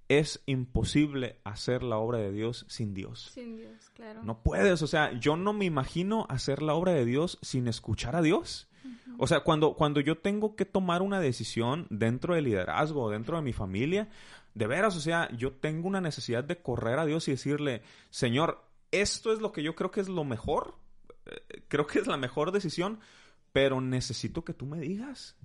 Es 0.08 0.42
imposible 0.44 1.38
hacer 1.44 1.82
la 1.82 1.96
obra 1.96 2.18
de 2.18 2.30
Dios 2.30 2.66
sin 2.68 2.92
Dios. 2.92 3.30
Sin 3.32 3.56
Dios, 3.56 3.90
claro. 3.94 4.22
No 4.22 4.42
puedes, 4.42 4.82
o 4.82 4.86
sea, 4.86 5.18
yo 5.18 5.36
no 5.36 5.54
me 5.54 5.64
imagino 5.64 6.26
hacer 6.28 6.62
la 6.62 6.74
obra 6.74 6.92
de 6.92 7.06
Dios 7.06 7.38
sin 7.40 7.68
escuchar 7.68 8.14
a 8.14 8.22
Dios. 8.22 8.68
O 9.16 9.26
sea, 9.26 9.40
cuando, 9.40 9.74
cuando 9.74 10.00
yo 10.00 10.18
tengo 10.18 10.56
que 10.56 10.64
tomar 10.64 11.00
una 11.02 11.20
decisión 11.20 11.86
dentro 11.88 12.34
del 12.34 12.44
liderazgo, 12.44 13.10
dentro 13.10 13.36
de 13.36 13.42
mi 13.42 13.52
familia, 13.52 14.08
de 14.54 14.66
veras, 14.66 14.96
o 14.96 15.00
sea, 15.00 15.30
yo 15.36 15.52
tengo 15.52 15.88
una 15.88 16.00
necesidad 16.00 16.44
de 16.44 16.60
correr 16.60 16.98
a 16.98 17.06
Dios 17.06 17.26
y 17.28 17.32
decirle, 17.32 17.82
Señor, 18.10 18.64
esto 18.90 19.32
es 19.32 19.40
lo 19.40 19.52
que 19.52 19.62
yo 19.62 19.74
creo 19.74 19.90
que 19.90 20.00
es 20.00 20.08
lo 20.08 20.24
mejor, 20.24 20.76
eh, 21.26 21.62
creo 21.68 21.86
que 21.86 21.98
es 21.98 22.06
la 22.06 22.16
mejor 22.16 22.52
decisión, 22.52 23.00
pero 23.54 23.80
necesito 23.80 24.44
que 24.44 24.52
tú 24.52 24.66
me 24.66 24.80
digas. 24.80 25.36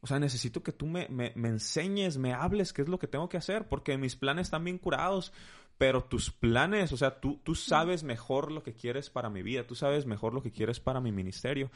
O 0.00 0.06
sea, 0.06 0.18
necesito 0.18 0.62
que 0.62 0.72
tú 0.72 0.86
me, 0.86 1.08
me, 1.10 1.30
enseñes, 1.34 2.16
me 2.16 2.32
hables 2.32 2.72
qué 2.72 2.80
es 2.80 2.88
lo 2.88 2.98
que 2.98 3.06
tengo 3.06 3.28
que 3.28 3.36
hacer, 3.36 3.68
porque 3.68 3.98
mis 3.98 4.16
planes 4.16 4.46
están 4.46 4.64
bien 4.64 4.78
curados, 4.78 5.30
pero 5.76 6.02
tus 6.02 6.30
planes, 6.30 6.90
o 6.90 6.96
sea, 6.96 7.20
tú, 7.20 7.38
tú 7.44 7.54
sabes 7.54 8.02
mejor 8.02 8.50
lo 8.50 8.62
que 8.62 8.72
quieres 8.72 9.10
para 9.10 9.28
mi 9.28 9.42
vida, 9.42 9.66
tú 9.66 9.74
sabes 9.74 10.06
mejor 10.06 10.32
lo 10.32 10.42
que 10.42 10.52
quieres 10.52 10.80
para 10.80 11.02
mi 11.02 11.12
ministerio. 11.12 11.70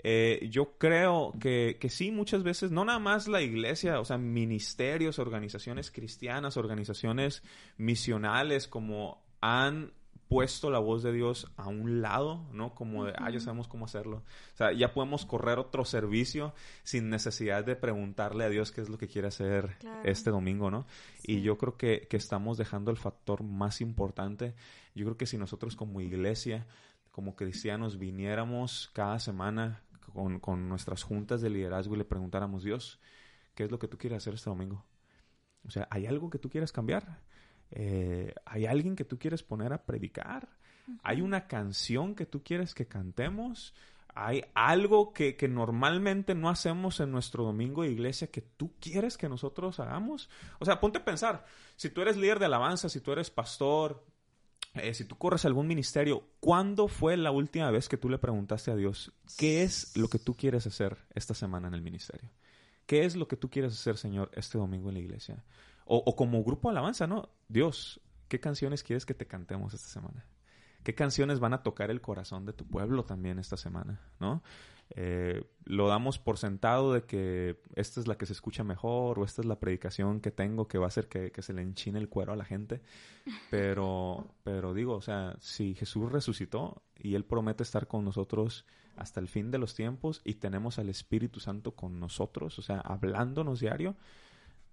Eh, 0.00 0.48
yo 0.50 0.76
creo 0.76 1.32
que, 1.40 1.78
que, 1.80 1.88
sí, 1.88 2.10
muchas 2.10 2.42
veces, 2.42 2.70
no 2.70 2.84
nada 2.84 2.98
más 2.98 3.26
la 3.26 3.40
iglesia, 3.40 4.00
o 4.00 4.04
sea, 4.04 4.18
ministerios, 4.18 5.18
organizaciones 5.18 5.90
cristianas, 5.90 6.58
organizaciones 6.58 7.42
misionales, 7.78 8.68
como 8.68 9.24
han 9.40 9.94
puesto 10.28 10.70
la 10.70 10.78
voz 10.78 11.02
de 11.02 11.12
Dios 11.12 11.52
a 11.56 11.68
un 11.68 12.00
lado, 12.00 12.48
¿no? 12.52 12.74
Como 12.74 13.04
de, 13.04 13.12
ah, 13.18 13.30
ya 13.30 13.40
sabemos 13.40 13.68
cómo 13.68 13.84
hacerlo. 13.84 14.22
O 14.54 14.56
sea, 14.56 14.72
ya 14.72 14.92
podemos 14.94 15.26
correr 15.26 15.58
otro 15.58 15.84
servicio 15.84 16.54
sin 16.82 17.10
necesidad 17.10 17.64
de 17.64 17.76
preguntarle 17.76 18.44
a 18.44 18.48
Dios 18.48 18.72
qué 18.72 18.80
es 18.80 18.88
lo 18.88 18.98
que 18.98 19.08
quiere 19.08 19.28
hacer 19.28 19.76
este 20.04 20.30
domingo, 20.30 20.70
¿no? 20.70 20.86
Y 21.22 21.42
yo 21.42 21.58
creo 21.58 21.76
que, 21.76 22.06
que 22.08 22.16
estamos 22.16 22.56
dejando 22.56 22.90
el 22.90 22.96
factor 22.96 23.42
más 23.42 23.80
importante. 23.80 24.54
Yo 24.94 25.04
creo 25.04 25.16
que 25.16 25.26
si 25.26 25.36
nosotros 25.36 25.76
como 25.76 26.00
iglesia, 26.00 26.66
como 27.10 27.36
cristianos, 27.36 27.98
viniéramos 27.98 28.90
cada 28.94 29.18
semana 29.18 29.82
con, 30.12 30.40
con 30.40 30.68
nuestras 30.68 31.02
juntas 31.02 31.40
de 31.42 31.50
liderazgo 31.50 31.94
y 31.94 31.98
le 31.98 32.04
preguntáramos, 32.04 32.64
Dios, 32.64 33.00
¿qué 33.54 33.64
es 33.64 33.70
lo 33.70 33.78
que 33.78 33.88
tú 33.88 33.98
quieres 33.98 34.18
hacer 34.18 34.34
este 34.34 34.50
domingo? 34.50 34.84
O 35.66 35.70
sea, 35.70 35.86
¿hay 35.90 36.06
algo 36.06 36.30
que 36.30 36.38
tú 36.38 36.48
quieras 36.48 36.72
cambiar? 36.72 37.20
Eh, 37.72 38.34
hay 38.44 38.66
alguien 38.66 38.96
que 38.96 39.04
tú 39.04 39.18
quieres 39.18 39.42
poner 39.42 39.72
a 39.72 39.84
predicar, 39.84 40.48
hay 41.02 41.20
una 41.20 41.46
canción 41.46 42.14
que 42.14 42.26
tú 42.26 42.42
quieres 42.42 42.74
que 42.74 42.86
cantemos, 42.86 43.74
hay 44.14 44.44
algo 44.54 45.14
que, 45.14 45.36
que, 45.36 45.48
normalmente 45.48 46.34
no 46.34 46.50
hacemos 46.50 47.00
en 47.00 47.10
nuestro 47.10 47.44
domingo 47.44 47.82
de 47.82 47.90
iglesia 47.90 48.30
que 48.30 48.42
tú 48.42 48.74
quieres 48.78 49.16
que 49.16 49.28
nosotros 49.28 49.80
hagamos. 49.80 50.28
O 50.58 50.66
sea, 50.66 50.80
ponte 50.80 50.98
a 50.98 51.04
pensar, 51.04 51.46
si 51.76 51.88
tú 51.88 52.02
eres 52.02 52.18
líder 52.18 52.38
de 52.38 52.44
alabanza, 52.44 52.90
si 52.90 53.00
tú 53.00 53.12
eres 53.12 53.30
pastor, 53.30 54.04
eh, 54.74 54.94
si 54.94 55.04
tú 55.04 55.16
corres 55.16 55.44
algún 55.44 55.66
ministerio, 55.66 56.24
¿cuándo 56.40 56.88
fue 56.88 57.16
la 57.16 57.30
última 57.30 57.70
vez 57.70 57.88
que 57.88 57.98
tú 57.98 58.08
le 58.08 58.18
preguntaste 58.18 58.70
a 58.70 58.76
Dios 58.76 59.12
qué 59.36 59.62
es 59.62 59.96
lo 59.96 60.08
que 60.08 60.18
tú 60.18 60.34
quieres 60.34 60.66
hacer 60.66 60.98
esta 61.14 61.34
semana 61.34 61.68
en 61.68 61.74
el 61.74 61.82
ministerio? 61.82 62.30
¿Qué 62.92 63.06
es 63.06 63.16
lo 63.16 63.26
que 63.26 63.38
tú 63.38 63.48
quieres 63.48 63.72
hacer, 63.72 63.96
Señor, 63.96 64.30
este 64.34 64.58
domingo 64.58 64.90
en 64.90 64.96
la 64.96 65.00
iglesia? 65.00 65.42
O, 65.86 66.14
como 66.14 66.44
grupo 66.44 66.68
alabanza, 66.68 67.06
¿no? 67.06 67.30
Dios, 67.48 68.02
¿qué 68.28 68.38
canciones 68.38 68.82
quieres 68.82 69.06
que 69.06 69.14
te 69.14 69.26
cantemos 69.26 69.72
esta 69.72 69.88
semana? 69.88 70.26
¿Qué 70.82 70.94
canciones 70.94 71.40
van 71.40 71.54
a 71.54 71.62
tocar 71.62 71.90
el 71.90 72.00
corazón 72.00 72.44
de 72.44 72.52
tu 72.52 72.66
pueblo 72.66 73.04
también 73.04 73.38
esta 73.38 73.56
semana, 73.56 74.00
¿no? 74.20 74.42
Eh, 74.94 75.44
lo 75.64 75.88
damos 75.88 76.18
por 76.18 76.36
sentado 76.36 76.92
de 76.92 77.04
que 77.04 77.62
esta 77.74 77.98
es 77.98 78.06
la 78.06 78.18
que 78.18 78.26
se 78.26 78.34
escucha 78.34 78.62
mejor 78.62 79.18
o 79.18 79.24
esta 79.24 79.40
es 79.40 79.46
la 79.46 79.58
predicación 79.58 80.20
que 80.20 80.30
tengo 80.30 80.68
que 80.68 80.76
va 80.76 80.84
a 80.84 80.88
hacer 80.88 81.08
que, 81.08 81.30
que, 81.32 81.40
se 81.40 81.54
le 81.54 81.62
enchine 81.62 81.98
el 81.98 82.10
cuero 82.10 82.32
a 82.32 82.36
la 82.36 82.44
gente. 82.44 82.82
Pero, 83.50 84.34
pero 84.42 84.74
digo, 84.74 84.94
o 84.94 85.00
sea, 85.00 85.36
si 85.38 85.74
Jesús 85.74 86.10
resucitó 86.10 86.82
y 86.98 87.14
Él 87.14 87.24
promete 87.24 87.62
estar 87.62 87.86
con 87.86 88.04
nosotros 88.04 88.66
hasta 88.96 89.20
el 89.20 89.28
fin 89.28 89.50
de 89.50 89.58
los 89.58 89.74
tiempos 89.74 90.20
y 90.24 90.34
tenemos 90.34 90.78
al 90.78 90.88
Espíritu 90.88 91.38
Santo 91.38 91.72
con 91.72 92.00
nosotros, 92.00 92.58
o 92.58 92.62
sea, 92.62 92.80
hablándonos 92.80 93.60
diario, 93.60 93.96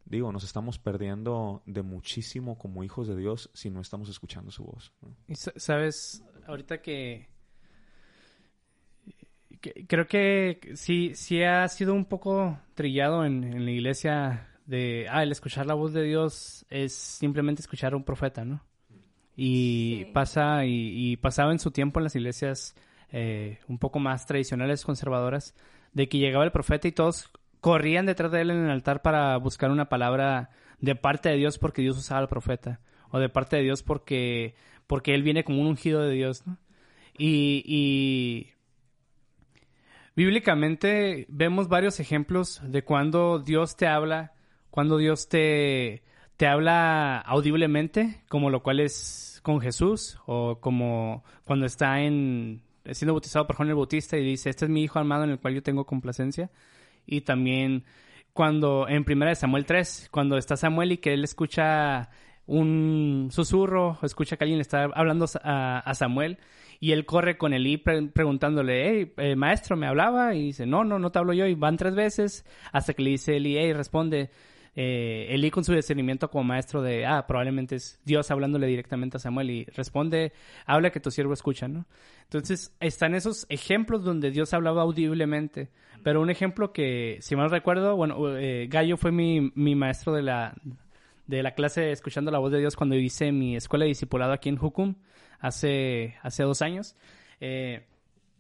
digo, 0.09 0.31
nos 0.31 0.43
estamos 0.43 0.79
perdiendo 0.79 1.61
de 1.65 1.83
muchísimo 1.83 2.57
como 2.57 2.83
hijos 2.83 3.07
de 3.07 3.15
Dios 3.15 3.49
si 3.53 3.69
no 3.69 3.79
estamos 3.79 4.09
escuchando 4.09 4.51
su 4.51 4.65
voz. 4.65 4.91
Y 5.27 5.35
sabes, 5.35 6.23
ahorita 6.47 6.81
que, 6.81 7.29
creo 9.87 10.07
que 10.07 10.71
sí, 10.73 11.11
sí 11.13 11.43
ha 11.43 11.67
sido 11.67 11.93
un 11.93 12.05
poco 12.05 12.59
trillado 12.73 13.23
en, 13.23 13.63
la 13.63 13.71
iglesia 13.71 14.49
de, 14.65 15.05
ah, 15.09 15.21
el 15.21 15.31
escuchar 15.31 15.67
la 15.67 15.75
voz 15.75 15.93
de 15.93 16.03
Dios 16.03 16.65
es 16.69 16.93
simplemente 16.93 17.61
escuchar 17.61 17.93
a 17.93 17.97
un 17.97 18.03
profeta, 18.03 18.43
¿no? 18.43 18.65
Y 19.35 20.05
pasa, 20.05 20.65
y, 20.65 21.15
pasaba 21.17 21.53
en 21.53 21.59
su 21.59 21.71
tiempo 21.71 21.99
en 21.99 22.05
las 22.05 22.15
iglesias 22.15 22.75
eh, 23.11 23.59
un 23.67 23.77
poco 23.77 23.99
más 23.99 24.25
tradicionales, 24.25 24.83
conservadoras, 24.83 25.55
de 25.93 26.09
que 26.09 26.17
llegaba 26.17 26.43
el 26.43 26.51
profeta 26.51 26.87
y 26.87 26.91
todos 26.91 27.31
corrían 27.61 28.05
detrás 28.05 28.31
de 28.31 28.41
él 28.41 28.51
en 28.51 28.65
el 28.65 28.71
altar 28.71 29.01
para 29.01 29.37
buscar 29.37 29.71
una 29.71 29.89
palabra 29.89 30.49
de 30.79 30.95
parte 30.95 31.29
de 31.29 31.35
Dios 31.35 31.57
porque 31.57 31.81
Dios 31.81 31.97
usaba 31.97 32.21
al 32.21 32.29
profeta 32.29 32.79
o 33.11 33.19
de 33.19 33.29
parte 33.29 33.57
de 33.57 33.63
Dios 33.63 33.83
porque 33.83 34.55
porque 34.87 35.13
él 35.13 35.23
viene 35.23 35.43
como 35.43 35.61
un 35.61 35.67
ungido 35.67 36.01
de 36.01 36.11
Dios, 36.11 36.47
¿no? 36.47 36.57
Y, 37.17 37.63
y 37.65 38.53
bíblicamente 40.15 41.25
vemos 41.29 41.67
varios 41.67 41.99
ejemplos 41.99 42.61
de 42.63 42.83
cuando 42.83 43.39
Dios 43.39 43.75
te 43.75 43.87
habla, 43.87 44.33
cuando 44.71 44.97
Dios 44.97 45.27
te 45.29 46.03
te 46.37 46.47
habla 46.47 47.19
audiblemente, 47.19 48.23
como 48.29 48.49
lo 48.49 48.63
cual 48.63 48.79
es 48.79 49.41
con 49.43 49.59
Jesús 49.59 50.17
o 50.25 50.59
como 50.61 51.23
cuando 51.43 51.65
está 51.65 52.01
en 52.01 52.63
siendo 52.91 53.13
bautizado 53.13 53.45
por 53.45 53.57
Juan 53.57 53.69
el 53.69 53.75
Bautista 53.75 54.17
y 54.17 54.23
dice, 54.23 54.49
"Este 54.49 54.65
es 54.65 54.71
mi 54.71 54.81
hijo 54.81 54.97
amado 54.99 55.25
en 55.25 55.31
el 55.31 55.39
cual 55.39 55.53
yo 55.55 55.61
tengo 55.61 55.85
complacencia." 55.85 56.49
Y 57.09 57.21
también 57.21 57.83
cuando 58.33 58.87
en 58.87 59.03
primera 59.03 59.29
de 59.29 59.35
Samuel 59.35 59.65
3, 59.65 60.09
cuando 60.11 60.37
está 60.37 60.55
Samuel 60.55 60.93
y 60.93 60.97
que 60.97 61.13
él 61.13 61.23
escucha 61.23 62.09
un 62.45 63.29
susurro, 63.31 63.97
escucha 64.01 64.37
que 64.37 64.43
alguien 64.43 64.61
está 64.61 64.83
hablando 64.93 65.25
a, 65.43 65.93
Samuel 65.93 66.37
y 66.79 66.93
él 66.93 67.05
corre 67.05 67.37
con 67.37 67.53
Elí 67.53 67.77
preguntándole, 67.77 68.87
hey, 68.87 69.13
eh, 69.17 69.35
maestro, 69.35 69.75
¿me 69.75 69.87
hablaba? 69.87 70.35
Y 70.35 70.47
dice, 70.47 70.65
no, 70.65 70.83
no, 70.83 70.99
no 70.99 71.11
te 71.11 71.19
hablo 71.19 71.33
yo. 71.33 71.45
Y 71.45 71.55
van 71.55 71.77
tres 71.77 71.95
veces 71.95 72.45
hasta 72.71 72.93
que 72.93 73.03
le 73.03 73.09
dice 73.11 73.37
Elí, 73.37 73.57
hey, 73.57 73.73
responde, 73.73 74.29
eh, 74.75 75.27
Elí 75.29 75.51
con 75.51 75.63
su 75.63 75.73
discernimiento 75.73 76.29
como 76.29 76.43
maestro 76.43 76.82
de, 76.82 77.05
ah, 77.05 77.25
probablemente 77.27 77.75
es 77.75 77.99
Dios 78.05 78.32
hablándole 78.32 78.67
directamente 78.67 79.17
a 79.17 79.19
Samuel 79.19 79.49
y 79.49 79.65
responde, 79.65 80.34
habla 80.65 80.91
que 80.91 80.99
tu 80.99 81.12
siervo 81.12 81.34
escucha, 81.34 81.67
¿no? 81.67 81.86
Entonces, 82.23 82.75
están 82.79 83.15
esos 83.15 83.45
ejemplos 83.49 84.03
donde 84.03 84.32
Dios 84.32 84.53
hablaba 84.53 84.84
audiblemente, 84.84 85.69
pero 86.03 86.21
un 86.21 86.29
ejemplo 86.29 86.71
que, 86.71 87.17
si 87.21 87.36
mal 87.36 87.49
recuerdo, 87.49 87.95
bueno, 87.95 88.38
eh, 88.38 88.67
Gallo 88.69 88.97
fue 88.97 89.12
mi, 89.12 89.51
mi 89.55 89.75
maestro 89.75 90.13
de 90.13 90.21
la, 90.21 90.53
de 91.27 91.43
la 91.43 91.51
clase 91.51 91.91
Escuchando 91.91 92.32
la 92.32 92.39
Voz 92.39 92.51
de 92.51 92.60
Dios 92.60 92.75
cuando 92.75 92.95
hice 92.95 93.32
mi 93.32 93.55
escuela 93.55 93.86
de 93.86 93.89
discipulado 93.89 94.34
aquí 94.34 94.49
en 94.49 94.58
Jucum 94.58 94.95
hace, 95.39 96.15
hace 96.21 96.43
dos 96.43 96.62
años. 96.62 96.95
Eh, 97.39 97.86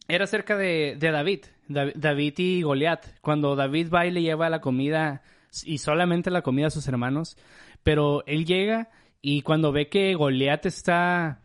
era 0.07 0.23
acerca 0.23 0.57
de, 0.57 0.95
de 0.99 1.11
David, 1.11 1.45
David 1.67 2.33
y 2.37 2.61
Goliat. 2.63 3.05
Cuando 3.21 3.55
David 3.55 3.91
va 3.93 4.07
y 4.07 4.11
le 4.11 4.23
lleva 4.23 4.49
la 4.49 4.59
comida 4.59 5.21
y 5.63 5.79
solamente 5.79 6.31
la 6.31 6.41
comida 6.41 6.67
a 6.67 6.71
sus 6.71 6.87
hermanos, 6.87 7.37
pero 7.83 8.23
él 8.25 8.45
llega 8.45 8.89
y 9.21 9.41
cuando 9.41 9.71
ve 9.71 9.89
que 9.89 10.15
Goliat 10.15 10.65
está 10.65 11.41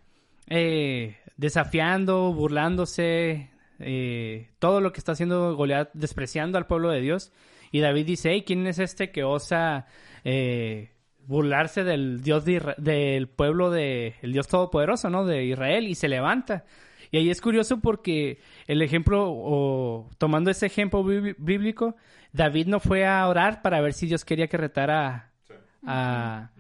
eh, 0.49 1.17
desafiando, 1.37 2.33
burlándose, 2.33 3.51
eh, 3.79 4.50
todo 4.59 4.81
lo 4.81 4.92
que 4.92 5.00
está 5.00 5.13
haciendo 5.13 5.57
Goliat, 5.57 5.90
despreciando 5.94 6.59
al 6.59 6.67
pueblo 6.67 6.90
de 6.90 7.00
Dios, 7.00 7.33
y 7.73 7.81
David 7.81 8.07
dice, 8.07 8.31
hey, 8.31 8.44
¿quién 8.46 8.67
es 8.67 8.79
este 8.79 9.11
que 9.11 9.25
osa 9.25 9.87
eh, 10.23 10.92
burlarse 11.27 11.85
del 11.85 12.23
Dios 12.23 12.44
del 12.44 13.29
pueblo 13.29 13.71
de 13.71 14.15
el 14.23 14.33
Dios 14.33 14.46
todopoderoso, 14.48 15.11
¿no? 15.11 15.25
De 15.25 15.44
Israel 15.44 15.88
y 15.88 15.94
se 15.94 16.09
levanta. 16.09 16.65
Y 17.15 17.17
ahí 17.17 17.31
es 17.31 17.40
curioso 17.40 17.79
porque 17.79 18.40
el 18.67 18.83
ejemplo, 18.83 19.31
o 19.31 20.10
tomando 20.19 20.50
ese 20.50 20.67
ejemplo 20.67 21.04
bíblico, 21.04 21.94
David 22.33 22.67
no 22.67 22.81
fue 22.81 23.06
a 23.06 23.29
orar 23.29 23.62
para 23.62 23.81
ver 23.81 23.92
si 23.92 24.08
Dios 24.08 24.25
quería 24.25 24.48
que 24.48 24.56
retara 24.56 25.31
a, 25.87 26.50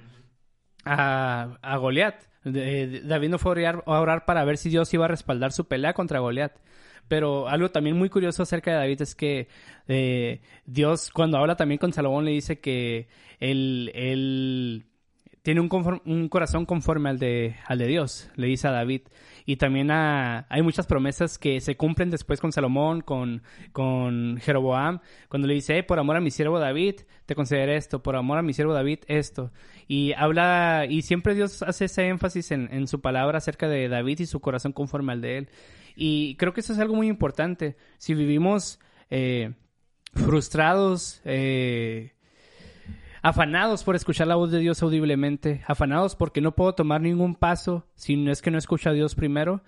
a, 0.84 1.58
a 1.60 1.76
Goliat. 1.76 2.22
David 2.44 3.30
no 3.30 3.40
fue 3.40 3.50
a 3.50 3.52
orar, 3.52 3.82
a 3.84 3.98
orar 3.98 4.24
para 4.26 4.44
ver 4.44 4.56
si 4.56 4.70
Dios 4.70 4.94
iba 4.94 5.06
a 5.06 5.08
respaldar 5.08 5.50
su 5.50 5.66
pelea 5.66 5.92
contra 5.92 6.20
Goliat. 6.20 6.52
Pero 7.08 7.48
algo 7.48 7.72
también 7.72 7.98
muy 7.98 8.08
curioso 8.08 8.44
acerca 8.44 8.70
de 8.70 8.76
David 8.76 9.02
es 9.02 9.16
que 9.16 9.48
eh, 9.88 10.40
Dios, 10.66 11.10
cuando 11.10 11.38
habla 11.38 11.56
también 11.56 11.78
con 11.78 11.92
Salomón, 11.92 12.24
le 12.24 12.30
dice 12.30 12.60
que 12.60 13.08
él, 13.40 13.90
él 13.92 14.86
tiene 15.42 15.60
un, 15.60 16.00
un 16.06 16.28
corazón 16.28 16.64
conforme 16.64 17.10
al 17.10 17.18
de, 17.18 17.56
al 17.66 17.78
de 17.78 17.88
Dios, 17.88 18.30
le 18.36 18.46
dice 18.46 18.68
a 18.68 18.70
David. 18.70 19.02
Y 19.46 19.56
también 19.56 19.90
hay 19.90 20.62
muchas 20.62 20.86
promesas 20.86 21.38
que 21.38 21.60
se 21.60 21.76
cumplen 21.76 22.10
después 22.10 22.40
con 22.40 22.52
Salomón, 22.52 23.02
con, 23.02 23.42
con 23.72 24.38
Jeroboam, 24.40 25.00
cuando 25.28 25.46
le 25.48 25.54
dice, 25.54 25.78
"Eh, 25.78 25.82
por 25.82 25.98
amor 25.98 26.16
a 26.16 26.20
mi 26.20 26.30
siervo 26.30 26.58
David, 26.58 27.00
te 27.26 27.34
concederé 27.34 27.76
esto, 27.76 28.02
por 28.02 28.16
amor 28.16 28.38
a 28.38 28.42
mi 28.42 28.54
siervo 28.54 28.72
David, 28.72 29.00
esto. 29.06 29.52
Y 29.86 30.12
habla, 30.14 30.86
y 30.88 31.02
siempre 31.02 31.34
Dios 31.34 31.62
hace 31.62 31.86
ese 31.86 32.08
énfasis 32.08 32.52
en, 32.52 32.68
en 32.72 32.86
su 32.86 33.00
palabra 33.00 33.38
acerca 33.38 33.68
de 33.68 33.88
David 33.88 34.20
y 34.20 34.26
su 34.26 34.40
corazón 34.40 34.72
conforme 34.72 35.12
al 35.12 35.20
de 35.20 35.38
él. 35.38 35.48
Y 35.94 36.36
creo 36.36 36.52
que 36.52 36.60
eso 36.60 36.72
es 36.72 36.78
algo 36.78 36.94
muy 36.94 37.08
importante. 37.08 37.76
Si 37.98 38.14
vivimos 38.14 38.80
eh, 39.10 39.54
frustrados, 40.14 41.20
eh, 41.24 42.12
afanados 43.24 43.84
por 43.84 43.96
escuchar 43.96 44.26
la 44.26 44.34
voz 44.34 44.50
de 44.50 44.58
Dios 44.58 44.82
audiblemente, 44.82 45.62
afanados 45.66 46.14
porque 46.14 46.42
no 46.42 46.54
puedo 46.54 46.74
tomar 46.74 47.00
ningún 47.00 47.34
paso 47.34 47.86
si 47.94 48.16
no 48.16 48.30
es 48.30 48.42
que 48.42 48.50
no 48.50 48.58
escucho 48.58 48.90
a 48.90 48.92
Dios 48.92 49.14
primero, 49.14 49.62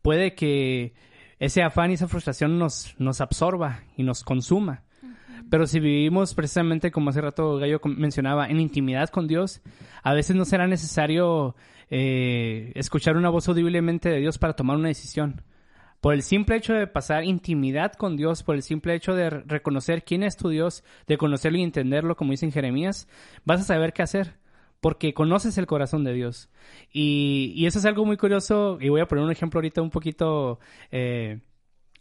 puede 0.00 0.36
que 0.36 0.94
ese 1.40 1.64
afán 1.64 1.90
y 1.90 1.94
esa 1.94 2.06
frustración 2.06 2.56
nos, 2.60 2.94
nos 3.00 3.20
absorba 3.20 3.80
y 3.96 4.04
nos 4.04 4.22
consuma. 4.22 4.84
Pero 5.50 5.66
si 5.66 5.80
vivimos 5.80 6.34
precisamente, 6.34 6.92
como 6.92 7.10
hace 7.10 7.20
rato 7.20 7.56
Gallo 7.56 7.80
mencionaba, 7.84 8.46
en 8.46 8.60
intimidad 8.60 9.08
con 9.08 9.26
Dios, 9.26 9.60
a 10.04 10.14
veces 10.14 10.36
no 10.36 10.44
será 10.44 10.68
necesario 10.68 11.56
eh, 11.90 12.70
escuchar 12.76 13.16
una 13.16 13.28
voz 13.28 13.48
audiblemente 13.48 14.08
de 14.08 14.20
Dios 14.20 14.38
para 14.38 14.52
tomar 14.52 14.76
una 14.76 14.86
decisión. 14.86 15.42
Por 16.00 16.14
el 16.14 16.22
simple 16.22 16.56
hecho 16.56 16.72
de 16.72 16.86
pasar 16.86 17.24
intimidad 17.24 17.92
con 17.92 18.16
Dios, 18.16 18.42
por 18.42 18.54
el 18.54 18.62
simple 18.62 18.94
hecho 18.94 19.14
de 19.14 19.28
re- 19.28 19.42
reconocer 19.46 20.02
quién 20.02 20.22
es 20.22 20.36
tu 20.36 20.48
Dios, 20.48 20.82
de 21.06 21.18
conocerlo 21.18 21.58
y 21.58 21.62
entenderlo, 21.62 22.16
como 22.16 22.30
dice 22.30 22.46
en 22.46 22.52
Jeremías, 22.52 23.06
vas 23.44 23.60
a 23.60 23.64
saber 23.64 23.92
qué 23.92 24.02
hacer, 24.02 24.34
porque 24.80 25.12
conoces 25.12 25.58
el 25.58 25.66
corazón 25.66 26.04
de 26.04 26.14
Dios. 26.14 26.48
Y, 26.90 27.52
y 27.54 27.66
eso 27.66 27.78
es 27.78 27.84
algo 27.84 28.06
muy 28.06 28.16
curioso, 28.16 28.78
y 28.80 28.88
voy 28.88 29.02
a 29.02 29.06
poner 29.08 29.24
un 29.24 29.30
ejemplo 29.30 29.58
ahorita 29.58 29.82
un 29.82 29.90
poquito 29.90 30.58
eh, 30.90 31.40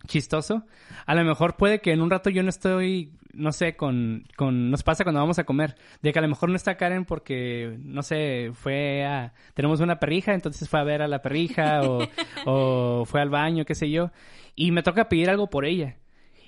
chistoso. 0.08 0.64
A 1.06 1.16
lo 1.16 1.24
mejor 1.24 1.56
puede 1.56 1.80
que 1.80 1.92
en 1.92 2.02
un 2.02 2.10
rato 2.10 2.30
yo 2.30 2.44
no 2.44 2.50
estoy, 2.50 3.12
no 3.34 3.52
sé, 3.52 3.76
con, 3.76 4.26
con, 4.36 4.72
nos 4.72 4.84
pasa 4.84 5.04
cuando 5.04 5.22
vamos 5.22 5.40
a 5.40 5.44
comer, 5.44 5.76
de 6.02 6.14
que 6.14 6.20
a 6.20 6.22
lo 6.22 6.28
mejor 6.28 6.50
no 6.50 6.56
está 6.56 6.78
Karen 6.78 7.06
porque, 7.06 7.78
no 7.84 8.04
sé, 8.04 8.52
fue 8.54 9.06
a, 9.06 9.34
tenemos 9.54 9.80
una 9.80 10.00
perrija, 10.00 10.34
entonces 10.34 10.70
fue 10.70 10.80
a 10.80 10.84
ver 10.84 11.02
a 11.02 11.08
la 11.08 11.22
perrija 11.22 11.82
o, 11.90 12.08
o 12.46 13.06
fue 13.06 13.22
al 13.22 13.30
baño, 13.30 13.66
qué 13.66 13.76
sé 13.76 13.90
yo, 13.90 14.12
y 14.56 14.72
me 14.72 14.84
toca 14.84 15.10
pedir 15.10 15.30
algo 15.30 15.50
por 15.50 15.66
ella. 15.66 15.98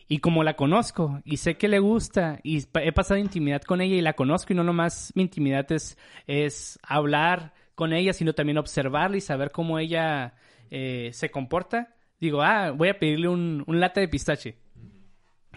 Y 0.08 0.18
como 0.18 0.44
la 0.44 0.58
conozco 0.58 1.22
y 1.24 1.38
sé 1.38 1.56
que 1.56 1.70
le 1.70 1.80
gusta 1.80 2.42
y 2.44 2.66
he 2.82 2.92
pasado 2.92 3.18
intimidad 3.18 3.62
con 3.62 3.80
ella 3.80 3.96
y 3.96 4.02
la 4.02 4.12
conozco 4.12 4.52
y 4.52 4.58
no 4.58 4.64
nomás 4.66 5.14
mi 5.16 5.22
intimidad 5.22 5.72
es, 5.72 5.98
es 6.28 6.80
hablar 6.84 7.54
con 7.76 7.94
ella, 7.94 8.12
sino 8.12 8.34
también 8.34 8.58
observarla 8.58 9.16
y 9.16 9.22
saber 9.22 9.52
cómo 9.52 9.80
ella 9.80 10.34
eh, 10.70 11.12
se 11.14 11.32
comporta, 11.32 11.96
digo, 12.22 12.42
ah, 12.42 12.72
voy 12.72 12.90
a 12.90 12.98
pedirle 12.98 13.28
un, 13.28 13.64
un 13.68 13.80
latte 13.80 14.00
de 14.00 14.08
pistache. 14.08 14.56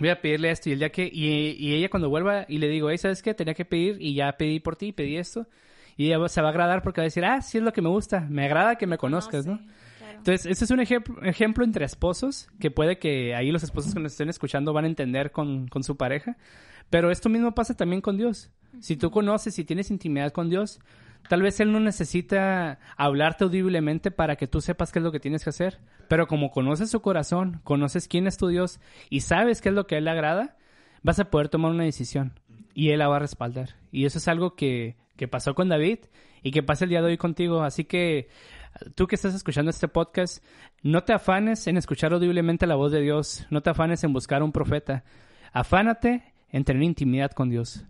Voy 0.01 0.09
a 0.09 0.21
pedirle 0.21 0.51
esto 0.51 0.71
y 0.71 0.73
el 0.73 0.81
día 0.81 0.91
que... 0.91 1.09
Y, 1.13 1.57
y 1.59 1.75
ella 1.75 1.89
cuando 1.89 2.09
vuelva 2.09 2.47
y 2.49 2.59
le 2.59 2.69
digo, 2.69 2.91
hey, 2.91 2.99
¿sabes 2.99 3.23
qué? 3.23 3.33
Tenía 3.35 3.55
que 3.55 3.65
pedir 3.65 3.99
y 4.01 4.15
ya 4.15 4.37
pedí 4.37 4.59
por 4.59 4.75
ti, 4.75 4.93
pedí 4.93 5.17
esto. 5.17 5.47
Y 5.97 6.07
ella 6.07 6.27
se 6.29 6.41
va 6.41 6.49
a 6.49 6.51
agradar 6.51 6.83
porque 6.83 7.01
va 7.01 7.05
a 7.05 7.07
decir, 7.07 7.25
ah, 7.25 7.41
sí 7.43 7.59
es 7.59 7.65
lo 7.65 7.73
que 7.73 7.83
me 7.83 7.89
gusta. 7.89 8.27
Me 8.29 8.45
agrada 8.45 8.77
que 8.77 8.89
me 8.89 8.99
conozcas, 8.99 9.47
¿no? 9.47 9.59
sí, 9.59 9.65
claro. 9.99 10.19
Entonces, 10.19 10.47
este 10.47 10.65
es 10.65 10.71
un 10.73 10.81
ejemplo, 10.81 11.23
ejemplo 11.23 11.65
entre 11.65 11.85
esposos, 11.85 12.49
que 12.59 12.73
puede 12.73 12.99
que 12.99 13.37
ahí 13.37 13.53
los 13.53 13.63
esposos 13.63 13.95
que 13.95 14.01
nos 14.01 14.13
estén 14.13 14.29
escuchando 14.29 14.73
van 14.73 14.87
a 14.87 14.89
entender 14.89 15.31
con, 15.31 15.69
con 15.69 15.85
su 15.85 15.97
pareja, 15.97 16.37
pero 16.91 17.13
esto 17.13 17.29
mismo 17.29 17.55
pasa 17.55 17.77
también 17.77 18.01
con 18.01 18.17
Dios. 18.17 18.51
Si 18.81 18.97
tú 18.97 19.11
conoces 19.13 19.57
y 19.59 19.65
tienes 19.65 19.91
intimidad 19.91 20.33
con 20.33 20.51
Dios, 20.51 20.81
tal 21.29 21.43
vez 21.43 21.61
Él 21.61 21.73
no 21.73 21.81
necesita 21.81 22.79
hablarte 22.97 23.45
audiblemente 23.45 24.11
para 24.11 24.37
que 24.37 24.47
tú 24.47 24.61
sepas 24.61 24.93
qué 24.93 24.99
es 24.99 25.05
lo 25.05 25.13
que 25.13 25.21
tienes 25.21 25.45
que 25.45 25.51
hacer, 25.51 25.79
pero 26.09 26.27
como 26.27 26.51
conoces 26.51 26.91
su 26.91 27.01
corazón, 27.01 27.61
conoces 27.65 28.09
quién 28.09 28.27
es 28.27 28.37
tu 28.37 28.49
Dios 28.49 28.81
y 29.11 29.21
sabes 29.21 29.61
qué 29.61 29.71
es 29.71 29.75
lo 29.75 29.87
que 29.87 29.95
a 29.95 29.99
Él 29.99 30.05
le 30.05 30.11
agrada, 30.11 30.57
vas 31.03 31.19
a 31.19 31.31
poder 31.31 31.49
tomar 31.49 31.71
una 31.71 31.85
decisión 31.85 32.39
y 32.75 32.91
Él 32.91 32.99
la 32.99 33.09
va 33.09 33.17
a 33.17 33.21
respaldar. 33.21 33.77
Y 33.93 34.05
eso 34.05 34.19
es 34.19 34.29
algo 34.29 34.55
que, 34.55 34.97
que 35.17 35.29
pasó 35.29 35.55
con 35.55 35.69
David 35.69 36.01
y 36.43 36.51
que 36.51 36.63
pasa 36.63 36.85
el 36.85 36.91
día 36.91 37.01
de 37.01 37.09
hoy 37.09 37.17
contigo. 37.17 37.63
Así 37.63 37.85
que 37.85 38.29
tú 38.95 39.07
que 39.07 39.15
estás 39.15 39.35
escuchando 39.35 39.71
este 39.71 39.89
podcast, 39.89 40.45
no 40.83 41.05
te 41.05 41.13
afanes 41.13 41.67
en 41.67 41.77
escuchar 41.77 42.13
audiblemente 42.13 42.67
la 42.67 42.75
voz 42.75 42.93
de 42.93 43.01
Dios, 43.01 43.47
no 43.51 43.63
te 43.63 43.71
afanes 43.71 44.05
en 44.05 44.13
buscar 44.13 44.43
un 44.43 44.53
profeta. 44.53 45.05
Afánate 45.53 46.35
en 46.51 46.65
tener 46.65 46.83
intimidad 46.83 47.33
con 47.33 47.49
Dios. 47.49 47.85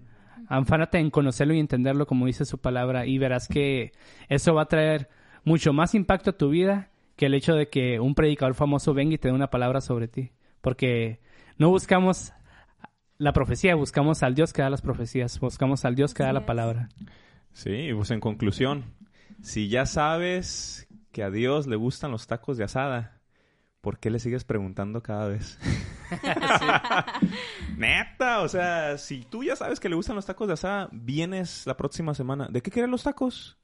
Afánate 0.49 0.99
en 0.99 1.11
conocerlo 1.11 1.55
y 1.55 1.61
entenderlo 1.61 2.07
como 2.07 2.27
dice 2.27 2.45
su 2.45 2.59
palabra 2.59 3.07
y 3.07 3.19
verás 3.19 3.49
que 3.49 3.93
eso 4.29 4.55
va 4.55 4.63
a 4.63 4.69
traer 4.69 5.09
mucho 5.45 5.73
más 5.73 5.95
impacto 5.95 6.31
a 6.31 6.37
tu 6.37 6.51
vida 6.51 6.91
que 7.17 7.27
el 7.27 7.35
hecho 7.35 7.55
de 7.55 7.69
que 7.69 8.01
un 8.01 8.15
predicador 8.15 8.55
famoso 8.55 8.95
venga 8.95 9.15
y 9.15 9.19
te 9.19 9.29
dé 9.29 9.35
una 9.35 9.51
palabra 9.51 9.81
sobre 9.81 10.09
ti. 10.09 10.33
Porque 10.61 11.21
no 11.59 11.71
buscamos 11.71 12.33
la 13.19 13.33
profecía, 13.33 13.75
buscamos 13.75 14.23
al 14.23 14.35
Dios 14.35 14.53
que 14.53 14.63
da 14.63 14.71
las 14.71 14.83
profecías, 14.83 15.39
buscamos 15.39 15.85
al 15.85 15.95
Dios 15.95 16.15
que 16.15 16.23
da 16.23 16.33
la 16.33 16.47
palabra. 16.47 16.89
Sí, 17.53 17.91
pues 17.95 18.11
en 18.11 18.21
conclusión, 18.21 18.85
si 19.43 19.69
ya 19.69 19.87
sabes 19.87 20.89
que 21.13 21.23
a 21.23 21.31
Dios 21.31 21.67
le 21.67 21.77
gustan 21.77 22.11
los 22.11 22.27
tacos 22.27 22.57
de 22.57 22.65
asada, 22.65 23.21
¿por 23.85 23.99
qué 23.99 24.09
le 24.09 24.19
sigues 24.19 24.45
preguntando 24.45 25.03
cada 25.03 25.29
vez? 25.29 25.59
Neta, 27.77 28.41
o 28.41 28.49
sea, 28.49 28.97
si 28.97 29.25
tú 29.25 29.45
ya 29.45 29.57
sabes 29.57 29.79
que 29.79 29.91
le 29.91 29.95
gustan 29.95 30.17
los 30.17 30.25
tacos 30.25 30.49
de 30.49 30.55
asada, 30.55 30.89
vienes 30.91 31.67
la 31.67 31.77
próxima 31.77 32.15
semana, 32.15 32.49
¿de 32.51 32.63
qué 32.63 32.71
quieren 32.71 32.91
los 32.91 33.03
tacos? 33.03 33.59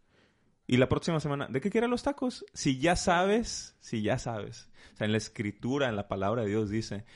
Y 0.67 0.77
la 0.77 0.91
próxima 0.91 1.21
semana, 1.21 1.49
¿de 1.49 1.63
qué 1.63 1.71
quieren 1.71 1.91
los 1.91 2.03
tacos? 2.03 2.45
Si 2.53 2.79
ya 2.79 2.97
sabes, 2.97 3.79
si 3.81 4.03
ya 4.03 4.19
sabes. 4.19 4.69
O 4.93 4.97
sea, 4.99 5.07
en 5.07 5.13
la 5.13 5.19
escritura, 5.19 5.89
en 5.89 5.97
la 5.97 6.07
palabra 6.07 6.43
de 6.43 6.49
Dios 6.49 6.69
dice, 6.69 7.07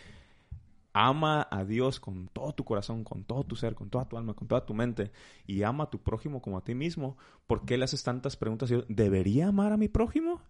ama 0.94 1.46
a 1.50 1.62
Dios 1.64 2.00
con 2.00 2.28
todo 2.28 2.54
tu 2.54 2.64
corazón, 2.64 3.04
con 3.04 3.24
todo 3.24 3.44
tu 3.44 3.54
ser, 3.54 3.74
con 3.74 3.90
toda 3.90 4.08
tu 4.08 4.16
alma, 4.16 4.32
con 4.32 4.48
toda 4.48 4.64
tu 4.64 4.72
mente, 4.72 5.12
y 5.46 5.62
ama 5.62 5.84
a 5.84 5.90
tu 5.90 6.02
prójimo 6.02 6.40
como 6.40 6.56
a 6.56 6.64
ti 6.64 6.74
mismo. 6.74 7.18
¿Por 7.46 7.66
qué 7.66 7.76
le 7.76 7.84
haces 7.84 8.02
tantas 8.02 8.38
preguntas? 8.38 8.70
¿Debería 8.88 9.48
amar 9.48 9.74
a 9.74 9.76
mi 9.76 9.88
prójimo? 9.88 10.40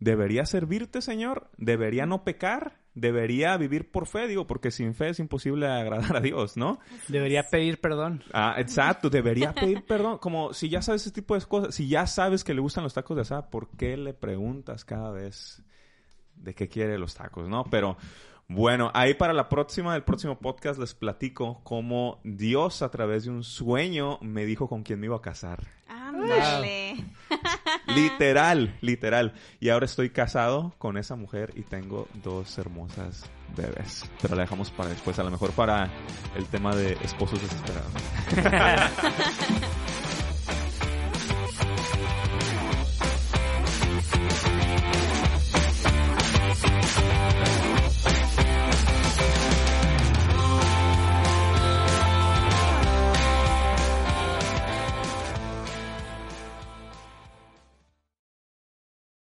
¿Debería 0.00 0.46
servirte, 0.46 1.02
Señor? 1.02 1.50
¿Debería 1.58 2.06
no 2.06 2.24
pecar? 2.24 2.80
¿Debería 2.94 3.56
vivir 3.58 3.90
por 3.90 4.06
fe? 4.06 4.26
Digo, 4.26 4.46
porque 4.46 4.70
sin 4.70 4.94
fe 4.94 5.10
es 5.10 5.20
imposible 5.20 5.68
agradar 5.68 6.16
a 6.16 6.20
Dios, 6.20 6.56
¿no? 6.56 6.80
Debería 7.08 7.44
pedir 7.44 7.80
perdón. 7.80 8.24
Ah, 8.32 8.54
exacto, 8.58 9.10
debería 9.10 9.52
pedir 9.54 9.84
perdón. 9.84 10.18
Como 10.18 10.54
si 10.54 10.70
ya 10.70 10.80
sabes 10.80 11.02
ese 11.02 11.12
tipo 11.12 11.34
de 11.34 11.42
cosas, 11.42 11.74
si 11.74 11.86
ya 11.86 12.06
sabes 12.06 12.44
que 12.44 12.54
le 12.54 12.62
gustan 12.62 12.82
los 12.82 12.94
tacos 12.94 13.14
de 13.14 13.22
asada, 13.22 13.50
¿por 13.50 13.68
qué 13.76 13.96
le 13.98 14.14
preguntas 14.14 14.86
cada 14.86 15.10
vez 15.10 15.62
de 16.34 16.54
qué 16.54 16.68
quiere 16.68 16.98
los 16.98 17.14
tacos, 17.14 17.48
no? 17.48 17.64
Pero 17.70 17.98
bueno, 18.48 18.90
ahí 18.94 19.14
para 19.14 19.34
la 19.34 19.50
próxima, 19.50 19.94
el 19.94 20.02
próximo 20.02 20.38
podcast 20.38 20.80
les 20.80 20.94
platico 20.94 21.60
cómo 21.62 22.20
Dios 22.24 22.80
a 22.82 22.90
través 22.90 23.24
de 23.24 23.30
un 23.30 23.44
sueño 23.44 24.18
me 24.22 24.46
dijo 24.46 24.66
con 24.66 24.82
quién 24.82 24.98
me 24.98 25.06
iba 25.06 25.16
a 25.16 25.22
casar. 25.22 25.60
Ándale. 26.10 27.04
Literal, 27.86 28.76
literal. 28.80 29.34
Y 29.60 29.68
ahora 29.68 29.86
estoy 29.86 30.10
casado 30.10 30.74
con 30.78 30.96
esa 30.96 31.16
mujer 31.16 31.52
y 31.54 31.62
tengo 31.62 32.08
dos 32.22 32.58
hermosas 32.58 33.30
bebés. 33.56 34.10
Pero 34.20 34.34
la 34.34 34.42
dejamos 34.42 34.70
para 34.70 34.90
después, 34.90 35.18
a 35.18 35.22
lo 35.22 35.30
mejor 35.30 35.52
para 35.52 35.88
el 36.36 36.46
tema 36.46 36.74
de 36.74 36.92
esposos 37.02 37.40
desesperados. 37.40 37.92